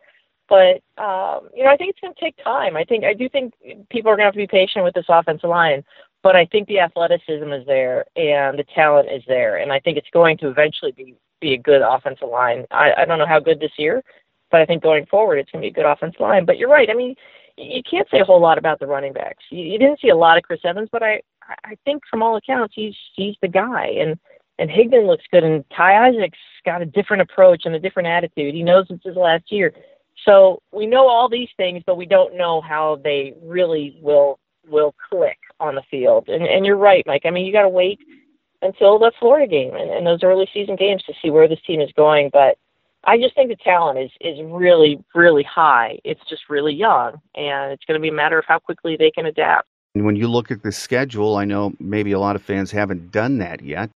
But 0.48 0.82
um, 1.02 1.48
you 1.54 1.64
know, 1.64 1.70
I 1.70 1.76
think 1.76 1.90
it's 1.90 2.00
going 2.00 2.14
to 2.14 2.20
take 2.20 2.42
time. 2.42 2.76
I 2.76 2.84
think 2.84 3.04
I 3.04 3.14
do 3.14 3.28
think 3.28 3.52
people 3.90 4.10
are 4.10 4.16
going 4.16 4.24
to 4.24 4.26
have 4.26 4.34
to 4.34 4.38
be 4.38 4.46
patient 4.46 4.84
with 4.84 4.94
this 4.94 5.06
offensive 5.08 5.50
line. 5.50 5.84
But 6.22 6.36
I 6.36 6.46
think 6.46 6.68
the 6.68 6.78
athleticism 6.78 7.52
is 7.52 7.66
there 7.66 8.04
and 8.16 8.58
the 8.58 8.64
talent 8.74 9.08
is 9.10 9.22
there, 9.26 9.56
and 9.56 9.72
I 9.72 9.80
think 9.80 9.98
it's 9.98 10.10
going 10.12 10.38
to 10.38 10.48
eventually 10.48 10.92
be 10.92 11.16
be 11.40 11.54
a 11.54 11.58
good 11.58 11.82
offensive 11.82 12.28
line. 12.28 12.64
I, 12.70 12.92
I 12.98 13.04
don't 13.04 13.18
know 13.18 13.26
how 13.26 13.40
good 13.40 13.58
this 13.58 13.72
year, 13.76 14.02
but 14.52 14.60
I 14.60 14.64
think 14.64 14.82
going 14.82 15.06
forward, 15.06 15.38
it's 15.38 15.50
going 15.50 15.60
to 15.60 15.66
be 15.66 15.70
a 15.70 15.74
good 15.74 15.90
offensive 15.90 16.20
line. 16.20 16.44
But 16.44 16.56
you're 16.56 16.68
right. 16.68 16.88
I 16.88 16.94
mean, 16.94 17.16
you 17.56 17.82
can't 17.82 18.08
say 18.10 18.20
a 18.20 18.24
whole 18.24 18.40
lot 18.40 18.58
about 18.58 18.78
the 18.78 18.86
running 18.86 19.12
backs. 19.12 19.42
You, 19.50 19.64
you 19.64 19.78
didn't 19.78 20.00
see 20.00 20.10
a 20.10 20.16
lot 20.16 20.38
of 20.38 20.44
Chris 20.44 20.60
Evans, 20.64 20.88
but 20.92 21.02
I 21.02 21.20
I 21.64 21.76
think 21.84 22.02
from 22.08 22.22
all 22.22 22.36
accounts 22.36 22.74
he's 22.76 22.94
he's 23.16 23.34
the 23.42 23.48
guy. 23.48 23.88
And 23.98 24.18
and 24.58 24.70
Higdon 24.70 25.06
looks 25.06 25.24
good, 25.32 25.44
and 25.44 25.64
Ty 25.76 26.08
Isaac's 26.08 26.38
got 26.64 26.82
a 26.82 26.86
different 26.86 27.22
approach 27.22 27.62
and 27.64 27.74
a 27.74 27.80
different 27.80 28.06
attitude. 28.06 28.54
He 28.54 28.62
knows 28.62 28.86
it's 28.90 29.04
his 29.04 29.16
last 29.16 29.50
year, 29.50 29.72
so 30.24 30.62
we 30.72 30.86
know 30.86 31.08
all 31.08 31.28
these 31.28 31.48
things, 31.56 31.82
but 31.86 31.96
we 31.96 32.06
don't 32.06 32.36
know 32.36 32.60
how 32.60 33.00
they 33.02 33.34
really 33.42 33.98
will 34.00 34.38
will 34.68 34.94
click 35.10 35.38
on 35.62 35.76
the 35.76 35.82
field. 35.90 36.28
And 36.28 36.44
and 36.44 36.66
you're 36.66 36.76
right, 36.76 37.04
Mike. 37.06 37.22
I 37.24 37.30
mean, 37.30 37.46
you 37.46 37.52
got 37.52 37.62
to 37.62 37.68
wait 37.68 38.00
until 38.60 38.98
the 38.98 39.12
Florida 39.18 39.46
game 39.46 39.74
and, 39.74 39.90
and 39.90 40.06
those 40.06 40.22
early 40.22 40.48
season 40.52 40.76
games 40.76 41.02
to 41.04 41.14
see 41.22 41.30
where 41.30 41.48
this 41.48 41.60
team 41.66 41.80
is 41.80 41.90
going. 41.96 42.30
But 42.32 42.58
I 43.04 43.18
just 43.18 43.34
think 43.34 43.48
the 43.50 43.56
talent 43.56 43.98
is 43.98 44.10
is 44.20 44.38
really 44.44 45.02
really 45.14 45.44
high. 45.44 45.98
It's 46.04 46.20
just 46.28 46.42
really 46.48 46.74
young, 46.74 47.20
and 47.34 47.72
it's 47.72 47.84
going 47.84 47.98
to 47.98 48.02
be 48.02 48.08
a 48.08 48.12
matter 48.12 48.38
of 48.38 48.44
how 48.46 48.58
quickly 48.58 48.96
they 48.96 49.10
can 49.10 49.26
adapt. 49.26 49.68
And 49.94 50.04
when 50.06 50.16
you 50.16 50.28
look 50.28 50.50
at 50.50 50.62
the 50.62 50.72
schedule, 50.72 51.36
I 51.36 51.44
know 51.44 51.74
maybe 51.78 52.12
a 52.12 52.18
lot 52.18 52.36
of 52.36 52.42
fans 52.42 52.70
haven't 52.70 53.12
done 53.12 53.38
that 53.38 53.62
yet. 53.62 53.90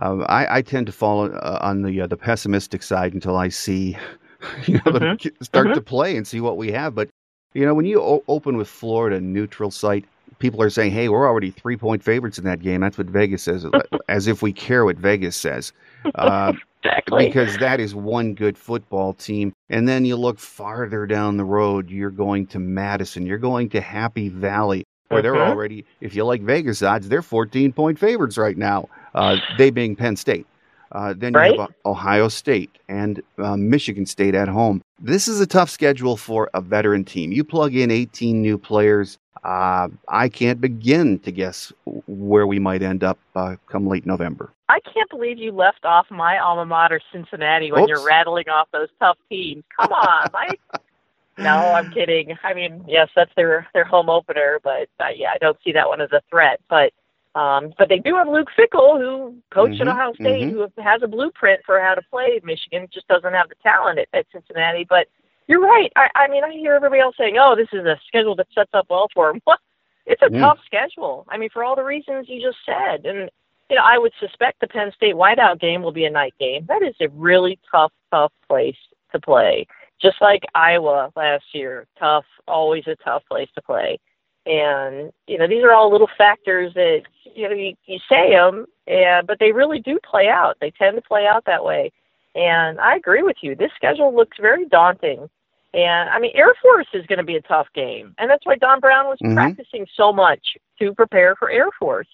Uh, 0.00 0.24
I, 0.28 0.58
I, 0.58 0.62
tend 0.62 0.86
to 0.86 0.92
fall 0.92 1.24
uh, 1.24 1.58
on 1.60 1.82
the 1.82 2.00
uh, 2.00 2.06
the 2.06 2.16
pessimistic 2.16 2.82
side 2.82 3.12
until 3.12 3.36
I 3.36 3.50
see, 3.50 3.98
you 4.66 4.74
know, 4.74 4.92
mm-hmm. 4.92 5.42
start 5.44 5.66
mm-hmm. 5.66 5.74
to 5.74 5.80
play 5.82 6.16
and 6.16 6.26
see 6.26 6.40
what 6.40 6.56
we 6.56 6.72
have. 6.72 6.94
But 6.94 7.10
you 7.52 7.66
know, 7.66 7.74
when 7.74 7.84
you 7.84 8.00
o- 8.00 8.24
open 8.28 8.56
with 8.56 8.68
Florida 8.68 9.20
neutral 9.20 9.70
site, 9.70 10.06
people 10.38 10.62
are 10.62 10.70
saying, 10.70 10.92
"Hey, 10.92 11.08
we're 11.08 11.26
already 11.26 11.50
three 11.50 11.76
point 11.76 12.02
favorites 12.02 12.38
in 12.38 12.44
that 12.44 12.60
game." 12.60 12.80
That's 12.80 12.98
what 12.98 13.08
Vegas 13.08 13.42
says, 13.42 13.66
as 14.08 14.26
if 14.26 14.42
we 14.42 14.52
care 14.52 14.84
what 14.84 14.96
Vegas 14.96 15.36
says. 15.36 15.72
Uh, 16.14 16.52
exactly. 16.82 17.26
Because 17.26 17.56
that 17.58 17.80
is 17.80 17.94
one 17.94 18.34
good 18.34 18.58
football 18.58 19.14
team. 19.14 19.52
And 19.70 19.88
then 19.88 20.04
you 20.04 20.16
look 20.16 20.38
farther 20.38 21.06
down 21.06 21.36
the 21.36 21.44
road, 21.44 21.90
you're 21.90 22.10
going 22.10 22.46
to 22.48 22.58
Madison, 22.58 23.26
you're 23.26 23.38
going 23.38 23.68
to 23.70 23.80
Happy 23.80 24.28
Valley, 24.28 24.84
where 25.08 25.22
they're 25.22 25.34
mm-hmm. 25.34 25.50
already, 25.50 25.84
if 26.00 26.14
you 26.14 26.24
like 26.24 26.42
Vegas 26.42 26.82
odds, 26.82 27.08
they're 27.08 27.22
14 27.22 27.72
point 27.72 27.98
favorites 27.98 28.38
right 28.38 28.56
now, 28.56 28.88
uh, 29.14 29.36
they 29.58 29.70
being 29.70 29.96
Penn 29.96 30.16
State. 30.16 30.46
Uh, 30.92 31.14
then 31.16 31.32
you 31.32 31.38
right? 31.38 31.58
have 31.58 31.72
Ohio 31.86 32.28
State 32.28 32.70
and 32.88 33.22
uh, 33.38 33.56
Michigan 33.56 34.04
State 34.04 34.34
at 34.34 34.46
home. 34.46 34.82
This 35.00 35.26
is 35.26 35.40
a 35.40 35.46
tough 35.46 35.70
schedule 35.70 36.18
for 36.18 36.50
a 36.52 36.60
veteran 36.60 37.04
team. 37.04 37.32
You 37.32 37.44
plug 37.44 37.74
in 37.74 37.90
18 37.90 38.42
new 38.42 38.58
players. 38.58 39.18
Uh, 39.44 39.88
I 40.08 40.28
can't 40.28 40.60
begin 40.60 41.18
to 41.20 41.32
guess 41.32 41.72
where 42.06 42.46
we 42.46 42.58
might 42.58 42.82
end 42.82 43.02
up 43.02 43.18
uh, 43.34 43.56
come 43.66 43.88
late 43.88 44.06
November. 44.06 44.52
I 44.68 44.78
can't 44.80 45.10
believe 45.10 45.38
you 45.38 45.52
left 45.52 45.84
off 45.84 46.06
my 46.10 46.38
alma 46.38 46.64
mater, 46.64 47.00
Cincinnati, 47.12 47.72
when 47.72 47.82
Oops. 47.82 47.88
you're 47.88 48.06
rattling 48.06 48.48
off 48.48 48.68
those 48.72 48.88
tough 49.00 49.18
teams. 49.28 49.64
Come 49.78 49.92
on, 49.92 50.28
Mike. 50.32 50.60
no, 51.38 51.50
I'm 51.50 51.90
kidding. 51.92 52.36
I 52.44 52.54
mean, 52.54 52.84
yes, 52.86 53.08
that's 53.16 53.32
their 53.36 53.66
their 53.74 53.84
home 53.84 54.08
opener, 54.08 54.60
but 54.62 54.88
uh, 55.00 55.08
yeah, 55.14 55.30
I 55.34 55.38
don't 55.38 55.58
see 55.64 55.72
that 55.72 55.88
one 55.88 56.00
as 56.00 56.12
a 56.12 56.22
threat. 56.30 56.60
But 56.68 56.92
um, 57.34 57.72
but 57.78 57.88
they 57.88 57.98
do 57.98 58.14
have 58.14 58.28
Luke 58.28 58.48
Fickell, 58.56 58.98
who 58.98 59.34
coached 59.50 59.74
mm-hmm, 59.74 59.88
at 59.88 59.94
Ohio 59.94 60.12
State, 60.14 60.48
mm-hmm. 60.48 60.56
who 60.56 60.82
has 60.82 61.02
a 61.02 61.08
blueprint 61.08 61.62
for 61.64 61.80
how 61.80 61.94
to 61.94 62.02
play 62.10 62.40
Michigan. 62.44 62.86
Just 62.92 63.08
doesn't 63.08 63.32
have 63.32 63.48
the 63.48 63.56
talent 63.62 63.98
at, 63.98 64.08
at 64.12 64.26
Cincinnati. 64.32 64.86
But 64.88 65.08
you're 65.48 65.60
right. 65.60 65.92
I, 65.96 66.08
I 66.14 66.28
mean, 66.28 66.44
I 66.44 66.52
hear 66.52 66.74
everybody 66.74 67.00
else 67.00 67.16
saying, 67.18 67.36
"Oh, 67.38 67.54
this 67.56 67.68
is 67.72 67.84
a 67.84 67.98
schedule 68.06 68.34
that 68.36 68.48
sets 68.54 68.70
up 68.74 68.86
well 68.90 69.08
for 69.14 69.32
them." 69.32 69.40
What? 69.44 69.58
It's 70.04 70.20
a 70.22 70.30
Yeah. 70.32 70.40
tough 70.40 70.58
schedule. 70.66 71.24
I 71.28 71.38
mean, 71.38 71.48
for 71.52 71.62
all 71.62 71.76
the 71.76 71.84
reasons 71.84 72.28
you 72.28 72.42
just 72.42 72.58
said, 72.66 73.06
and 73.06 73.30
you 73.70 73.76
know, 73.76 73.82
I 73.84 73.98
would 73.98 74.12
suspect 74.18 74.60
the 74.60 74.66
Penn 74.66 74.90
State 74.96 75.14
whiteout 75.14 75.60
game 75.60 75.80
will 75.80 75.92
be 75.92 76.04
a 76.06 76.10
night 76.10 76.34
game. 76.40 76.66
That 76.66 76.82
is 76.82 76.94
a 77.00 77.08
really 77.10 77.58
tough, 77.70 77.92
tough 78.10 78.32
place 78.48 78.76
to 79.12 79.20
play. 79.20 79.66
Just 80.00 80.16
like 80.20 80.42
Iowa 80.56 81.12
last 81.14 81.44
year, 81.54 81.86
tough, 81.98 82.24
always 82.48 82.84
a 82.88 82.96
tough 82.96 83.22
place 83.30 83.48
to 83.54 83.62
play. 83.62 84.00
And 84.44 85.12
you 85.28 85.38
know, 85.38 85.46
these 85.46 85.62
are 85.62 85.72
all 85.72 85.92
little 85.92 86.10
factors 86.18 86.74
that 86.74 87.02
you 87.36 87.48
know 87.48 87.54
you, 87.54 87.74
you 87.86 88.00
say 88.08 88.32
them, 88.32 88.66
and 88.88 89.24
but 89.24 89.38
they 89.38 89.52
really 89.52 89.78
do 89.78 90.00
play 90.02 90.26
out. 90.28 90.56
They 90.60 90.72
tend 90.72 90.96
to 90.96 91.02
play 91.02 91.26
out 91.28 91.44
that 91.46 91.64
way. 91.64 91.92
And 92.34 92.80
I 92.80 92.96
agree 92.96 93.22
with 93.22 93.36
you. 93.42 93.54
This 93.54 93.72
schedule 93.76 94.14
looks 94.14 94.38
very 94.40 94.66
daunting. 94.66 95.28
And 95.74 96.10
I 96.10 96.18
mean, 96.18 96.32
Air 96.34 96.52
Force 96.60 96.86
is 96.92 97.06
going 97.06 97.18
to 97.18 97.24
be 97.24 97.36
a 97.36 97.42
tough 97.42 97.66
game, 97.74 98.14
and 98.18 98.30
that's 98.30 98.44
why 98.44 98.56
Don 98.56 98.78
Brown 98.80 99.06
was 99.08 99.18
Mhm. 99.20 99.34
practicing 99.34 99.86
so 99.94 100.12
much 100.12 100.56
to 100.78 100.94
prepare 100.94 101.34
for 101.34 101.50
Air 101.50 101.70
Force. 101.78 102.08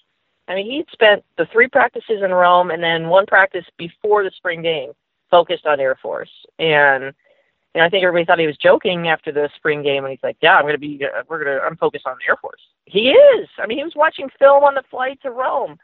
I 0.46 0.54
mean, 0.54 0.66
he'd 0.70 0.88
spent 0.90 1.24
the 1.36 1.46
three 1.46 1.68
practices 1.68 2.22
in 2.22 2.32
Rome 2.32 2.70
and 2.70 2.82
then 2.82 3.08
one 3.08 3.26
practice 3.26 3.66
before 3.76 4.22
the 4.22 4.30
spring 4.30 4.62
game 4.62 4.92
focused 5.30 5.66
on 5.66 5.80
Air 5.80 5.96
Force. 5.96 6.30
And 6.58 7.12
you 7.74 7.80
know, 7.80 7.84
I 7.84 7.90
think 7.90 8.02
everybody 8.02 8.24
thought 8.24 8.38
he 8.38 8.46
was 8.46 8.56
joking 8.56 9.08
after 9.08 9.30
the 9.30 9.50
spring 9.56 9.82
game, 9.82 10.04
and 10.04 10.10
he's 10.12 10.22
like, 10.22 10.38
"Yeah, 10.40 10.56
I'm 10.56 10.62
going 10.62 10.74
to 10.74 10.78
be, 10.78 11.04
uh, 11.04 11.22
we're 11.28 11.44
going 11.44 11.58
to, 11.58 11.62
I'm 11.64 11.76
focused 11.76 12.06
on 12.06 12.16
Air 12.26 12.36
Force." 12.36 12.62
He 12.86 13.10
is. 13.10 13.48
I 13.58 13.66
mean, 13.66 13.78
he 13.78 13.84
was 13.84 13.94
watching 13.96 14.30
film 14.38 14.64
on 14.64 14.74
the 14.74 14.82
flight 14.84 15.20
to 15.22 15.30
Rome, 15.32 15.78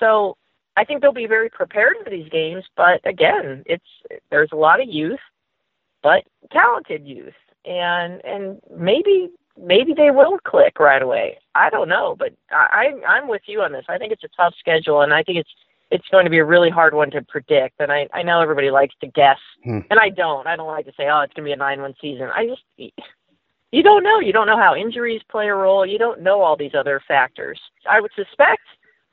so 0.00 0.36
I 0.78 0.84
think 0.84 1.02
they'll 1.02 1.12
be 1.12 1.26
very 1.26 1.50
prepared 1.50 1.96
for 2.04 2.10
these 2.10 2.28
games. 2.28 2.64
But 2.76 3.00
again, 3.04 3.64
it's 3.66 3.84
there's 4.30 4.50
a 4.52 4.56
lot 4.56 4.80
of 4.80 4.88
youth, 4.88 5.18
but 6.04 6.22
talented 6.52 7.04
youth, 7.04 7.34
and 7.64 8.24
and 8.24 8.60
maybe 8.76 9.28
maybe 9.60 9.92
they 9.92 10.12
will 10.12 10.38
click 10.38 10.78
right 10.78 11.02
away. 11.02 11.38
I 11.56 11.68
don't 11.68 11.88
know, 11.88 12.14
but 12.16 12.32
I, 12.52 12.92
I'm 13.08 13.26
with 13.26 13.42
you 13.46 13.60
on 13.62 13.72
this. 13.72 13.86
I 13.88 13.98
think 13.98 14.12
it's 14.12 14.22
a 14.22 14.36
tough 14.36 14.54
schedule, 14.60 15.00
and 15.00 15.12
I 15.12 15.24
think 15.24 15.38
it's 15.38 15.50
it's 15.90 16.06
going 16.12 16.24
to 16.24 16.30
be 16.30 16.38
a 16.38 16.44
really 16.44 16.70
hard 16.70 16.94
one 16.94 17.10
to 17.10 17.22
predict. 17.22 17.80
And 17.80 17.90
I 17.90 18.08
I 18.14 18.22
know 18.22 18.40
everybody 18.40 18.70
likes 18.70 18.94
to 19.00 19.08
guess, 19.08 19.40
hmm. 19.64 19.80
and 19.90 19.98
I 19.98 20.10
don't. 20.10 20.46
I 20.46 20.54
don't 20.54 20.68
like 20.68 20.86
to 20.86 20.92
say, 20.96 21.08
oh, 21.08 21.22
it's 21.22 21.34
going 21.34 21.44
to 21.44 21.48
be 21.48 21.52
a 21.52 21.56
nine-one 21.56 21.94
season. 22.00 22.28
I 22.32 22.46
just 22.46 22.62
you 23.72 23.82
don't 23.82 24.04
know. 24.04 24.20
You 24.20 24.32
don't 24.32 24.46
know 24.46 24.56
how 24.56 24.76
injuries 24.76 25.22
play 25.28 25.48
a 25.48 25.54
role. 25.54 25.84
You 25.84 25.98
don't 25.98 26.22
know 26.22 26.40
all 26.40 26.56
these 26.56 26.74
other 26.74 27.02
factors. 27.08 27.60
I 27.90 28.00
would 28.00 28.12
suspect, 28.14 28.62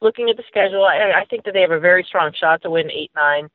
looking 0.05 0.29
at 0.29 0.37
the 0.37 0.43
schedule, 0.47 0.85
I, 0.85 1.21
I 1.21 1.25
think 1.25 1.43
that 1.43 1.53
they 1.53 1.61
have 1.61 1.71
a 1.71 1.79
very 1.79 2.05
strong 2.07 2.31
shot 2.39 2.61
to 2.61 2.69
win 2.69 2.89
eight, 2.91 3.11
nine 3.15 3.49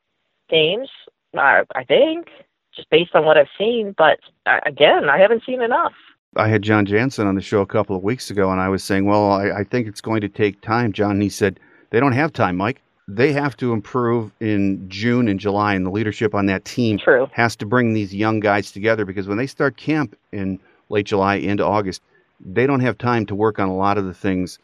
games. 0.49 0.89
I, 1.35 1.63
I 1.73 1.83
think, 1.83 2.27
just 2.75 2.89
based 2.91 3.15
on 3.15 3.25
what 3.25 3.37
I've 3.37 3.47
seen. 3.57 3.95
But 3.97 4.19
uh, 4.45 4.59
again, 4.65 5.09
I 5.09 5.17
haven't 5.17 5.43
seen 5.45 5.61
enough. 5.61 5.93
I 6.35 6.47
had 6.47 6.61
Jon 6.61 6.85
Jansen 6.85 7.27
on 7.27 7.35
the 7.35 7.41
show 7.41 7.61
a 7.61 7.65
couple 7.65 7.95
of 7.95 8.03
weeks 8.03 8.29
ago, 8.29 8.51
and 8.51 8.61
I 8.61 8.69
was 8.69 8.83
saying, 8.83 9.05
well, 9.05 9.31
I, 9.31 9.51
I 9.51 9.63
think 9.63 9.87
it's 9.87 10.01
going 10.01 10.21
to 10.21 10.29
take 10.29 10.61
time, 10.61 10.93
Jon. 10.93 11.11
And 11.11 11.23
he 11.23 11.29
said, 11.29 11.59
they 11.89 11.99
don't 11.99 12.13
have 12.13 12.31
time, 12.31 12.55
Mike. 12.57 12.81
They 13.07 13.33
have 13.33 13.57
to 13.57 13.73
improve 13.73 14.31
in 14.39 14.87
June 14.87 15.27
and 15.27 15.39
July, 15.39 15.73
and 15.73 15.85
the 15.85 15.89
leadership 15.89 16.35
on 16.35 16.45
that 16.45 16.63
team 16.63 16.99
True. 16.99 17.27
has 17.33 17.55
to 17.57 17.65
bring 17.65 17.93
these 17.93 18.13
young 18.13 18.39
guys 18.39 18.71
together 18.71 19.03
because 19.03 19.27
when 19.27 19.37
they 19.37 19.47
start 19.47 19.77
camp 19.77 20.15
in– 20.31 20.59
late 20.91 21.07
July 21.07 21.35
into 21.35 21.65
August, 21.65 22.01
they 22.39 22.67
don't 22.67 22.81
have 22.81 22.97
time 22.97 23.25
to 23.25 23.35
work 23.35 23.57
on 23.57 23.69
a 23.69 23.75
lot 23.75 23.97
of 23.97 24.05
the 24.05 24.13
things. 24.13 24.59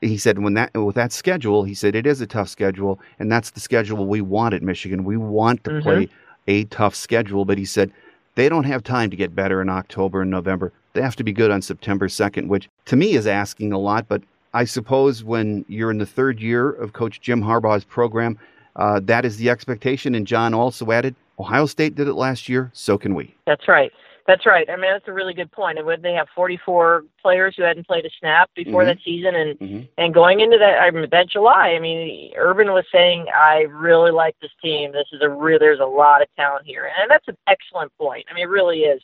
He 0.00 0.18
said 0.18 0.38
when 0.38 0.54
that 0.54 0.74
with 0.74 0.94
that 0.94 1.12
schedule, 1.12 1.64
he 1.64 1.74
said 1.74 1.94
it 1.94 2.06
is 2.06 2.20
a 2.20 2.26
tough 2.26 2.48
schedule, 2.48 3.00
and 3.18 3.30
that's 3.30 3.50
the 3.50 3.60
schedule 3.60 4.06
we 4.06 4.20
want 4.20 4.54
at 4.54 4.62
Michigan. 4.62 5.04
We 5.04 5.16
want 5.16 5.64
to 5.64 5.70
mm-hmm. 5.70 5.82
play 5.82 6.08
a 6.46 6.64
tough 6.64 6.94
schedule, 6.94 7.44
but 7.44 7.58
he 7.58 7.64
said 7.64 7.90
they 8.34 8.48
don't 8.48 8.64
have 8.64 8.82
time 8.82 9.10
to 9.10 9.16
get 9.16 9.34
better 9.34 9.60
in 9.60 9.68
October 9.68 10.22
and 10.22 10.30
November. 10.30 10.72
They 10.92 11.02
have 11.02 11.16
to 11.16 11.24
be 11.24 11.32
good 11.32 11.50
on 11.50 11.62
September 11.62 12.08
2nd, 12.08 12.48
which 12.48 12.68
to 12.86 12.96
me 12.96 13.14
is 13.14 13.26
asking 13.26 13.72
a 13.72 13.78
lot, 13.78 14.06
but 14.08 14.22
I 14.52 14.64
suppose 14.64 15.24
when 15.24 15.64
you're 15.68 15.90
in 15.90 15.98
the 15.98 16.06
third 16.06 16.40
year 16.40 16.70
of 16.70 16.92
Coach 16.92 17.20
Jim 17.20 17.42
Harbaugh's 17.42 17.84
program, 17.84 18.38
uh, 18.76 19.00
that 19.04 19.24
is 19.24 19.36
the 19.36 19.50
expectation. 19.50 20.14
And 20.14 20.26
Jon 20.26 20.54
also 20.54 20.90
added, 20.92 21.16
Ohio 21.40 21.66
State 21.66 21.96
did 21.96 22.06
it 22.06 22.14
last 22.14 22.48
year, 22.48 22.70
so 22.72 22.96
can 22.96 23.14
we. 23.14 23.34
That's 23.46 23.66
right. 23.66 23.92
That's 24.26 24.46
right. 24.46 24.68
I 24.70 24.76
mean, 24.76 24.90
that's 24.90 25.06
a 25.06 25.12
really 25.12 25.34
good 25.34 25.52
point. 25.52 25.76
And 25.76 25.86
when 25.86 26.00
they 26.00 26.14
have 26.14 26.28
44 26.34 27.04
players 27.20 27.54
who 27.56 27.62
hadn't 27.62 27.86
played 27.86 28.06
a 28.06 28.10
snap 28.18 28.50
before 28.54 28.80
mm-hmm. 28.82 28.88
that 28.88 28.98
season, 29.04 29.34
and 29.34 29.58
mm-hmm. 29.58 29.80
and 29.98 30.14
going 30.14 30.40
into 30.40 30.56
that, 30.56 30.80
I 30.80 30.90
mean, 30.90 31.06
that 31.10 31.28
July, 31.28 31.74
I 31.76 31.78
mean, 31.78 32.32
Urban 32.36 32.68
was 32.68 32.86
saying, 32.90 33.26
"I 33.36 33.66
really 33.70 34.12
like 34.12 34.34
this 34.40 34.50
team. 34.62 34.92
This 34.92 35.08
is 35.12 35.20
a 35.22 35.28
real. 35.28 35.58
There's 35.58 35.80
a 35.80 35.84
lot 35.84 36.22
of 36.22 36.28
talent 36.36 36.64
here," 36.64 36.90
and 36.98 37.10
that's 37.10 37.28
an 37.28 37.36
excellent 37.46 37.92
point. 37.98 38.24
I 38.30 38.34
mean, 38.34 38.44
it 38.44 38.48
really 38.48 38.80
is, 38.80 39.02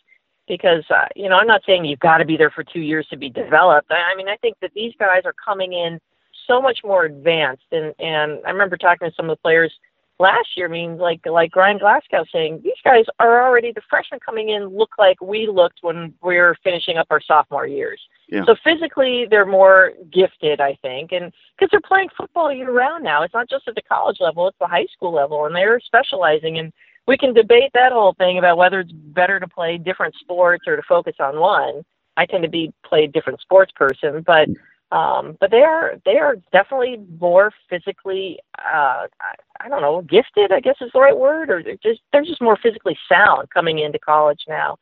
because 0.49 0.85
uh, 0.89 1.09
you 1.15 1.29
know, 1.29 1.37
I'm 1.37 1.47
not 1.47 1.63
saying 1.67 1.85
you've 1.85 2.01
got 2.01 2.19
to 2.19 2.25
be 2.25 2.39
there 2.39 2.51
for 2.51 2.65
two 2.65 2.81
years 2.81 3.07
to 3.11 3.19
be 3.19 3.29
developed. 3.29 3.91
I 3.91 4.17
mean, 4.17 4.29
I 4.29 4.37
think 4.37 4.57
that 4.63 4.73
these 4.75 4.95
guys 4.99 5.23
are 5.27 5.35
coming 5.45 5.75
in 5.75 6.01
so 6.47 6.63
much 6.63 6.79
more 6.83 7.05
advanced, 7.05 7.67
and 7.73 7.95
and 7.99 8.41
I 8.47 8.51
remember 8.51 8.79
talking 8.79 9.11
to 9.11 9.15
some 9.15 9.29
of 9.29 9.37
the 9.37 9.43
players 9.43 9.73
last 10.21 10.49
year. 10.57 10.67
I 10.67 10.71
mean, 10.71 10.99
like 10.99 11.21
like 11.27 11.57
Ryan 11.57 11.79
Glasgow 11.79 12.25
saying, 12.33 12.61
these 12.63 12.81
guys 12.85 13.07
are 13.19 13.43
already 13.43 13.73
the 13.73 13.81
freshmen 13.89 14.21
coming 14.25 14.51
in 14.51 14.67
look 14.67 14.91
like 14.99 15.21
we 15.21 15.49
looked 15.49 15.79
when 15.81 16.15
we 16.23 16.37
were 16.37 16.57
finishing 16.63 16.99
up 16.99 17.09
our 17.11 17.21
sophomore 17.21 17.67
years. 17.67 18.01
Yeah. 18.29 18.45
So 18.45 18.55
physically, 18.63 19.27
they're 19.29 19.47
more 19.47 19.93
gifted, 20.13 20.61
I 20.61 20.79
think, 20.83 21.11
and 21.13 21.33
because 21.57 21.71
they're 21.71 21.81
playing 21.81 22.11
football 22.17 22.53
year 22.53 22.71
round 22.71 23.03
now. 23.03 23.23
It's 23.23 23.35
not 23.35 23.49
just 23.49 23.67
at 23.67 23.75
the 23.75 23.83
college 23.83 24.19
level; 24.21 24.47
it's 24.47 24.59
the 24.61 24.67
high 24.67 24.87
school 24.93 25.13
level, 25.13 25.47
and 25.47 25.57
they're 25.57 25.81
specializing. 25.81 26.59
And 26.59 26.73
we 27.09 27.17
can 27.17 27.35
debate 27.35 27.71
that 27.75 27.93
whole 27.93 28.15
thing 28.15 28.39
about 28.39 28.59
whether 28.59 28.81
it's 28.81 28.93
better 28.93 29.41
to 29.41 29.49
play 29.49 29.79
different 29.79 30.15
sports 30.21 30.65
or 30.69 30.77
to 30.77 30.83
focus 30.89 31.17
on 31.19 31.41
one. 31.41 31.83
I 32.17 32.27
tend 32.27 32.43
to 32.43 32.51
be 32.51 32.73
play 32.85 33.07
different 33.07 33.41
sports 33.41 33.73
person, 33.75 34.23
but 34.27 34.49
um, 34.93 35.37
but 35.39 35.51
they 35.53 35.63
are 35.63 35.95
they 36.05 36.19
are 36.19 36.37
definitely 36.53 36.99
more 37.21 37.53
physically 37.69 38.39
uh, 38.59 39.07
I, 39.21 39.35
I 39.61 39.69
don't 39.69 39.83
know 39.83 40.03
gifted 40.03 40.53
I 40.53 40.61
guess 40.61 40.77
is 40.81 40.91
the 40.93 41.01
right 41.01 41.17
word 41.17 41.51
or 41.51 41.63
they're 41.63 41.77
just 41.77 42.01
they're 42.13 42.25
just 42.25 42.43
more 42.43 42.59
physically 42.61 42.99
sound 43.09 43.51
coming 43.51 43.79
into 43.79 43.99
college 43.99 44.43
now. 44.49 44.79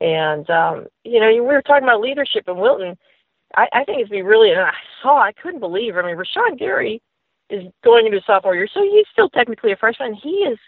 And 0.00 0.48
um, 0.50 0.86
you 1.04 1.20
know 1.20 1.28
we 1.28 1.40
were 1.40 1.62
talking 1.62 1.84
about 1.84 2.00
leadership 2.00 2.44
in 2.48 2.56
Wilton. 2.56 2.96
I, 3.56 3.68
I 3.72 3.84
think 3.84 4.00
it's 4.00 4.10
be 4.10 4.22
really 4.22 4.50
and 4.50 4.60
I 4.60 4.72
saw 5.00 5.20
I 5.22 5.32
couldn't 5.32 5.60
believe 5.60 5.96
I 5.96 6.02
mean 6.02 6.16
Rashan 6.16 6.58
Gary 6.58 7.00
is 7.48 7.64
going 7.84 8.06
into 8.06 8.20
sophomore 8.26 8.56
year 8.56 8.68
so 8.72 8.82
he's 8.82 9.06
still 9.12 9.28
technically 9.28 9.70
a 9.72 9.76
freshman. 9.76 10.14
He 10.14 10.30
is 10.30 10.58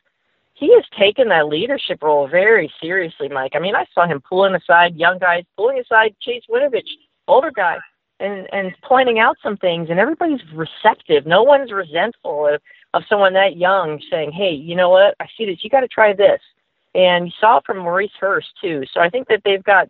he 0.53 0.73
has 0.75 0.85
taken 0.97 1.31
that 1.31 1.49
leadership 1.49 2.01
role 2.01 2.29
very 2.29 2.73
seriously 2.81 3.29
Mike. 3.29 3.53
I 3.57 3.59
mean 3.59 3.75
I 3.75 3.87
saw 3.93 4.07
him 4.07 4.21
pulling 4.21 4.55
aside 4.55 4.95
young 4.95 5.19
guys 5.19 5.43
pulling 5.57 5.81
aside 5.81 6.15
Chase 6.21 6.45
Winovich 6.49 6.91
older 7.27 7.51
guy 7.51 7.79
and 8.25 8.49
and 8.53 8.75
pointing 8.83 9.19
out 9.19 9.37
some 9.43 9.57
things 9.57 9.89
and 9.91 9.99
everybody's 9.99 10.41
receptive. 10.53 11.27
No 11.27 11.43
one's 11.43 11.73
resentful 11.73 12.49
of, 12.49 12.61
of 12.95 13.03
someone 13.09 13.33
that 13.35 13.57
young 13.57 14.01
saying 14.11 14.33
hey 14.33 14.51
you 14.53 14.75
know 14.75 14.91
what? 14.91 15.15
I 15.21 15.27
see 15.37 15.47
this 15.47 15.59
you 15.63 15.71
got 15.71 15.81
to 15.81 15.89
try 15.89 16.13
this. 16.13 16.41
And 16.95 17.27
you 17.27 17.33
saw 17.41 17.59
it 17.59 17.65
from 17.67 17.79
maurice 17.79 18.13
hurst 18.19 18.49
too. 18.61 18.85
So 18.93 19.01
i 19.01 19.09
think 19.09 19.29
that 19.29 19.43
they've 19.45 19.65
got 19.65 19.89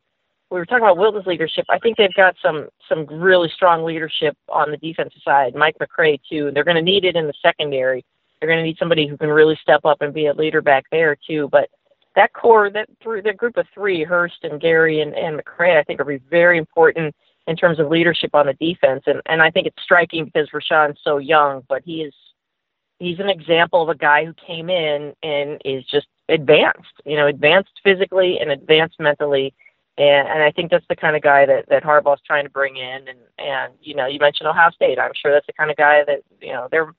we 0.50 0.58
were 0.58 0.66
talking 0.66 0.84
about 0.84 0.98
wilton's 0.98 1.26
leadership 1.26 1.64
i 1.68 1.78
think 1.78 1.96
they've 1.96 2.14
got 2.14 2.36
some 2.42 2.68
some 2.88 3.06
really 3.06 3.48
strong 3.48 3.84
leadership 3.84 4.36
on 4.48 4.70
the 4.70 4.76
defensive 4.76 5.20
side 5.24 5.54
mike 5.54 5.76
mccray 5.80 6.20
too 6.28 6.50
they're 6.52 6.64
going 6.64 6.76
to 6.76 6.82
need 6.82 7.04
it 7.04 7.16
in 7.16 7.26
the 7.26 7.34
secondary. 7.42 8.04
They're 8.40 8.48
going 8.48 8.60
to 8.60 8.64
need 8.64 8.78
somebody 8.78 9.06
who 9.06 9.16
can 9.16 9.30
really 9.30 9.58
step 9.62 9.84
up 9.84 10.02
and 10.02 10.12
be 10.12 10.26
a 10.26 10.34
leader 10.34 10.60
back 10.60 10.84
there 10.90 11.16
too. 11.26 11.48
But 11.50 11.70
that 12.14 12.32
core 12.32 12.70
that 12.70 12.88
through 13.02 13.22
that 13.22 13.36
group 13.36 13.56
of 13.56 13.66
three 13.74 14.04
hurst 14.04 14.38
and 14.42 14.60
gary 14.60 15.00
and, 15.00 15.14
and 15.14 15.40
mccray 15.40 15.78
i 15.78 15.82
think 15.82 16.00
are 16.00 16.20
very 16.30 16.58
important 16.58 17.14
in 17.46 17.56
terms 17.56 17.78
of 17.78 17.88
leadership 17.88 18.34
on 18.34 18.46
the 18.46 18.54
defense. 18.54 19.04
And 19.06 19.20
and 19.26 19.42
I 19.42 19.50
think 19.50 19.66
it's 19.66 19.82
striking 19.82 20.24
because 20.24 20.50
Rashan's 20.50 20.98
so 21.02 21.18
young, 21.18 21.62
but 21.68 21.82
he 21.84 22.02
is 22.02 22.14
he's 22.98 23.20
an 23.20 23.28
example 23.28 23.82
of 23.82 23.88
a 23.88 23.94
guy 23.94 24.24
who 24.24 24.32
came 24.34 24.70
in 24.70 25.14
and 25.22 25.60
is 25.64 25.84
just 25.84 26.06
advanced, 26.28 26.94
you 27.04 27.16
know, 27.16 27.26
advanced 27.26 27.72
physically 27.82 28.38
and 28.38 28.50
advanced 28.50 28.98
mentally. 28.98 29.52
And, 29.96 30.26
and 30.26 30.42
I 30.42 30.50
think 30.50 30.70
that's 30.70 30.86
the 30.88 30.96
kind 30.96 31.14
of 31.14 31.22
guy 31.22 31.46
that, 31.46 31.68
that 31.68 31.84
Harbaugh's 31.84 32.22
trying 32.26 32.44
to 32.44 32.50
bring 32.50 32.76
in. 32.76 33.08
And, 33.08 33.18
and, 33.38 33.72
you 33.80 33.94
know, 33.94 34.06
you 34.06 34.18
mentioned 34.18 34.48
Ohio 34.48 34.70
State. 34.70 34.98
I'm 34.98 35.12
sure 35.14 35.32
that's 35.32 35.46
the 35.46 35.52
kind 35.52 35.70
of 35.70 35.76
guy 35.76 36.02
that, 36.06 36.22
you 36.40 36.52
know, 36.52 36.66
they're, 36.70 36.92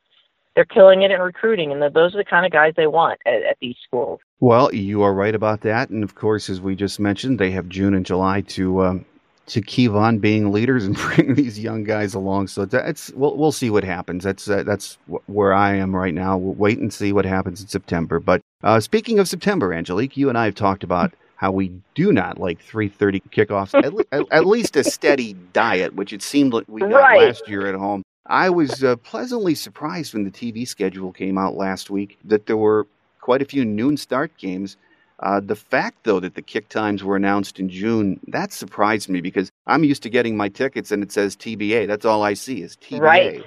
they're 0.56 0.64
killing 0.64 1.02
it 1.02 1.12
in 1.12 1.20
recruiting. 1.20 1.72
And 1.72 1.82
those 1.82 2.14
are 2.14 2.18
the 2.18 2.24
kind 2.24 2.46
of 2.46 2.52
guys 2.52 2.74
they 2.78 2.88
want 2.88 3.20
at, 3.26 3.44
at 3.44 3.58
these 3.60 3.76
schools. 3.84 4.20
Well, 4.40 4.74
you 4.74 5.02
are 5.02 5.14
right 5.14 5.36
about 5.36 5.62
that. 5.62 5.90
And 5.90 6.04
of 6.04 6.16
course, 6.16 6.50
as 6.50 6.62
we 6.62 6.76
just 6.76 7.00
mentioned, 7.00 7.40
they 7.40 7.52
have 7.52 7.68
June 7.68 7.96
and 7.96 8.06
July 8.06 8.42
to, 8.42 8.86
um, 8.86 9.06
to 9.48 9.62
keep 9.62 9.92
on 9.92 10.20
being 10.20 10.52
leaders 10.52 10.86
and 10.86 10.96
bring 11.16 11.36
these 11.36 11.60
young 11.60 11.84
guys 11.84 12.14
along. 12.14 12.48
So 12.48 12.66
that's 12.66 13.12
we'll 13.12 13.36
we'll 13.38 13.52
see 13.52 13.70
what 13.70 13.84
happens. 13.84 14.24
That's 14.24 14.50
uh, 14.50 14.64
that's 14.64 14.98
where 15.28 15.54
I 15.54 15.76
am 15.76 15.96
right 15.96 16.14
now. 16.14 16.38
We'll 16.38 16.56
wait 16.56 16.80
and 16.80 16.94
see 16.94 17.14
what 17.14 17.26
happens 17.26 17.62
in 17.62 17.68
September. 17.68 18.20
But 18.20 18.42
uh, 18.64 18.80
speaking 18.80 19.20
of 19.20 19.28
September, 19.28 19.74
Angelique, 19.74 20.18
you 20.18 20.30
and 20.30 20.38
I 20.38 20.46
have 20.46 20.56
talked 20.56 20.84
about 20.84 21.14
how 21.38 21.52
we 21.52 21.72
do 21.94 22.12
not 22.12 22.40
like 22.40 22.64
3:30 22.66 23.22
kickoffs. 23.32 23.74
at, 23.84 23.94
le- 23.94 24.26
at, 24.32 24.46
least 24.46 24.76
a 24.76 24.84
steady 24.84 25.34
diet, 25.54 25.94
which 25.96 26.14
it 26.14 26.22
seemed 26.22 26.54
like 26.54 26.66
we 26.68 26.82
got 26.82 26.92
right. 26.92 27.28
last 27.28 27.48
year 27.48 27.68
at 27.68 27.76
home. 27.76 28.04
I 28.28 28.50
was 28.50 28.84
uh, 28.84 28.96
pleasantly 28.98 29.54
surprised 29.54 30.14
when 30.14 30.24
the 30.24 30.32
TV 30.32 30.68
schedule 30.68 31.12
came 31.12 31.38
out 31.38 31.56
last 31.56 31.92
week 31.92 32.18
that 32.24 32.48
there 32.48 32.58
were 32.58 32.88
quite 33.22 33.42
a 33.42 33.46
few 33.46 33.66
noon 33.66 33.98
start 33.98 34.36
games 34.38 34.78
uh, 35.20 35.40
the 35.40 35.56
fact, 35.56 36.04
though, 36.04 36.20
that 36.20 36.36
the 36.36 36.42
kick 36.42 36.70
times 36.70 37.04
were 37.04 37.16
announced 37.16 37.60
in 37.60 37.70
June, 37.70 38.20
that 38.28 38.52
surprised 38.52 39.10
me 39.10 39.22
because 39.22 39.50
I'm 39.68 39.84
used 39.84 40.04
to 40.04 40.10
getting 40.10 40.36
my 40.36 40.50
tickets 40.50 40.92
and 40.92 41.02
it 41.02 41.12
says 41.12 41.36
TBA. 41.36 41.88
That's 41.88 42.06
all 42.06 42.24
I 42.24 42.34
see 42.34 42.62
is 42.62 42.76
TBA. 42.78 43.00
Right. 43.00 43.44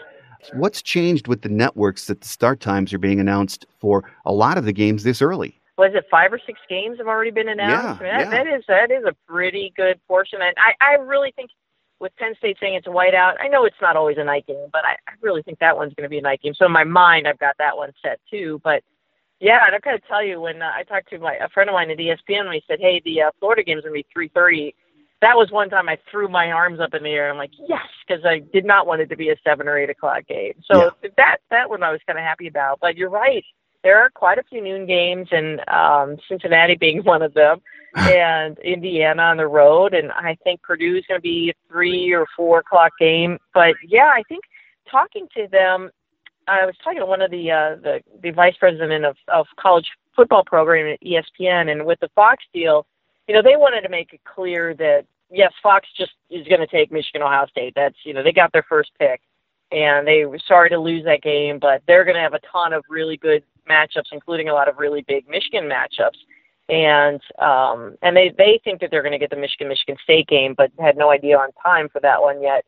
What's 0.55 0.81
changed 0.81 1.27
with 1.27 1.43
the 1.43 1.49
networks 1.49 2.07
that 2.07 2.21
the 2.21 2.29
start 2.29 2.61
times 2.61 2.95
are 2.95 2.99
being 2.99 3.21
announced 3.21 3.66
for 3.81 4.05
a 4.25 4.33
lot 4.33 4.57
of 4.57 4.64
the 4.64 4.73
games 4.73 5.03
this 5.03 5.21
early? 5.21 5.61
Was 5.77 5.93
it 5.95 6.07
five 6.11 6.33
or 6.33 6.41
six 6.45 6.59
games 6.69 6.99
have 6.99 7.07
already 7.07 7.31
been 7.31 7.49
announced? 7.49 8.01
Yeah, 8.03 8.11
that, 8.11 8.21
yeah. 8.21 8.31
that 8.31 8.47
is 8.47 8.64
that 8.66 8.91
is 8.91 9.05
a 9.05 9.14
pretty 9.31 9.73
good 9.77 10.01
portion, 10.09 10.41
and 10.43 10.55
I, 10.59 10.75
I 10.85 10.95
really 10.95 11.33
think 11.37 11.51
with 12.01 12.14
Penn 12.16 12.35
State 12.39 12.57
saying 12.61 12.75
it's 12.75 12.87
a 12.87 12.91
whiteout, 12.91 13.35
I 13.41 13.49
know 13.49 13.64
it's 13.64 13.77
not 13.81 13.97
always 13.97 14.19
a 14.19 14.25
night 14.25 14.47
game, 14.47 14.69
but 14.73 14.85
I, 14.85 14.93
I 15.09 15.14
really 15.21 15.43
think 15.43 15.59
that 15.59 15.77
one's 15.77 15.95
going 15.95 16.05
to 16.05 16.09
be 16.09 16.19
a 16.19 16.23
night 16.23 16.41
game. 16.43 16.55
So 16.55 16.66
in 16.66 16.73
my 16.73 16.85
mind, 16.85 17.27
I've 17.27 17.39
got 17.39 17.57
that 17.59 17.77
one 17.77 17.93
set 18.03 18.21
too. 18.31 18.61
But 18.62 18.83
yeah, 19.41 19.61
and 19.66 19.74
I 19.74 19.78
got 19.78 19.93
to 19.93 20.09
tell 20.09 20.24
you, 20.24 20.41
when 20.41 20.62
uh, 20.62 20.70
I 20.74 20.82
talked 20.82 21.11
to 21.11 21.18
my 21.18 21.34
a 21.34 21.49
friend 21.49 21.70
of 21.70 21.74
mine 21.74 21.91
at 21.91 21.99
ESPN, 21.99 22.47
and 22.47 22.55
he 22.55 22.62
said, 22.66 22.80
"Hey, 22.80 23.01
the 23.05 23.22
uh, 23.22 23.30
Florida 23.39 23.62
game's 23.62 23.82
gonna 23.82 23.93
be 23.93 24.07
3:30." 24.16 24.74
That 25.20 25.36
was 25.36 25.51
one 25.51 25.68
time 25.68 25.89
I 25.89 25.99
threw 26.11 26.28
my 26.28 26.53
arms 26.53 26.78
up 26.80 26.95
in 26.95 27.03
the 27.03 27.11
air. 27.11 27.30
I'm 27.30 27.39
like, 27.39 27.53
"Yes," 27.68 27.86
because 28.07 28.24
I 28.24 28.41
did 28.53 28.64
not 28.64 28.86
want 28.86 29.01
it 29.01 29.09
to 29.11 29.16
be 29.16 29.30
a 29.30 29.36
seven 29.45 29.68
or 29.68 29.78
eight 29.78 29.91
o'clock 29.91 30.26
game. 30.26 30.55
So 30.70 30.91
yeah. 31.03 31.11
that 31.16 31.39
that 31.51 31.70
one 31.70 31.82
I 31.82 31.91
was 31.91 32.01
kind 32.07 32.18
of 32.18 32.24
happy 32.24 32.49
about. 32.49 32.78
But 32.80 32.97
you're 32.97 33.11
right, 33.11 33.45
there 33.84 34.03
are 34.03 34.11
quite 34.11 34.39
a 34.39 34.43
few 34.43 34.62
noon 34.62 34.86
games, 34.86 35.28
and 35.30 35.61
um, 35.68 36.16
Cincinnati 36.28 36.76
being 36.76 36.99
one 37.05 37.22
of 37.22 37.34
them, 37.34 37.61
and 37.95 38.59
Indiana 38.59 39.22
on 39.22 39.36
the 39.36 39.47
road, 39.47 39.95
and 39.95 40.11
I 40.12 40.36
think 40.43 40.62
Purdue 40.62 40.97
is 40.97 41.05
going 41.07 41.18
to 41.18 41.22
be 41.22 41.51
a 41.51 41.72
three 41.72 42.12
or 42.12 42.26
four 42.36 42.59
o'clock 42.59 42.93
game. 42.99 43.39
But 43.55 43.74
yeah, 43.86 44.11
I 44.14 44.22
think 44.28 44.45
talking 44.91 45.28
to 45.36 45.47
them 45.51 45.91
I 46.49 46.67
was 46.67 46.75
talking 46.83 47.01
to 47.01 47.07
one 47.07 47.23
of 47.23 47.31
the 47.31 47.51
uh, 47.51 47.77
the, 47.77 48.01
the 48.23 48.31
vice 48.31 48.57
president 48.59 49.05
of, 49.05 49.17
of 49.29 49.47
college 49.59 49.87
football 50.17 50.45
program 50.45 50.87
at 50.93 51.01
ESPN, 51.03 51.71
and 51.71 51.85
with 51.85 52.01
the 52.01 52.09
Fox 52.15 52.43
deal, 52.53 52.87
you 53.27 53.35
know, 53.35 53.43
they 53.43 53.57
wanted 53.57 53.83
to 53.83 53.89
make 53.89 54.13
it 54.13 54.21
clear 54.25 54.75
that 54.75 55.05
yes, 55.31 55.53
Fox 55.63 55.89
just 55.97 56.13
is 56.31 56.47
going 56.49 56.61
to 56.61 56.67
take 56.67 56.91
Michigan 56.91 57.23
Ohio 57.23 57.47
State. 57.47 57.75
That's 57.77 57.97
you 58.05 58.15
know 58.15 58.23
they 58.23 58.33
got 58.33 58.53
their 58.53 58.65
first 58.69 58.91
pick, 58.99 59.21
and 59.71 60.07
they 60.07 60.25
were 60.25 60.39
sorry 60.47 60.71
to 60.71 60.79
lose 60.79 61.05
that 61.05 61.23
game, 61.23 61.59
but 61.59 61.83
they're 61.87 62.05
going 62.05 62.17
to 62.17 62.23
have 62.23 62.35
a 62.35 62.41
ton 62.51 62.73
of 62.73 62.85
really 62.89 63.17
good 63.17 63.43
matchups, 63.69 64.13
including 64.13 64.49
a 64.49 64.55
lot 64.55 64.69
of 64.69 64.79
really 64.79 65.05
big 65.07 65.29
Michigan 65.29 65.69
matchups. 65.69 66.19
And 66.69 67.21
um, 67.39 67.97
and 68.03 68.17
they 68.17 68.33
they 68.37 68.61
think 68.65 68.81
that 68.81 68.91
they're 68.91 69.03
going 69.03 69.13
to 69.13 69.19
get 69.19 69.31
the 69.31 69.37
Michigan 69.37 69.69
Michigan 69.69 69.97
State 70.03 70.27
game, 70.27 70.55
but 70.57 70.71
had 70.79 70.97
no 70.97 71.11
idea 71.11 71.39
on 71.39 71.51
time 71.63 71.89
for 71.89 72.01
that 72.01 72.21
one 72.21 72.43
yet. 72.43 72.65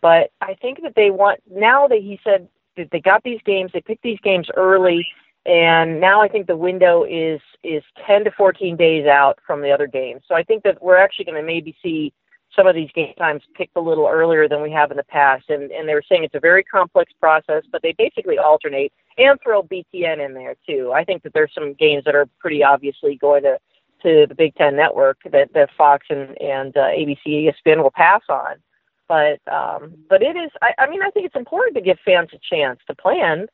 But 0.00 0.32
I 0.40 0.54
think 0.60 0.82
that 0.82 0.94
they 0.96 1.10
want 1.10 1.40
now 1.50 1.88
that 1.88 1.98
he 1.98 2.20
said 2.24 2.48
they 2.76 3.00
got 3.00 3.22
these 3.22 3.40
games, 3.44 3.70
they 3.72 3.80
picked 3.80 4.02
these 4.02 4.20
games 4.22 4.48
early, 4.56 5.06
and 5.46 6.00
now 6.00 6.22
I 6.22 6.28
think 6.28 6.46
the 6.46 6.56
window 6.56 7.04
is 7.04 7.40
is 7.62 7.82
10 8.06 8.24
to 8.24 8.30
14 8.30 8.76
days 8.76 9.06
out 9.06 9.38
from 9.46 9.60
the 9.60 9.70
other 9.70 9.86
games. 9.86 10.22
So 10.26 10.34
I 10.34 10.42
think 10.42 10.62
that 10.64 10.82
we're 10.82 10.96
actually 10.96 11.26
going 11.26 11.40
to 11.40 11.46
maybe 11.46 11.76
see 11.82 12.12
some 12.54 12.66
of 12.66 12.74
these 12.74 12.90
game 12.94 13.14
times 13.14 13.42
picked 13.54 13.76
a 13.76 13.80
little 13.80 14.06
earlier 14.06 14.48
than 14.48 14.62
we 14.62 14.70
have 14.70 14.90
in 14.90 14.96
the 14.96 15.04
past. 15.04 15.44
And, 15.48 15.70
and 15.72 15.88
they 15.88 15.94
were 15.94 16.04
saying 16.08 16.24
it's 16.24 16.34
a 16.34 16.40
very 16.40 16.62
complex 16.62 17.12
process, 17.20 17.64
but 17.70 17.82
they 17.82 17.92
basically 17.98 18.38
alternate 18.38 18.92
and 19.18 19.38
throw 19.42 19.62
BTN 19.62 20.24
in 20.24 20.34
there 20.34 20.54
too. 20.66 20.92
I 20.94 21.04
think 21.04 21.22
that 21.22 21.32
there's 21.32 21.52
some 21.54 21.74
games 21.74 22.04
that 22.04 22.14
are 22.14 22.26
pretty 22.38 22.62
obviously 22.62 23.16
going 23.16 23.42
to 23.42 23.58
to 24.02 24.26
the 24.28 24.34
Big 24.34 24.54
Ten 24.54 24.76
Network 24.76 25.18
that, 25.32 25.52
that 25.54 25.70
Fox 25.76 26.06
and 26.10 26.40
and 26.40 26.76
uh, 26.76 26.88
ABC, 26.88 27.50
ESPN 27.66 27.82
will 27.82 27.90
pass 27.90 28.20
on. 28.28 28.56
But 29.08 29.40
um, 29.52 29.94
but 30.08 30.22
it 30.22 30.36
is. 30.36 30.50
I, 30.62 30.72
I 30.78 30.88
mean, 30.88 31.02
I 31.02 31.10
think 31.10 31.26
it's 31.26 31.36
important 31.36 31.76
to 31.76 31.82
give 31.82 31.98
fans 32.04 32.30
a 32.32 32.38
chance 32.38 32.80
to 32.86 32.94
plan. 32.94 33.46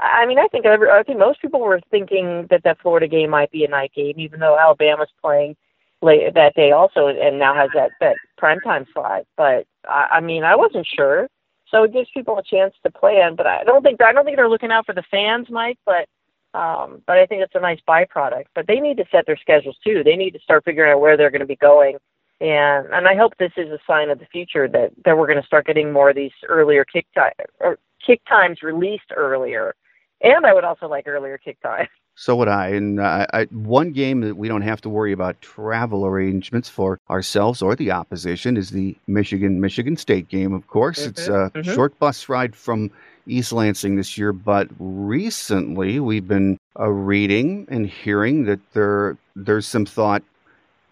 I 0.00 0.26
mean, 0.26 0.38
I 0.38 0.46
think 0.48 0.64
every, 0.64 0.88
I 0.90 1.02
think 1.02 1.18
most 1.18 1.42
people 1.42 1.60
were 1.60 1.80
thinking 1.90 2.46
that 2.50 2.62
that 2.64 2.80
Florida 2.80 3.08
game 3.08 3.30
might 3.30 3.50
be 3.50 3.64
a 3.64 3.68
night 3.68 3.92
game, 3.96 4.14
even 4.18 4.38
though 4.38 4.56
Alabama's 4.58 5.08
playing 5.20 5.56
late 6.02 6.34
that 6.34 6.54
day 6.54 6.70
also, 6.70 7.08
and 7.08 7.38
now 7.38 7.54
has 7.54 7.70
that 7.74 7.90
that 8.00 8.16
primetime 8.40 8.86
slot. 8.92 9.24
But 9.36 9.66
I, 9.88 10.08
I 10.12 10.20
mean, 10.20 10.44
I 10.44 10.54
wasn't 10.56 10.86
sure, 10.86 11.28
so 11.70 11.82
it 11.82 11.92
gives 11.92 12.08
people 12.14 12.38
a 12.38 12.42
chance 12.42 12.74
to 12.84 12.92
plan. 12.92 13.34
But 13.34 13.46
I 13.46 13.64
don't 13.64 13.82
think 13.82 14.00
I 14.02 14.12
don't 14.12 14.24
think 14.24 14.36
they're 14.36 14.48
looking 14.48 14.70
out 14.70 14.86
for 14.86 14.94
the 14.94 15.04
fans, 15.10 15.48
Mike. 15.50 15.78
But 15.84 16.08
um, 16.54 17.02
but 17.06 17.18
I 17.18 17.26
think 17.26 17.42
it's 17.42 17.54
a 17.54 17.60
nice 17.60 17.80
byproduct. 17.88 18.46
But 18.54 18.66
they 18.66 18.80
need 18.80 18.98
to 18.98 19.04
set 19.10 19.26
their 19.26 19.36
schedules 19.36 19.76
too. 19.84 20.02
They 20.04 20.16
need 20.16 20.30
to 20.32 20.40
start 20.40 20.64
figuring 20.64 20.92
out 20.92 21.00
where 21.00 21.16
they're 21.16 21.30
going 21.30 21.40
to 21.40 21.46
be 21.46 21.56
going. 21.56 21.96
And 22.40 22.86
and 22.92 23.08
I 23.08 23.16
hope 23.16 23.32
this 23.38 23.52
is 23.56 23.70
a 23.70 23.78
sign 23.86 24.10
of 24.10 24.18
the 24.18 24.26
future 24.26 24.68
that 24.68 24.92
that 25.04 25.18
we're 25.18 25.26
going 25.26 25.40
to 25.40 25.46
start 25.46 25.66
getting 25.66 25.92
more 25.92 26.10
of 26.10 26.16
these 26.16 26.32
earlier 26.48 26.84
kick 26.84 27.06
time 27.14 27.32
or 27.60 27.78
kick 28.04 28.20
times 28.28 28.62
released 28.62 29.10
earlier. 29.16 29.74
And 30.20 30.46
I 30.46 30.52
would 30.52 30.64
also 30.64 30.88
like 30.88 31.06
earlier 31.06 31.38
kick 31.38 31.60
time. 31.60 31.86
So 32.20 32.34
would 32.34 32.48
I. 32.48 32.66
And 32.70 32.98
uh, 32.98 33.28
I, 33.32 33.44
one 33.44 33.92
game 33.92 34.22
that 34.22 34.36
we 34.36 34.48
don't 34.48 34.62
have 34.62 34.80
to 34.80 34.88
worry 34.88 35.12
about 35.12 35.40
travel 35.40 36.04
arrangements 36.04 36.68
for 36.68 36.98
ourselves 37.08 37.62
or 37.62 37.76
the 37.76 37.92
opposition 37.92 38.56
is 38.56 38.70
the 38.70 38.96
Michigan 39.06 39.60
Michigan 39.60 39.96
State 39.96 40.28
game. 40.28 40.52
Of 40.52 40.66
course, 40.66 40.98
mm-hmm, 40.98 41.10
it's 41.10 41.28
a 41.28 41.52
mm-hmm. 41.54 41.72
short 41.72 41.96
bus 42.00 42.28
ride 42.28 42.56
from 42.56 42.90
East 43.28 43.52
Lansing 43.52 43.94
this 43.94 44.18
year, 44.18 44.32
but 44.32 44.66
recently 44.80 46.00
we've 46.00 46.26
been 46.26 46.58
uh, 46.76 46.88
reading 46.88 47.68
and 47.70 47.86
hearing 47.86 48.46
that 48.46 48.58
there 48.72 49.16
there's 49.36 49.66
some 49.66 49.86
thought. 49.86 50.24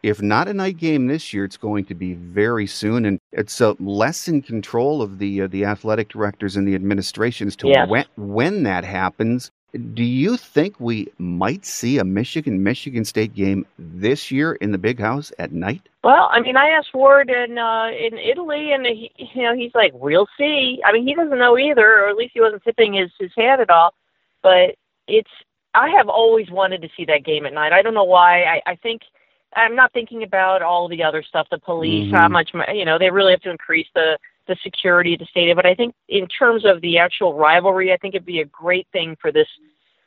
If 0.07 0.23
not 0.23 0.47
a 0.47 0.55
night 0.55 0.77
game 0.77 1.09
this 1.09 1.33
year, 1.33 1.45
it's 1.45 1.57
going 1.57 1.85
to 1.87 1.95
be 1.95 2.15
very 2.15 2.67
soon, 2.67 3.05
and 3.05 3.19
it's 3.33 3.61
uh, 3.61 3.75
less 3.81 4.29
in 4.29 4.41
control 4.41 5.03
of 5.03 5.19
the 5.19 5.43
uh, 5.43 5.47
the 5.49 5.65
athletic 5.65 6.09
directors 6.09 6.57
and 6.57 6.67
the 6.67 6.77
administrations 6.77 7.57
to 7.57 7.69
yes. 7.69 7.89
when 7.89 8.05
when 8.17 8.63
that 8.63 8.85
happens 8.85 9.51
do 9.95 10.05
you 10.05 10.37
think 10.37 10.79
we 10.79 11.09
might 11.19 11.67
see 11.67 11.99
a 11.99 12.05
Michigan 12.05 12.63
Michigan 12.63 13.05
State 13.05 13.35
game 13.35 13.67
this 13.79 14.31
year 14.31 14.55
in 14.55 14.73
the 14.73 14.79
Big 14.79 14.99
House 14.99 15.33
at 15.39 15.53
night? 15.53 15.83
Well, 16.05 16.29
I 16.33 16.41
mean, 16.41 16.57
I 16.57 16.69
asked 16.69 16.95
Ward 16.95 17.29
in 17.31 17.59
uh, 17.59 17.89
in 17.89 18.17
Italy, 18.17 18.73
and 18.73 18.87
he, 18.87 19.11
you 19.17 19.43
know, 19.43 19.55
he's 19.55 19.75
like, 19.75 19.93
"We'll 19.95 20.29
see." 20.39 20.81
I 20.85 20.93
mean, 20.93 21.07
he 21.07 21.15
doesn't 21.15 21.39
know 21.39 21.59
either, 21.59 21.85
or 21.85 22.09
at 22.09 22.17
least 22.17 22.33
he 22.35 22.41
wasn't 22.41 22.63
tipping 22.63 22.95
his 22.95 23.11
his 23.19 23.33
hand 23.37 23.61
at 23.61 23.71
all. 23.71 23.93
But 24.43 24.77
it's 25.09 25.31
I 25.75 25.91
have 25.91 26.09
always 26.09 26.51
wanted 26.51 26.81
to 26.83 26.89
see 26.97 27.05
that 27.07 27.25
game 27.25 27.45
at 27.45 27.53
night. 27.53 27.73
I 27.73 27.83
don't 27.83 27.95
know 27.95 28.05
why. 28.05 28.45
I, 28.45 28.63
I 28.67 28.77
think 28.77 29.03
I'm 29.55 29.77
not 29.77 29.93
thinking 29.93 30.23
about 30.23 30.63
all 30.63 30.89
the 30.89 31.03
other 31.03 31.23
stuff, 31.23 31.47
the 31.51 31.59
police, 31.59 32.07
mm-hmm. 32.07 32.17
how 32.17 32.29
much 32.29 32.51
you 32.73 32.85
know 32.85 32.99
they 32.99 33.11
really 33.11 33.33
have 33.33 33.41
to 33.43 33.51
increase 33.51 33.87
the 33.95 34.19
the 34.49 34.57
security 34.63 35.15
of 35.15 35.21
the 35.21 35.27
stadium. 35.27 35.57
But 35.57 35.67
I 35.67 35.75
think 35.75 35.95
in 36.09 36.27
terms 36.29 36.65
of 36.65 36.81
the 36.81 36.99
actual 36.99 37.35
rivalry, 37.35 37.93
I 37.93 37.97
think 37.97 38.15
it'd 38.15 38.27
be 38.27 38.41
a 38.41 38.47
great 38.47 38.87
thing 38.93 39.17
for 39.21 39.33
this 39.33 39.49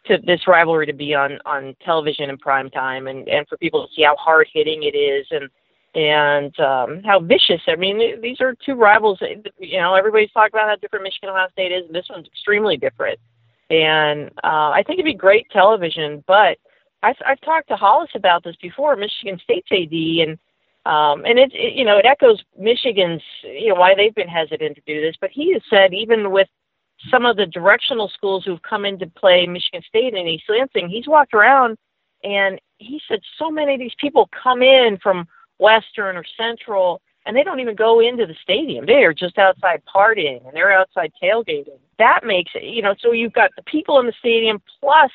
to 0.05 0.17
this 0.25 0.47
rivalry 0.47 0.85
to 0.85 0.93
be 0.93 1.13
on 1.13 1.39
on 1.45 1.75
television 1.83 2.29
in 2.29 2.37
prime 2.37 2.69
time 2.69 3.07
and 3.07 3.27
and 3.27 3.47
for 3.47 3.57
people 3.57 3.85
to 3.85 3.93
see 3.93 4.03
how 4.03 4.15
hard 4.15 4.47
hitting 4.53 4.83
it 4.83 4.95
is 4.97 5.27
and 5.31 5.49
and 5.95 6.57
um, 6.59 7.01
how 7.03 7.19
vicious. 7.19 7.61
I 7.67 7.75
mean, 7.75 8.21
these 8.21 8.41
are 8.41 8.55
two 8.65 8.75
rivals. 8.75 9.19
You 9.57 9.79
know, 9.79 9.95
everybody's 9.95 10.31
talking 10.31 10.51
about 10.53 10.69
how 10.69 10.75
different 10.75 11.03
Michigan 11.03 11.29
Ohio 11.29 11.47
State 11.51 11.71
is, 11.71 11.85
and 11.85 11.95
this 11.95 12.05
one's 12.09 12.27
extremely 12.27 12.77
different. 12.77 13.19
And 13.71 14.29
uh, 14.43 14.69
I 14.71 14.83
think 14.85 14.99
it'd 14.99 15.05
be 15.05 15.15
great 15.15 15.49
television. 15.51 16.23
But 16.27 16.57
I've, 17.01 17.15
I've 17.25 17.41
talked 17.41 17.69
to 17.69 17.75
Hollis 17.75 18.09
about 18.15 18.43
this 18.43 18.55
before, 18.61 18.95
Michigan 18.95 19.39
State's 19.43 19.71
AD, 19.71 19.91
and 19.91 20.37
um, 20.85 21.25
and 21.25 21.37
it, 21.37 21.51
it, 21.53 21.73
you 21.75 21.85
know, 21.85 21.97
it 21.97 22.05
echoes 22.05 22.41
Michigan's, 22.57 23.21
you 23.43 23.69
know, 23.69 23.75
why 23.75 23.93
they've 23.95 24.15
been 24.15 24.29
hesitant 24.29 24.75
to 24.75 24.81
do 24.87 25.01
this. 25.01 25.15
But 25.19 25.29
he 25.29 25.53
has 25.53 25.61
said 25.69 25.93
even 25.93 26.31
with 26.31 26.47
some 27.11 27.25
of 27.25 27.37
the 27.37 27.45
directional 27.45 28.09
schools 28.09 28.43
who've 28.45 28.61
come 28.61 28.85
in 28.85 28.97
to 28.99 29.07
play 29.07 29.45
Michigan 29.45 29.81
State 29.87 30.15
and 30.15 30.27
East 30.27 30.45
Lansing, 30.49 30.89
he's 30.89 31.07
walked 31.07 31.33
around 31.33 31.77
and 32.23 32.59
he 32.77 32.99
said 33.07 33.19
so 33.37 33.49
many 33.49 33.73
of 33.73 33.79
these 33.79 33.95
people 33.99 34.29
come 34.41 34.61
in 34.61 34.97
from 35.01 35.27
Western 35.59 36.17
or 36.17 36.23
Central 36.37 37.01
and 37.25 37.35
they 37.35 37.43
don't 37.43 37.59
even 37.59 37.75
go 37.75 37.99
into 37.99 38.25
the 38.25 38.35
stadium. 38.41 38.85
They 38.85 39.03
are 39.03 39.13
just 39.13 39.37
outside 39.37 39.81
partying 39.93 40.45
and 40.47 40.55
they're 40.55 40.71
outside 40.71 41.11
tailgating. 41.21 41.77
That 41.99 42.21
makes 42.23 42.51
it, 42.55 42.63
you 42.63 42.81
know, 42.81 42.95
so 42.99 43.11
you've 43.11 43.33
got 43.33 43.51
the 43.55 43.63
people 43.63 43.99
in 43.99 44.05
the 44.05 44.13
stadium 44.19 44.61
plus 44.79 45.11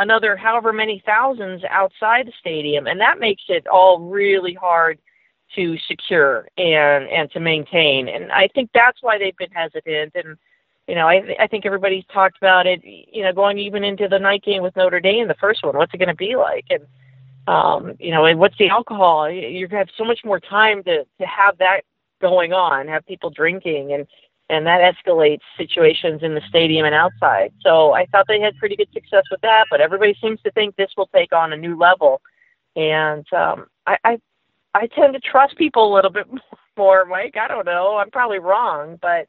another 0.00 0.36
however 0.36 0.72
many 0.72 1.02
thousands 1.04 1.62
outside 1.68 2.26
the 2.26 2.32
stadium, 2.40 2.86
and 2.86 3.00
that 3.00 3.20
makes 3.20 3.42
it 3.48 3.66
all 3.66 4.00
really 4.00 4.54
hard 4.54 4.98
to 5.54 5.76
secure 5.86 6.48
and 6.56 7.08
and 7.08 7.30
to 7.32 7.40
maintain. 7.40 8.08
And 8.08 8.32
I 8.32 8.48
think 8.54 8.70
that's 8.72 9.02
why 9.02 9.18
they've 9.18 9.36
been 9.36 9.50
hesitant. 9.52 10.12
And 10.14 10.36
you 10.88 10.94
know, 10.94 11.06
I 11.06 11.36
I 11.38 11.46
think 11.46 11.66
everybody's 11.66 12.04
talked 12.12 12.38
about 12.38 12.66
it. 12.66 12.80
You 12.84 13.22
know, 13.22 13.32
going 13.32 13.58
even 13.58 13.84
into 13.84 14.08
the 14.08 14.18
night 14.18 14.42
game 14.42 14.62
with 14.62 14.76
Notre 14.76 15.00
Dame, 15.00 15.28
the 15.28 15.34
first 15.34 15.62
one. 15.62 15.76
What's 15.76 15.94
it 15.94 15.98
going 15.98 16.08
to 16.08 16.14
be 16.14 16.34
like? 16.34 16.66
And 16.70 16.86
um, 17.46 17.94
you 17.98 18.10
know, 18.10 18.24
and 18.24 18.38
what's 18.38 18.58
the 18.58 18.68
alcohol? 18.68 19.30
You're 19.30 19.68
gonna 19.68 19.80
have 19.80 19.94
so 19.96 20.04
much 20.04 20.20
more 20.24 20.40
time 20.40 20.82
to 20.84 21.04
to 21.04 21.26
have 21.26 21.58
that 21.58 21.82
going 22.20 22.52
on, 22.52 22.88
have 22.88 23.06
people 23.06 23.30
drinking, 23.30 23.92
and 23.92 24.06
and 24.50 24.66
that 24.66 24.80
escalates 24.80 25.40
situations 25.56 26.22
in 26.22 26.34
the 26.34 26.42
stadium 26.48 26.84
and 26.84 26.94
outside. 26.94 27.52
So 27.60 27.92
I 27.92 28.06
thought 28.06 28.26
they 28.26 28.40
had 28.40 28.56
pretty 28.58 28.74
good 28.74 28.92
success 28.92 29.22
with 29.30 29.40
that, 29.42 29.66
but 29.70 29.80
everybody 29.80 30.16
seems 30.20 30.42
to 30.42 30.50
think 30.50 30.74
this 30.74 30.90
will 30.96 31.08
take 31.14 31.32
on 31.32 31.52
a 31.52 31.56
new 31.56 31.78
level. 31.78 32.20
And 32.74 33.24
um, 33.32 33.66
I, 33.86 33.96
I 34.04 34.18
I 34.74 34.86
tend 34.88 35.14
to 35.14 35.20
trust 35.20 35.56
people 35.56 35.92
a 35.92 35.94
little 35.94 36.10
bit 36.10 36.26
more, 36.76 37.04
Mike. 37.04 37.36
I 37.40 37.48
don't 37.48 37.66
know. 37.66 37.96
I'm 37.96 38.10
probably 38.10 38.38
wrong, 38.40 38.98
but 39.00 39.28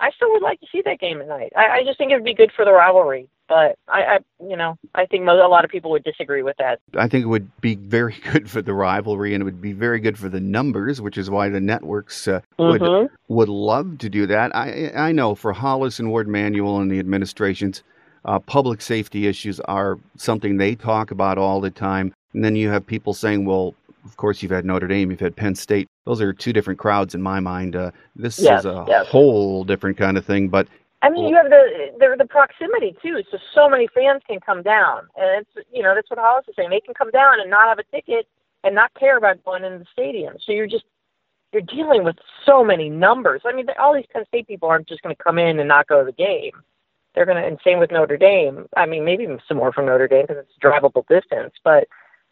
I 0.00 0.10
still 0.10 0.30
would 0.32 0.42
like 0.42 0.60
to 0.60 0.66
see 0.70 0.82
that 0.84 1.00
game 1.00 1.20
at 1.20 1.28
night. 1.28 1.52
I, 1.56 1.78
I 1.78 1.84
just 1.84 1.98
think 1.98 2.10
it 2.10 2.14
would 2.14 2.24
be 2.24 2.34
good 2.34 2.52
for 2.54 2.64
the 2.64 2.72
rivalry. 2.72 3.28
But 3.48 3.78
I, 3.88 4.02
I 4.02 4.18
you 4.40 4.56
know, 4.56 4.76
I 4.94 5.06
think 5.06 5.24
most, 5.24 5.40
a 5.40 5.48
lot 5.48 5.64
of 5.64 5.70
people 5.70 5.90
would 5.92 6.04
disagree 6.04 6.42
with 6.42 6.56
that. 6.58 6.80
I 6.96 7.08
think 7.08 7.24
it 7.24 7.28
would 7.28 7.50
be 7.60 7.76
very 7.76 8.16
good 8.32 8.50
for 8.50 8.62
the 8.62 8.74
rivalry, 8.74 9.34
and 9.34 9.42
it 9.42 9.44
would 9.44 9.60
be 9.60 9.72
very 9.72 10.00
good 10.00 10.18
for 10.18 10.28
the 10.28 10.40
numbers, 10.40 11.00
which 11.00 11.18
is 11.18 11.30
why 11.30 11.48
the 11.48 11.60
networks 11.60 12.28
uh, 12.28 12.40
mm-hmm. 12.58 12.84
would 12.84 13.10
would 13.28 13.48
love 13.48 13.98
to 13.98 14.08
do 14.08 14.26
that. 14.26 14.54
I 14.54 14.90
I 14.94 15.12
know 15.12 15.34
for 15.34 15.52
Hollis 15.52 15.98
and 15.98 16.10
Ward 16.10 16.28
Manuel 16.28 16.78
and 16.78 16.90
the 16.90 16.98
administrations, 16.98 17.82
uh, 18.24 18.38
public 18.38 18.80
safety 18.80 19.26
issues 19.26 19.60
are 19.60 19.98
something 20.16 20.56
they 20.56 20.74
talk 20.74 21.10
about 21.10 21.38
all 21.38 21.60
the 21.60 21.70
time. 21.70 22.12
And 22.34 22.44
then 22.44 22.56
you 22.56 22.68
have 22.68 22.86
people 22.86 23.14
saying, 23.14 23.46
well, 23.46 23.74
of 24.04 24.16
course, 24.16 24.42
you've 24.42 24.52
had 24.52 24.64
Notre 24.64 24.86
Dame, 24.86 25.10
you've 25.10 25.20
had 25.20 25.36
Penn 25.36 25.54
State. 25.54 25.88
Those 26.04 26.20
are 26.20 26.32
two 26.32 26.52
different 26.52 26.78
crowds 26.78 27.14
in 27.14 27.22
my 27.22 27.40
mind. 27.40 27.76
Uh, 27.76 27.90
this 28.16 28.38
yes, 28.38 28.60
is 28.60 28.66
a 28.66 28.84
yes. 28.88 29.06
whole 29.06 29.64
different 29.64 29.96
kind 29.96 30.16
of 30.16 30.24
thing. 30.24 30.48
But 30.48 30.68
I 31.02 31.10
mean, 31.10 31.28
you 31.28 31.36
have 31.36 31.48
the, 31.48 31.92
the 31.98 32.16
the 32.18 32.26
proximity 32.26 32.96
too. 33.00 33.22
So 33.30 33.38
so 33.54 33.68
many 33.68 33.88
fans 33.94 34.22
can 34.26 34.40
come 34.40 34.62
down, 34.62 35.08
and 35.16 35.46
it's 35.46 35.66
you 35.72 35.82
know 35.82 35.94
that's 35.94 36.10
what 36.10 36.18
Hollis 36.18 36.46
is 36.48 36.56
saying. 36.56 36.70
They 36.70 36.80
can 36.80 36.94
come 36.94 37.10
down 37.10 37.40
and 37.40 37.50
not 37.50 37.68
have 37.68 37.78
a 37.78 37.84
ticket 37.94 38.26
and 38.64 38.74
not 38.74 38.92
care 38.94 39.16
about 39.16 39.44
going 39.44 39.64
into 39.64 39.78
the 39.78 39.86
stadium. 39.92 40.34
So 40.44 40.52
you're 40.52 40.66
just 40.66 40.84
you're 41.52 41.62
dealing 41.62 42.04
with 42.04 42.16
so 42.44 42.64
many 42.64 42.90
numbers. 42.90 43.42
I 43.44 43.52
mean, 43.52 43.66
all 43.78 43.94
these 43.94 44.06
Penn 44.12 44.24
State 44.26 44.48
people 44.48 44.68
aren't 44.68 44.88
just 44.88 45.02
going 45.02 45.14
to 45.14 45.22
come 45.22 45.38
in 45.38 45.58
and 45.58 45.68
not 45.68 45.86
go 45.86 46.00
to 46.00 46.04
the 46.04 46.12
game. 46.12 46.62
They're 47.14 47.24
going 47.24 47.40
to, 47.40 47.46
and 47.46 47.58
same 47.64 47.78
with 47.78 47.90
Notre 47.90 48.16
Dame. 48.16 48.66
I 48.76 48.86
mean, 48.86 49.04
maybe 49.04 49.26
some 49.46 49.56
more 49.56 49.72
from 49.72 49.86
Notre 49.86 50.08
Dame 50.08 50.26
because 50.28 50.44
it's 50.44 50.58
drivable 50.62 51.06
distance, 51.08 51.54
but 51.64 51.88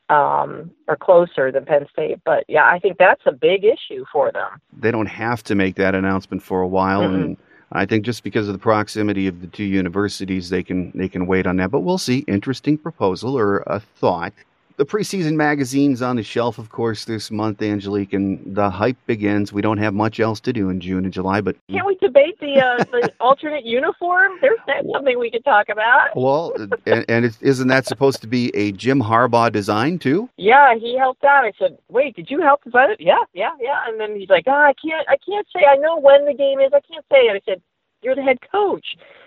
um, 0.08 0.70
or 0.86 0.96
closer 0.96 1.50
than 1.50 1.64
Penn 1.64 1.86
State. 1.90 2.20
But 2.24 2.44
yeah, 2.48 2.66
I 2.66 2.78
think 2.78 2.98
that's 2.98 3.22
a 3.26 3.32
big 3.32 3.64
issue 3.64 4.04
for 4.12 4.30
them. 4.30 4.60
They 4.76 4.90
don't 4.90 5.06
have 5.06 5.42
to 5.44 5.54
make 5.54 5.76
that 5.76 5.94
announcement 5.94 6.42
for 6.42 6.60
a 6.60 6.68
while, 6.68 7.02
mm-hmm. 7.02 7.14
and 7.14 7.36
I 7.72 7.84
think 7.84 8.04
just 8.04 8.22
because 8.22 8.48
of 8.48 8.52
the 8.52 8.58
proximity 8.58 9.26
of 9.26 9.40
the 9.40 9.48
two 9.48 9.64
universities, 9.64 10.50
they 10.50 10.62
can 10.62 10.92
they 10.94 11.08
can 11.08 11.26
wait 11.26 11.46
on 11.46 11.56
that. 11.56 11.70
But 11.70 11.80
we'll 11.80 11.98
see. 11.98 12.18
Interesting 12.28 12.78
proposal 12.78 13.36
or 13.36 13.58
a 13.66 13.80
thought. 13.80 14.32
The 14.76 14.84
preseason 14.86 15.34
magazine's 15.34 16.02
on 16.02 16.16
the 16.16 16.22
shelf, 16.22 16.58
of 16.58 16.70
course, 16.70 17.04
this 17.04 17.30
month, 17.30 17.62
Angelique, 17.62 18.12
and 18.12 18.54
the 18.54 18.70
hype 18.70 18.96
begins. 19.06 19.52
We 19.52 19.62
don't 19.62 19.78
have 19.78 19.94
much 19.94 20.20
else 20.20 20.40
to 20.40 20.52
do 20.52 20.68
in 20.68 20.80
June 20.80 21.04
and 21.04 21.12
July, 21.12 21.40
but 21.40 21.56
can't 21.70 21.86
we 21.86 21.96
debate 21.96 22.38
the 22.40 22.60
uh, 22.60 22.84
the 22.84 23.12
alternate 23.20 23.64
uniform? 23.64 24.32
There's 24.40 24.58
that's 24.66 24.86
something 24.92 25.18
we 25.18 25.30
could 25.30 25.44
talk 25.44 25.68
about. 25.68 26.16
well, 26.16 26.52
and, 26.86 27.04
and 27.08 27.36
isn't 27.40 27.68
that 27.68 27.86
supposed 27.86 28.20
to 28.22 28.26
be 28.26 28.54
a 28.54 28.72
Jim 28.72 29.00
Harbaugh 29.00 29.50
design 29.50 29.98
too? 29.98 30.28
Yeah, 30.36 30.74
he 30.74 30.96
helped 30.98 31.24
out. 31.24 31.44
I 31.44 31.52
said, 31.58 31.78
"Wait, 31.88 32.14
did 32.16 32.30
you 32.30 32.40
help 32.42 32.62
design 32.64 32.90
it?" 32.90 33.00
Yeah, 33.00 33.24
yeah, 33.32 33.52
yeah. 33.60 33.80
And 33.86 34.00
then 34.00 34.16
he's 34.18 34.28
like, 34.28 34.44
"Oh, 34.46 34.52
I 34.52 34.74
can't, 34.74 35.06
I 35.08 35.16
can't 35.26 35.46
say. 35.54 35.64
I 35.70 35.76
know 35.76 35.98
when 35.98 36.26
the 36.26 36.34
game 36.34 36.60
is. 36.60 36.72
I 36.74 36.80
can't 36.80 37.04
say 37.10 37.26
it." 37.26 37.36
I 37.36 37.40
said, 37.50 37.62
"You're 38.06 38.14
the 38.14 38.22
head 38.22 38.38
coach." 38.50 38.86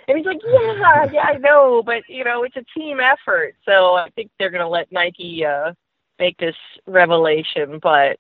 And 0.09 0.17
he's 0.17 0.25
like, 0.25 0.39
yeah, 0.43 1.05
yeah, 1.11 1.21
I 1.21 1.38
know, 1.38 1.84
but 1.86 2.01
you 2.07 2.23
know, 2.23 2.43
it's 2.43 2.55
a 2.55 2.65
team 2.77 2.99
effort. 2.99 3.53
So 3.63 3.93
I 3.93 4.09
think 4.15 4.32
they're 4.39 4.49
going 4.49 4.63
to 4.63 4.67
let 4.67 4.91
Nike 4.91 5.45
uh, 5.45 5.73
make 6.17 6.36
this 6.38 6.55
revelation. 6.88 7.80
But 7.80 8.17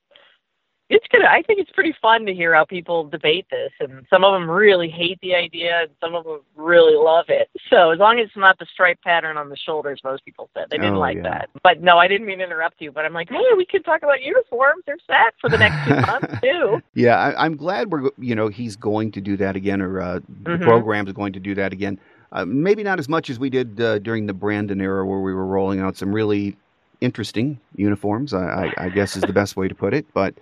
it's 0.89 1.05
gonna. 1.11 1.25
I 1.29 1.41
think 1.43 1.59
it's 1.59 1.71
pretty 1.71 1.95
fun 2.01 2.25
to 2.25 2.33
hear 2.33 2.53
how 2.53 2.65
people 2.65 3.05
debate 3.07 3.45
this, 3.51 3.71
and 3.79 4.05
some 4.09 4.23
of 4.23 4.33
them 4.33 4.49
really 4.49 4.89
hate 4.89 5.19
the 5.21 5.35
idea, 5.35 5.81
and 5.83 5.91
some 6.01 6.15
of 6.15 6.25
them 6.25 6.41
really 6.55 6.95
love 6.95 7.25
it. 7.29 7.49
So 7.69 7.91
as 7.91 7.99
long 7.99 8.19
as 8.19 8.27
it's 8.27 8.37
not 8.37 8.57
the 8.59 8.65
stripe 8.73 8.99
pattern 9.03 9.37
on 9.37 9.49
the 9.49 9.57
shoulders, 9.57 10.01
most 10.03 10.25
people 10.25 10.49
said 10.53 10.65
they 10.71 10.77
didn't 10.77 10.95
Oh, 10.95 10.99
like 10.99 11.17
yeah. 11.17 11.23
that. 11.23 11.49
But 11.63 11.81
no, 11.81 11.97
I 11.97 12.07
didn't 12.07 12.27
mean 12.27 12.39
to 12.39 12.43
interrupt 12.45 12.81
you. 12.81 12.91
But 12.91 13.05
I'm 13.05 13.13
like, 13.13 13.29
hey, 13.29 13.43
we 13.57 13.65
could 13.65 13.85
talk 13.85 14.03
about 14.03 14.21
uniforms. 14.21 14.83
There's 14.85 15.03
that 15.09 15.31
for 15.39 15.49
the 15.49 15.57
next 15.57 15.77
two 15.83 15.95
months 16.07 16.29
too. 16.41 16.79
Yeah, 16.95 17.17
I, 17.17 17.45
I'm 17.45 17.55
glad 17.55 17.91
we're, 17.91 18.09
you 18.17 18.35
know, 18.35 18.47
he's 18.49 18.75
going 18.75 19.11
to 19.13 19.21
do 19.21 19.37
that 19.37 19.55
again, 19.55 19.81
or 19.81 20.01
uh, 20.01 20.19
the 20.43 20.57
Mhm. 20.57 20.63
program's 20.63 21.11
going 21.13 21.33
to 21.33 21.39
do 21.39 21.55
that 21.55 21.73
again. 21.73 21.99
Uh, 22.31 22.45
maybe 22.45 22.83
not 22.83 22.99
as 22.99 23.09
much 23.09 23.29
as 23.29 23.39
we 23.39 23.49
did 23.49 23.79
uh, 23.81 23.99
during 23.99 24.25
the 24.27 24.33
Brandon 24.33 24.81
era, 24.81 25.05
where 25.05 25.19
we 25.19 25.33
were 25.33 25.45
rolling 25.45 25.79
out 25.79 25.97
some 25.97 26.13
really 26.13 26.57
interesting 27.01 27.59
uniforms. 27.75 28.33
I, 28.33 28.65
I, 28.79 28.85
I 28.85 28.89
guess 28.89 29.15
is 29.15 29.25
the 29.25 29.33
best 29.33 29.55
way 29.55 29.67
to 29.67 29.75
put 29.75 29.93
it. 29.93 30.05
But 30.13 30.35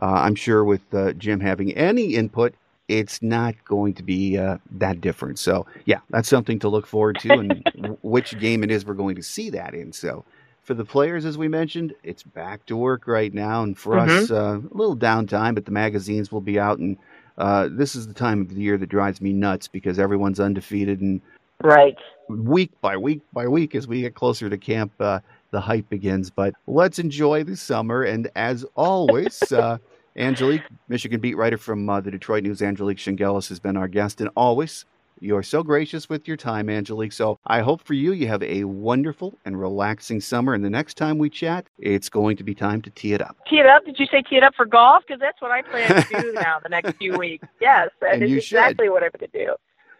I'm 0.00 0.34
sure 0.34 0.64
with 0.64 0.82
uh, 0.94 1.12
Jim 1.12 1.40
having 1.40 1.72
any 1.74 2.14
input, 2.14 2.54
it's 2.88 3.22
not 3.22 3.54
going 3.64 3.94
to 3.94 4.02
be 4.02 4.36
uh, 4.36 4.58
that 4.72 5.00
different. 5.00 5.38
So 5.38 5.66
yeah, 5.84 6.00
that's 6.10 6.28
something 6.28 6.58
to 6.60 6.68
look 6.68 6.86
forward 6.86 7.18
to, 7.20 7.38
and 7.38 7.64
which 8.02 8.38
game 8.38 8.62
it 8.62 8.70
is 8.70 8.84
we're 8.84 8.94
going 8.94 9.16
to 9.16 9.22
see 9.22 9.50
that 9.50 9.74
in. 9.74 9.92
So. 9.92 10.24
For 10.62 10.72
the 10.72 10.84
players, 10.86 11.26
as 11.26 11.36
we 11.36 11.46
mentioned, 11.46 11.92
it's 12.02 12.22
back 12.22 12.64
to 12.64 12.74
work 12.74 13.06
right 13.06 13.34
now, 13.34 13.62
and 13.62 13.76
for 13.76 13.98
us, 13.98 14.30
uh, 14.30 14.58
a 14.58 14.74
little 14.74 14.96
downtime. 14.96 15.54
But 15.54 15.66
the 15.66 15.70
magazines 15.70 16.32
will 16.32 16.40
be 16.40 16.58
out, 16.58 16.78
and 16.78 16.96
uh, 17.36 17.68
this 17.70 17.94
is 17.94 18.08
the 18.08 18.14
time 18.14 18.40
of 18.40 18.48
the 18.48 18.62
year 18.62 18.78
that 18.78 18.88
drives 18.88 19.20
me 19.20 19.34
nuts 19.34 19.68
because 19.68 19.98
everyone's 19.98 20.40
undefeated, 20.40 21.02
and 21.02 21.20
Right. 21.62 21.96
week 22.28 22.72
by 22.80 22.96
week 22.96 23.20
by 23.32 23.46
week, 23.46 23.74
as 23.74 23.86
we 23.86 24.00
get 24.00 24.14
closer 24.14 24.48
to 24.48 24.56
camp, 24.56 24.92
uh, 25.00 25.20
the 25.54 25.60
hype 25.60 25.88
begins. 25.88 26.30
But 26.30 26.52
let's 26.66 26.98
enjoy 26.98 27.44
the 27.44 27.56
summer, 27.56 28.02
and 28.02 28.28
as 28.36 28.64
always, 28.74 29.40
uh, 29.52 29.78
Angelique, 30.16 30.62
Michigan 30.88 31.20
beat 31.20 31.36
writer 31.36 31.56
from 31.56 31.88
uh, 31.88 32.00
the 32.00 32.10
Detroit 32.10 32.42
News, 32.42 32.60
Angelique 32.60 32.98
Chengelis 32.98 33.48
has 33.48 33.60
been 33.60 33.76
our 33.76 33.88
guest, 33.88 34.20
and 34.20 34.28
always. 34.36 34.84
You're 35.20 35.44
so 35.44 35.62
gracious 35.62 36.08
with 36.08 36.26
your 36.26 36.36
time, 36.36 36.68
Angelique. 36.68 37.12
So 37.12 37.38
I 37.46 37.60
hope 37.60 37.80
for 37.82 37.94
you, 37.94 38.12
you 38.12 38.26
have 38.26 38.42
a 38.42 38.64
wonderful 38.64 39.38
and 39.44 39.58
relaxing 39.58 40.20
summer. 40.20 40.54
And 40.54 40.64
the 40.64 40.68
next 40.68 40.94
time 40.94 41.18
we 41.18 41.30
chat, 41.30 41.66
it's 41.78 42.08
going 42.08 42.36
to 42.36 42.44
be 42.44 42.52
time 42.52 42.82
to 42.82 42.90
tee 42.90 43.12
it 43.14 43.22
up. 43.22 43.36
Tee 43.48 43.60
it 43.60 43.66
up. 43.66 43.84
Did 43.86 43.98
you 43.98 44.06
say 44.06 44.22
tee 44.22 44.36
it 44.36 44.42
up 44.42 44.54
for 44.56 44.66
golf? 44.66 45.04
Because 45.06 45.20
that's 45.20 45.40
what 45.40 45.52
I 45.52 45.62
plan 45.62 45.88
to 46.04 46.20
do 46.20 46.32
now 46.34 46.58
the 46.62 46.68
next 46.68 46.96
few 46.96 47.16
weeks. 47.16 47.46
Yes, 47.60 47.90
that 48.02 48.14
And 48.14 48.24
is 48.24 48.30
you 48.30 48.40
should. 48.40 48.56
exactly 48.56 48.88
what 48.90 49.04
I'm 49.04 49.10
going 49.18 49.30
to 49.30 49.38
do. 49.46 49.54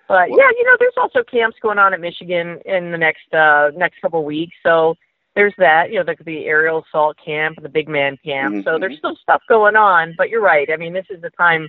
But 0.09 0.29
Well- 0.31 0.39
yeah, 0.41 0.51
you 0.59 0.65
know, 0.65 0.77
there's 0.81 0.99
also 1.01 1.23
camps 1.23 1.57
going 1.63 1.79
on 1.79 1.95
at 1.95 2.01
Michigan 2.01 2.59
in 2.67 2.91
the 2.91 2.99
next 2.99 3.33
uh 3.33 3.71
next 3.77 4.03
couple 4.03 4.19
of 4.19 4.27
weeks. 4.27 4.55
So 4.65 4.97
there's 5.35 5.55
that. 5.59 5.91
You 5.91 5.99
know, 5.99 6.05
there 6.05 6.15
could 6.15 6.27
be 6.27 6.47
aerial 6.47 6.85
assault 6.87 7.17
camp 7.25 7.59
the 7.63 7.69
big 7.69 7.89
man 7.89 8.17
camp. 8.25 8.65
So 8.65 8.73
Mhm. 8.73 8.81
there's 8.81 8.99
still 8.99 9.17
stuff 9.17 9.43
going 9.49 9.77
on. 9.77 10.15
But 10.17 10.31
you're 10.31 10.41
right. 10.41 10.71
I 10.71 10.77
mean, 10.77 10.93
this 10.93 11.07
is 11.11 11.21
the 11.21 11.31
time 11.31 11.69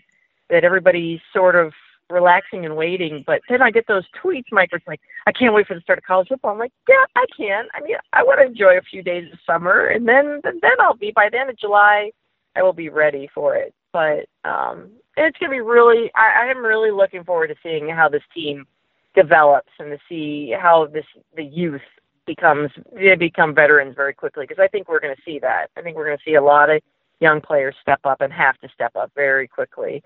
that 0.50 0.64
everybody's 0.64 1.20
sort 1.34 1.56
of 1.56 1.74
relaxing 2.10 2.66
and 2.66 2.76
waiting. 2.76 3.24
But 3.26 3.42
then 3.50 3.62
I 3.62 3.72
get 3.72 3.88
those 3.88 4.06
tweets, 4.12 4.52
Mike, 4.52 4.70
it's 4.72 4.88
like, 4.88 5.02
I 5.26 5.32
can't 5.32 5.54
wait 5.54 5.68
for 5.68 5.74
the 5.74 5.82
start 5.82 5.98
of 5.98 6.06
college 6.06 6.28
football. 6.28 6.52
I'm 6.52 6.60
like, 6.60 6.72
yeah, 6.88 7.04
I 7.16 7.26
can. 7.36 7.68
I 7.74 7.82
mean, 7.82 7.96
I 8.14 8.24
want 8.24 8.40
to 8.40 8.46
enjoy 8.46 8.78
a 8.78 8.82
few 8.82 9.02
days 9.02 9.32
of 9.34 9.40
summer, 9.46 9.88
and 9.88 10.08
then 10.08 10.42
then 10.44 10.80
I'll 10.80 10.96
be 10.96 11.12
by 11.12 11.30
the 11.30 11.40
end 11.40 11.50
of 11.50 11.58
July, 11.58 12.12
I 12.56 12.62
will 12.62 12.74
be 12.74 12.90
ready 12.90 13.28
for 13.34 13.56
it. 13.56 13.74
But 13.92 14.28
um, 14.44 14.92
it's 15.18 15.38
gonna 15.40 15.52
be 15.52 15.62
really. 15.62 16.12
I, 16.16 16.44
I 16.44 16.52
am 16.52 16.64
really 16.64 16.92
looking 16.92 17.24
forward 17.24 17.48
to 17.48 17.56
seeing 17.64 17.90
how 17.90 18.10
this 18.10 18.24
team 18.34 18.68
develops 19.16 19.72
and 19.80 19.90
to 19.90 19.98
see 20.08 20.52
how 20.52 20.86
this 20.88 21.06
the 21.36 21.44
youth 21.44 21.82
becomes 22.26 22.72
they 22.94 23.16
become 23.16 23.54
veterans 23.54 23.96
very 23.96 24.14
quickly 24.14 24.46
because 24.48 24.62
I 24.62 24.68
think 24.68 24.90
we're 24.90 25.00
going 25.00 25.16
to 25.16 25.22
see 25.24 25.40
that. 25.40 25.70
I 25.78 25.82
think 25.82 25.96
we're 25.96 26.06
going 26.06 26.18
to 26.18 26.24
see 26.24 26.36
a 26.36 26.44
lot 26.44 26.70
of 26.70 26.82
young 27.20 27.42
players 27.42 27.76
step 27.82 28.00
up 28.04 28.22
and 28.22 28.32
have 28.34 28.58
to 28.60 28.70
step 28.74 28.96
up 28.96 29.12
very 29.16 29.48
quickly. 29.48 30.04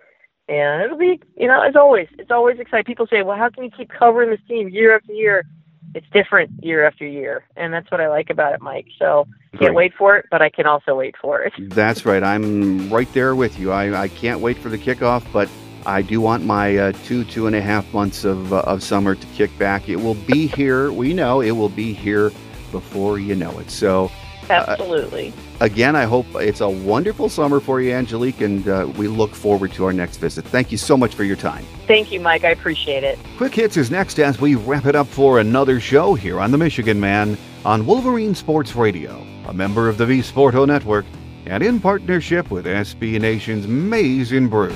And 0.47 0.81
it'll 0.81 0.97
be, 0.97 1.21
you 1.37 1.47
know, 1.47 1.61
as 1.61 1.75
always, 1.75 2.07
it's 2.17 2.31
always 2.31 2.59
exciting. 2.59 2.85
People 2.85 3.07
say, 3.07 3.21
well, 3.21 3.37
how 3.37 3.49
can 3.49 3.63
you 3.63 3.69
keep 3.69 3.89
covering 3.89 4.31
this 4.31 4.39
team 4.47 4.69
year 4.69 4.95
after 4.95 5.13
year? 5.13 5.45
It's 5.93 6.07
different 6.11 6.51
year 6.63 6.85
after 6.85 7.05
year. 7.05 7.45
And 7.55 7.73
that's 7.73 7.89
what 7.91 8.01
I 8.01 8.09
like 8.09 8.29
about 8.29 8.53
it, 8.53 8.61
Mike. 8.61 8.87
So 8.97 9.27
Great. 9.51 9.59
can't 9.59 9.75
wait 9.75 9.93
for 9.97 10.17
it, 10.17 10.25
but 10.31 10.41
I 10.41 10.49
can 10.49 10.65
also 10.65 10.95
wait 10.95 11.15
for 11.21 11.41
it. 11.41 11.53
That's 11.57 12.05
right. 12.05 12.23
I'm 12.23 12.91
right 12.91 13.11
there 13.13 13.35
with 13.35 13.59
you. 13.59 13.71
I, 13.71 14.03
I 14.03 14.07
can't 14.07 14.39
wait 14.39 14.57
for 14.57 14.69
the 14.69 14.77
kickoff, 14.77 15.23
but 15.31 15.49
I 15.85 16.01
do 16.01 16.21
want 16.21 16.45
my 16.45 16.77
uh, 16.77 16.91
two, 17.05 17.23
two 17.23 17.47
and 17.47 17.55
a 17.55 17.61
half 17.61 17.91
months 17.93 18.23
of, 18.25 18.53
uh, 18.53 18.59
of 18.59 18.83
summer 18.83 19.15
to 19.15 19.27
kick 19.27 19.57
back. 19.57 19.89
It 19.89 19.97
will 19.97 20.15
be 20.15 20.47
here. 20.47 20.91
We 20.91 21.13
know 21.13 21.41
it 21.41 21.51
will 21.51 21.69
be 21.69 21.93
here 21.93 22.31
before 22.71 23.19
you 23.19 23.35
know 23.35 23.57
it. 23.59 23.71
So, 23.71 24.11
Absolutely. 24.49 25.33
again, 25.59 25.95
I 25.95 26.05
hope 26.05 26.25
it's 26.35 26.61
a 26.61 26.69
wonderful 26.69 27.29
summer 27.29 27.59
for 27.59 27.81
you, 27.81 27.93
Angelique, 27.93 28.41
and 28.41 28.67
uh, 28.67 28.91
we 28.97 29.07
look 29.07 29.33
forward 29.33 29.71
to 29.73 29.85
our 29.85 29.93
next 29.93 30.17
visit. 30.17 30.45
Thank 30.45 30.71
you 30.71 30.77
so 30.77 30.97
much 30.97 31.15
for 31.15 31.23
your 31.23 31.35
time. 31.35 31.65
Thank 31.87 32.11
you, 32.11 32.19
Mike. 32.19 32.43
I 32.43 32.49
appreciate 32.49 33.03
it. 33.03 33.17
Quick 33.37 33.55
Hits 33.55 33.77
is 33.77 33.89
next 33.89 34.19
as 34.19 34.39
we 34.39 34.55
wrap 34.55 34.85
it 34.85 34.95
up 34.95 35.07
for 35.07 35.39
another 35.39 35.79
show 35.79 36.13
here 36.13 36.39
on 36.39 36.51
the 36.51 36.57
Michigan 36.57 36.99
Man 36.99 37.37
on 37.65 37.85
Wolverine 37.85 38.35
Sports 38.35 38.75
Radio, 38.75 39.25
a 39.47 39.53
member 39.53 39.89
of 39.89 39.97
the 39.97 40.05
V 40.05 40.19
Sporto 40.19 40.67
Network, 40.67 41.05
and 41.45 41.63
in 41.63 41.79
partnership 41.79 42.51
with 42.51 42.65
SB 42.65 43.19
Nation's 43.19 43.67
Maize 43.67 44.31
and 44.31 44.49
Brew. 44.49 44.73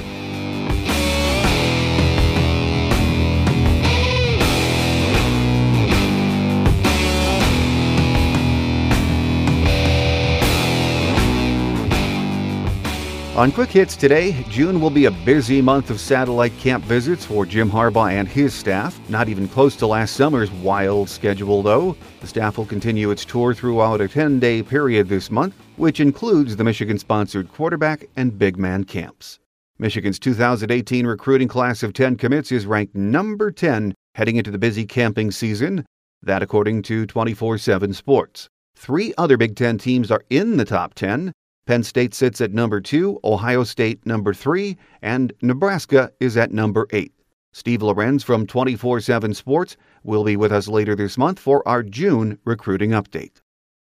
On 13.36 13.52
Quick 13.52 13.72
Hits 13.72 13.96
today, 13.96 14.46
June 14.48 14.80
will 14.80 14.92
be 14.92 15.06
a 15.06 15.12
busy 15.26 15.60
month 15.60 15.90
of 15.90 16.00
satellite 16.00 16.56
camp 16.60 16.84
visits 16.84 17.26
for 17.26 17.48
Jim 17.48 17.68
Harbaugh 17.68 18.12
and 18.12 18.28
his 18.28 18.54
staff. 18.54 19.00
Not 19.10 19.28
even 19.28 19.48
close 19.48 19.76
to 19.78 19.88
last 19.88 20.16
summer's 20.16 20.52
wild 20.52 21.10
schedule, 21.10 21.64
though. 21.64 21.98
The 22.22 22.28
staff 22.28 22.60
will 22.60 22.68
continue 22.68 23.10
its 23.10 23.26
tour 23.26 23.56
throughout 23.56 24.02
a 24.02 24.08
10 24.08 24.40
day 24.40 24.62
period 24.62 25.10
this 25.10 25.32
month, 25.32 25.56
which 25.78 26.00
includes 26.00 26.56
the 26.56 26.64
Michigan 26.64 27.00
sponsored 27.00 27.52
quarterback 27.52 28.06
and 28.16 28.38
big 28.38 28.60
man 28.60 28.84
camps. 28.84 29.40
Michigan's 29.80 30.20
2018 30.20 31.08
recruiting 31.08 31.48
class 31.48 31.82
of 31.82 31.94
10 31.94 32.18
commits 32.18 32.52
is 32.52 32.68
ranked 32.68 32.94
number 32.94 33.52
10 33.52 33.96
heading 34.14 34.36
into 34.36 34.52
the 34.52 34.60
busy 34.60 34.86
camping 34.86 35.32
season. 35.32 35.84
That, 36.22 36.44
according 36.44 36.84
to 36.84 37.08
24 37.08 37.58
7 37.58 37.94
Sports. 37.94 38.48
Three 38.76 39.12
other 39.18 39.38
Big 39.38 39.56
Ten 39.56 39.80
teams 39.80 40.12
are 40.12 40.24
in 40.30 40.58
the 40.58 40.66
top 40.66 40.94
10. 40.94 41.34
Penn 41.66 41.84
State 41.84 42.14
sits 42.14 42.42
at 42.42 42.54
number 42.54 42.82
two, 42.82 43.20
Ohio 43.24 43.64
State 43.64 44.06
number 44.06 44.34
three, 44.34 44.78
and 45.02 45.32
Nebraska 45.42 46.12
is 46.20 46.36
at 46.36 46.52
number 46.52 46.88
eight. 46.92 47.14
Steve 47.54 47.82
Lorenz 47.82 48.22
from 48.22 48.46
24 48.46 49.00
7 49.00 49.34
Sports 49.34 49.78
will 50.04 50.26
be 50.26 50.36
with 50.36 50.52
us 50.52 50.68
later 50.68 50.94
this 50.94 51.18
month 51.18 51.40
for 51.40 51.66
our 51.66 51.82
June 51.82 52.38
recruiting 52.44 52.90
update. 52.90 53.42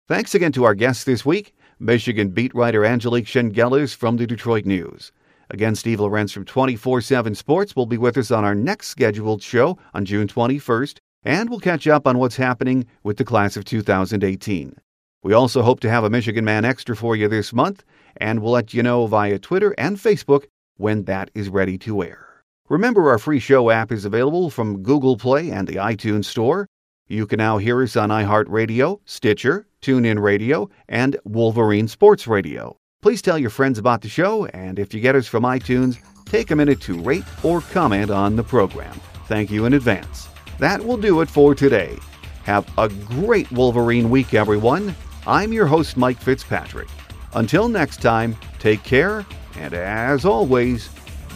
Thanks 0.08 0.34
again 0.34 0.52
to 0.54 0.64
our 0.64 0.74
guests 0.74 1.04
this 1.04 1.24
week, 1.24 1.54
Michigan 1.80 2.30
beat 2.30 2.56
writer 2.56 2.84
Angelique 2.84 3.26
Chengelis 3.26 3.96
from 3.96 4.18
the 4.18 4.26
Detroit 4.26 4.66
News. 4.66 5.12
Again, 5.52 5.76
Steve 5.76 6.00
Lorenz 6.00 6.32
from 6.32 6.46
24 6.46 7.02
7 7.02 7.36
Sports 7.36 7.76
will 7.76 7.86
be 7.86 7.98
with 7.98 8.18
us 8.18 8.32
on 8.32 8.44
our 8.44 8.56
next 8.56 8.88
scheduled 8.88 9.44
show 9.44 9.78
on 9.94 10.04
June 10.04 10.28
21st, 10.28 10.98
and 11.24 11.50
we'll 11.50 11.60
catch 11.60 11.88
up 11.88 12.08
on 12.08 12.18
what's 12.18 12.38
happening 12.38 12.88
with 13.04 13.18
the 13.18 13.26
class 13.26 13.56
of 13.56 13.66
2018. 13.66 14.78
We 15.24 15.34
also 15.34 15.62
hope 15.62 15.80
to 15.82 15.90
have 15.90 16.04
a 16.04 16.10
Michigan 16.10 16.46
Man 16.46 16.64
Extra 16.64 16.96
for 16.96 17.16
you 17.16 17.28
this 17.28 17.52
month, 17.52 17.84
and 18.18 18.40
we'll 18.40 18.52
let 18.52 18.74
you 18.74 18.84
know 18.84 19.08
via 19.08 19.40
Twitter 19.40 19.74
and 19.78 19.98
Facebook 19.98 20.46
when 20.78 21.04
that 21.06 21.32
is 21.34 21.50
ready 21.50 21.78
to 21.80 22.04
air. 22.04 22.44
Remember, 22.70 23.10
our 23.10 23.18
free 23.18 23.40
show 23.40 23.70
app 23.70 23.92
is 23.92 24.06
available 24.06 24.50
from 24.50 24.84
Google 24.84 25.18
Play 25.18 25.50
and 25.50 25.68
the 25.68 25.76
iTunes 25.76 26.26
Store. 26.26 26.68
You 27.08 27.26
can 27.26 27.38
now 27.38 27.58
hear 27.58 27.82
us 27.82 27.96
on 27.96 28.10
iHeartRadio, 28.10 29.00
Stitcher, 29.06 29.68
TuneIn 29.82 30.22
Radio, 30.22 30.70
and 30.90 31.18
Wolverine 31.24 31.88
Sports 31.88 32.28
Radio. 32.28 32.78
Please 33.02 33.22
tell 33.22 33.38
your 33.38 33.50
friends 33.50 33.80
about 33.80 34.02
the 34.02 34.10
show, 34.10 34.46
and 34.48 34.78
if 34.78 34.94
you 34.94 35.00
get 35.00 35.16
us 35.16 35.28
from 35.28 35.44
iTunes, 35.44 35.98
take 36.26 36.52
a 36.52 36.56
minute 36.56 36.82
to 36.82 37.00
rate 37.00 37.24
or 37.44 37.62
comment 37.62 38.12
on 38.12 38.36
the 38.36 38.44
program. 38.44 39.00
Thank 39.28 39.50
you 39.50 39.66
in 39.66 39.74
advance. 39.74 40.28
That 40.60 40.84
will 40.84 40.98
do 40.98 41.22
it 41.22 41.30
for 41.30 41.56
today. 41.56 41.98
Have 42.44 42.68
a 42.78 42.90
great 42.90 43.50
Wolverine 43.52 44.10
week, 44.10 44.34
everyone. 44.34 44.96
I'm 45.28 45.52
your 45.52 45.66
host, 45.68 45.98
Mike 45.98 46.22
Fitzpatrick. 46.22 46.88
Until 47.34 47.68
next 47.68 48.02
time, 48.02 48.34
take 48.60 48.82
care, 48.84 49.26
and 49.58 49.74
as 49.74 50.24
always, 50.24 50.90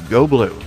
go 0.10 0.26
blue. 0.26 0.58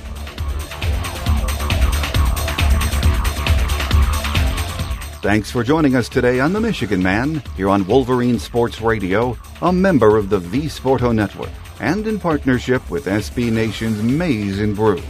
Thanks 5.22 5.50
for 5.50 5.64
joining 5.64 5.96
us 5.96 6.10
today 6.10 6.38
on 6.38 6.52
The 6.52 6.60
Michigan 6.60 7.02
Man, 7.02 7.42
here 7.56 7.70
on 7.70 7.86
Wolverine 7.86 8.38
Sports 8.38 8.82
Radio, 8.82 9.38
a 9.62 9.72
member 9.72 10.18
of 10.18 10.28
the 10.28 10.38
V 10.38 10.66
Sporto 10.66 11.14
Network, 11.14 11.48
and 11.80 12.06
in 12.06 12.20
partnership 12.20 12.90
with 12.90 13.06
SB 13.06 13.50
Nation's 13.50 14.02
Maize 14.02 14.60
and 14.60 14.76
Brew. 14.76 15.00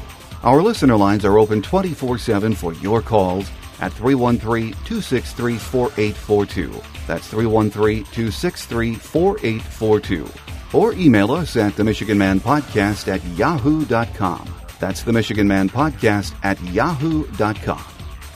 Our 0.45 0.63
listener 0.63 0.97
lines 0.97 1.25
are 1.25 1.37
open 1.37 1.63
24 1.63 2.19
7 2.19 2.55
for 2.55 2.75
your 2.75 3.03
calls 3.03 3.51
at 3.81 3.93
313 3.93 4.73
263 4.73 5.59
4842. 5.59 6.83
That's 7.07 7.27
313 7.29 8.05
263 8.05 8.95
4842. 8.95 10.29
Or 10.73 10.93
email 10.95 11.33
us 11.33 11.57
at 11.57 11.77
the 11.77 11.85
Michigan 11.85 12.19
Man 12.19 12.41
Podcast 12.41 13.09
at 13.09 13.25
yahoo.com. 13.37 14.55
That's 14.81 15.03
the 15.03 15.13
Michigan 15.13 15.47
Man 15.47 15.69
Podcast 15.69 16.35
at 16.43 16.61
yahoo.com. 16.63 17.85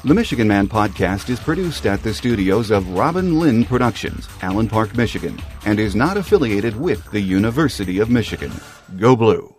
The 0.05 0.15
Michigan 0.15 0.47
Man 0.47 0.69
podcast 0.69 1.29
is 1.29 1.41
produced 1.41 1.85
at 1.85 2.05
the 2.05 2.15
studios 2.15 2.71
of 2.71 2.89
Robin 2.91 3.41
Lynn 3.41 3.65
Productions, 3.65 4.29
Allen 4.43 4.69
Park, 4.69 4.97
Michigan, 4.97 5.43
and 5.67 5.81
is 5.81 5.97
not 5.97 6.17
affiliated 6.17 6.77
with 6.77 7.05
the 7.11 7.21
University 7.21 7.99
of 7.99 8.09
Michigan. 8.09 8.53
Go 8.97 9.17
Blue! 9.17 9.58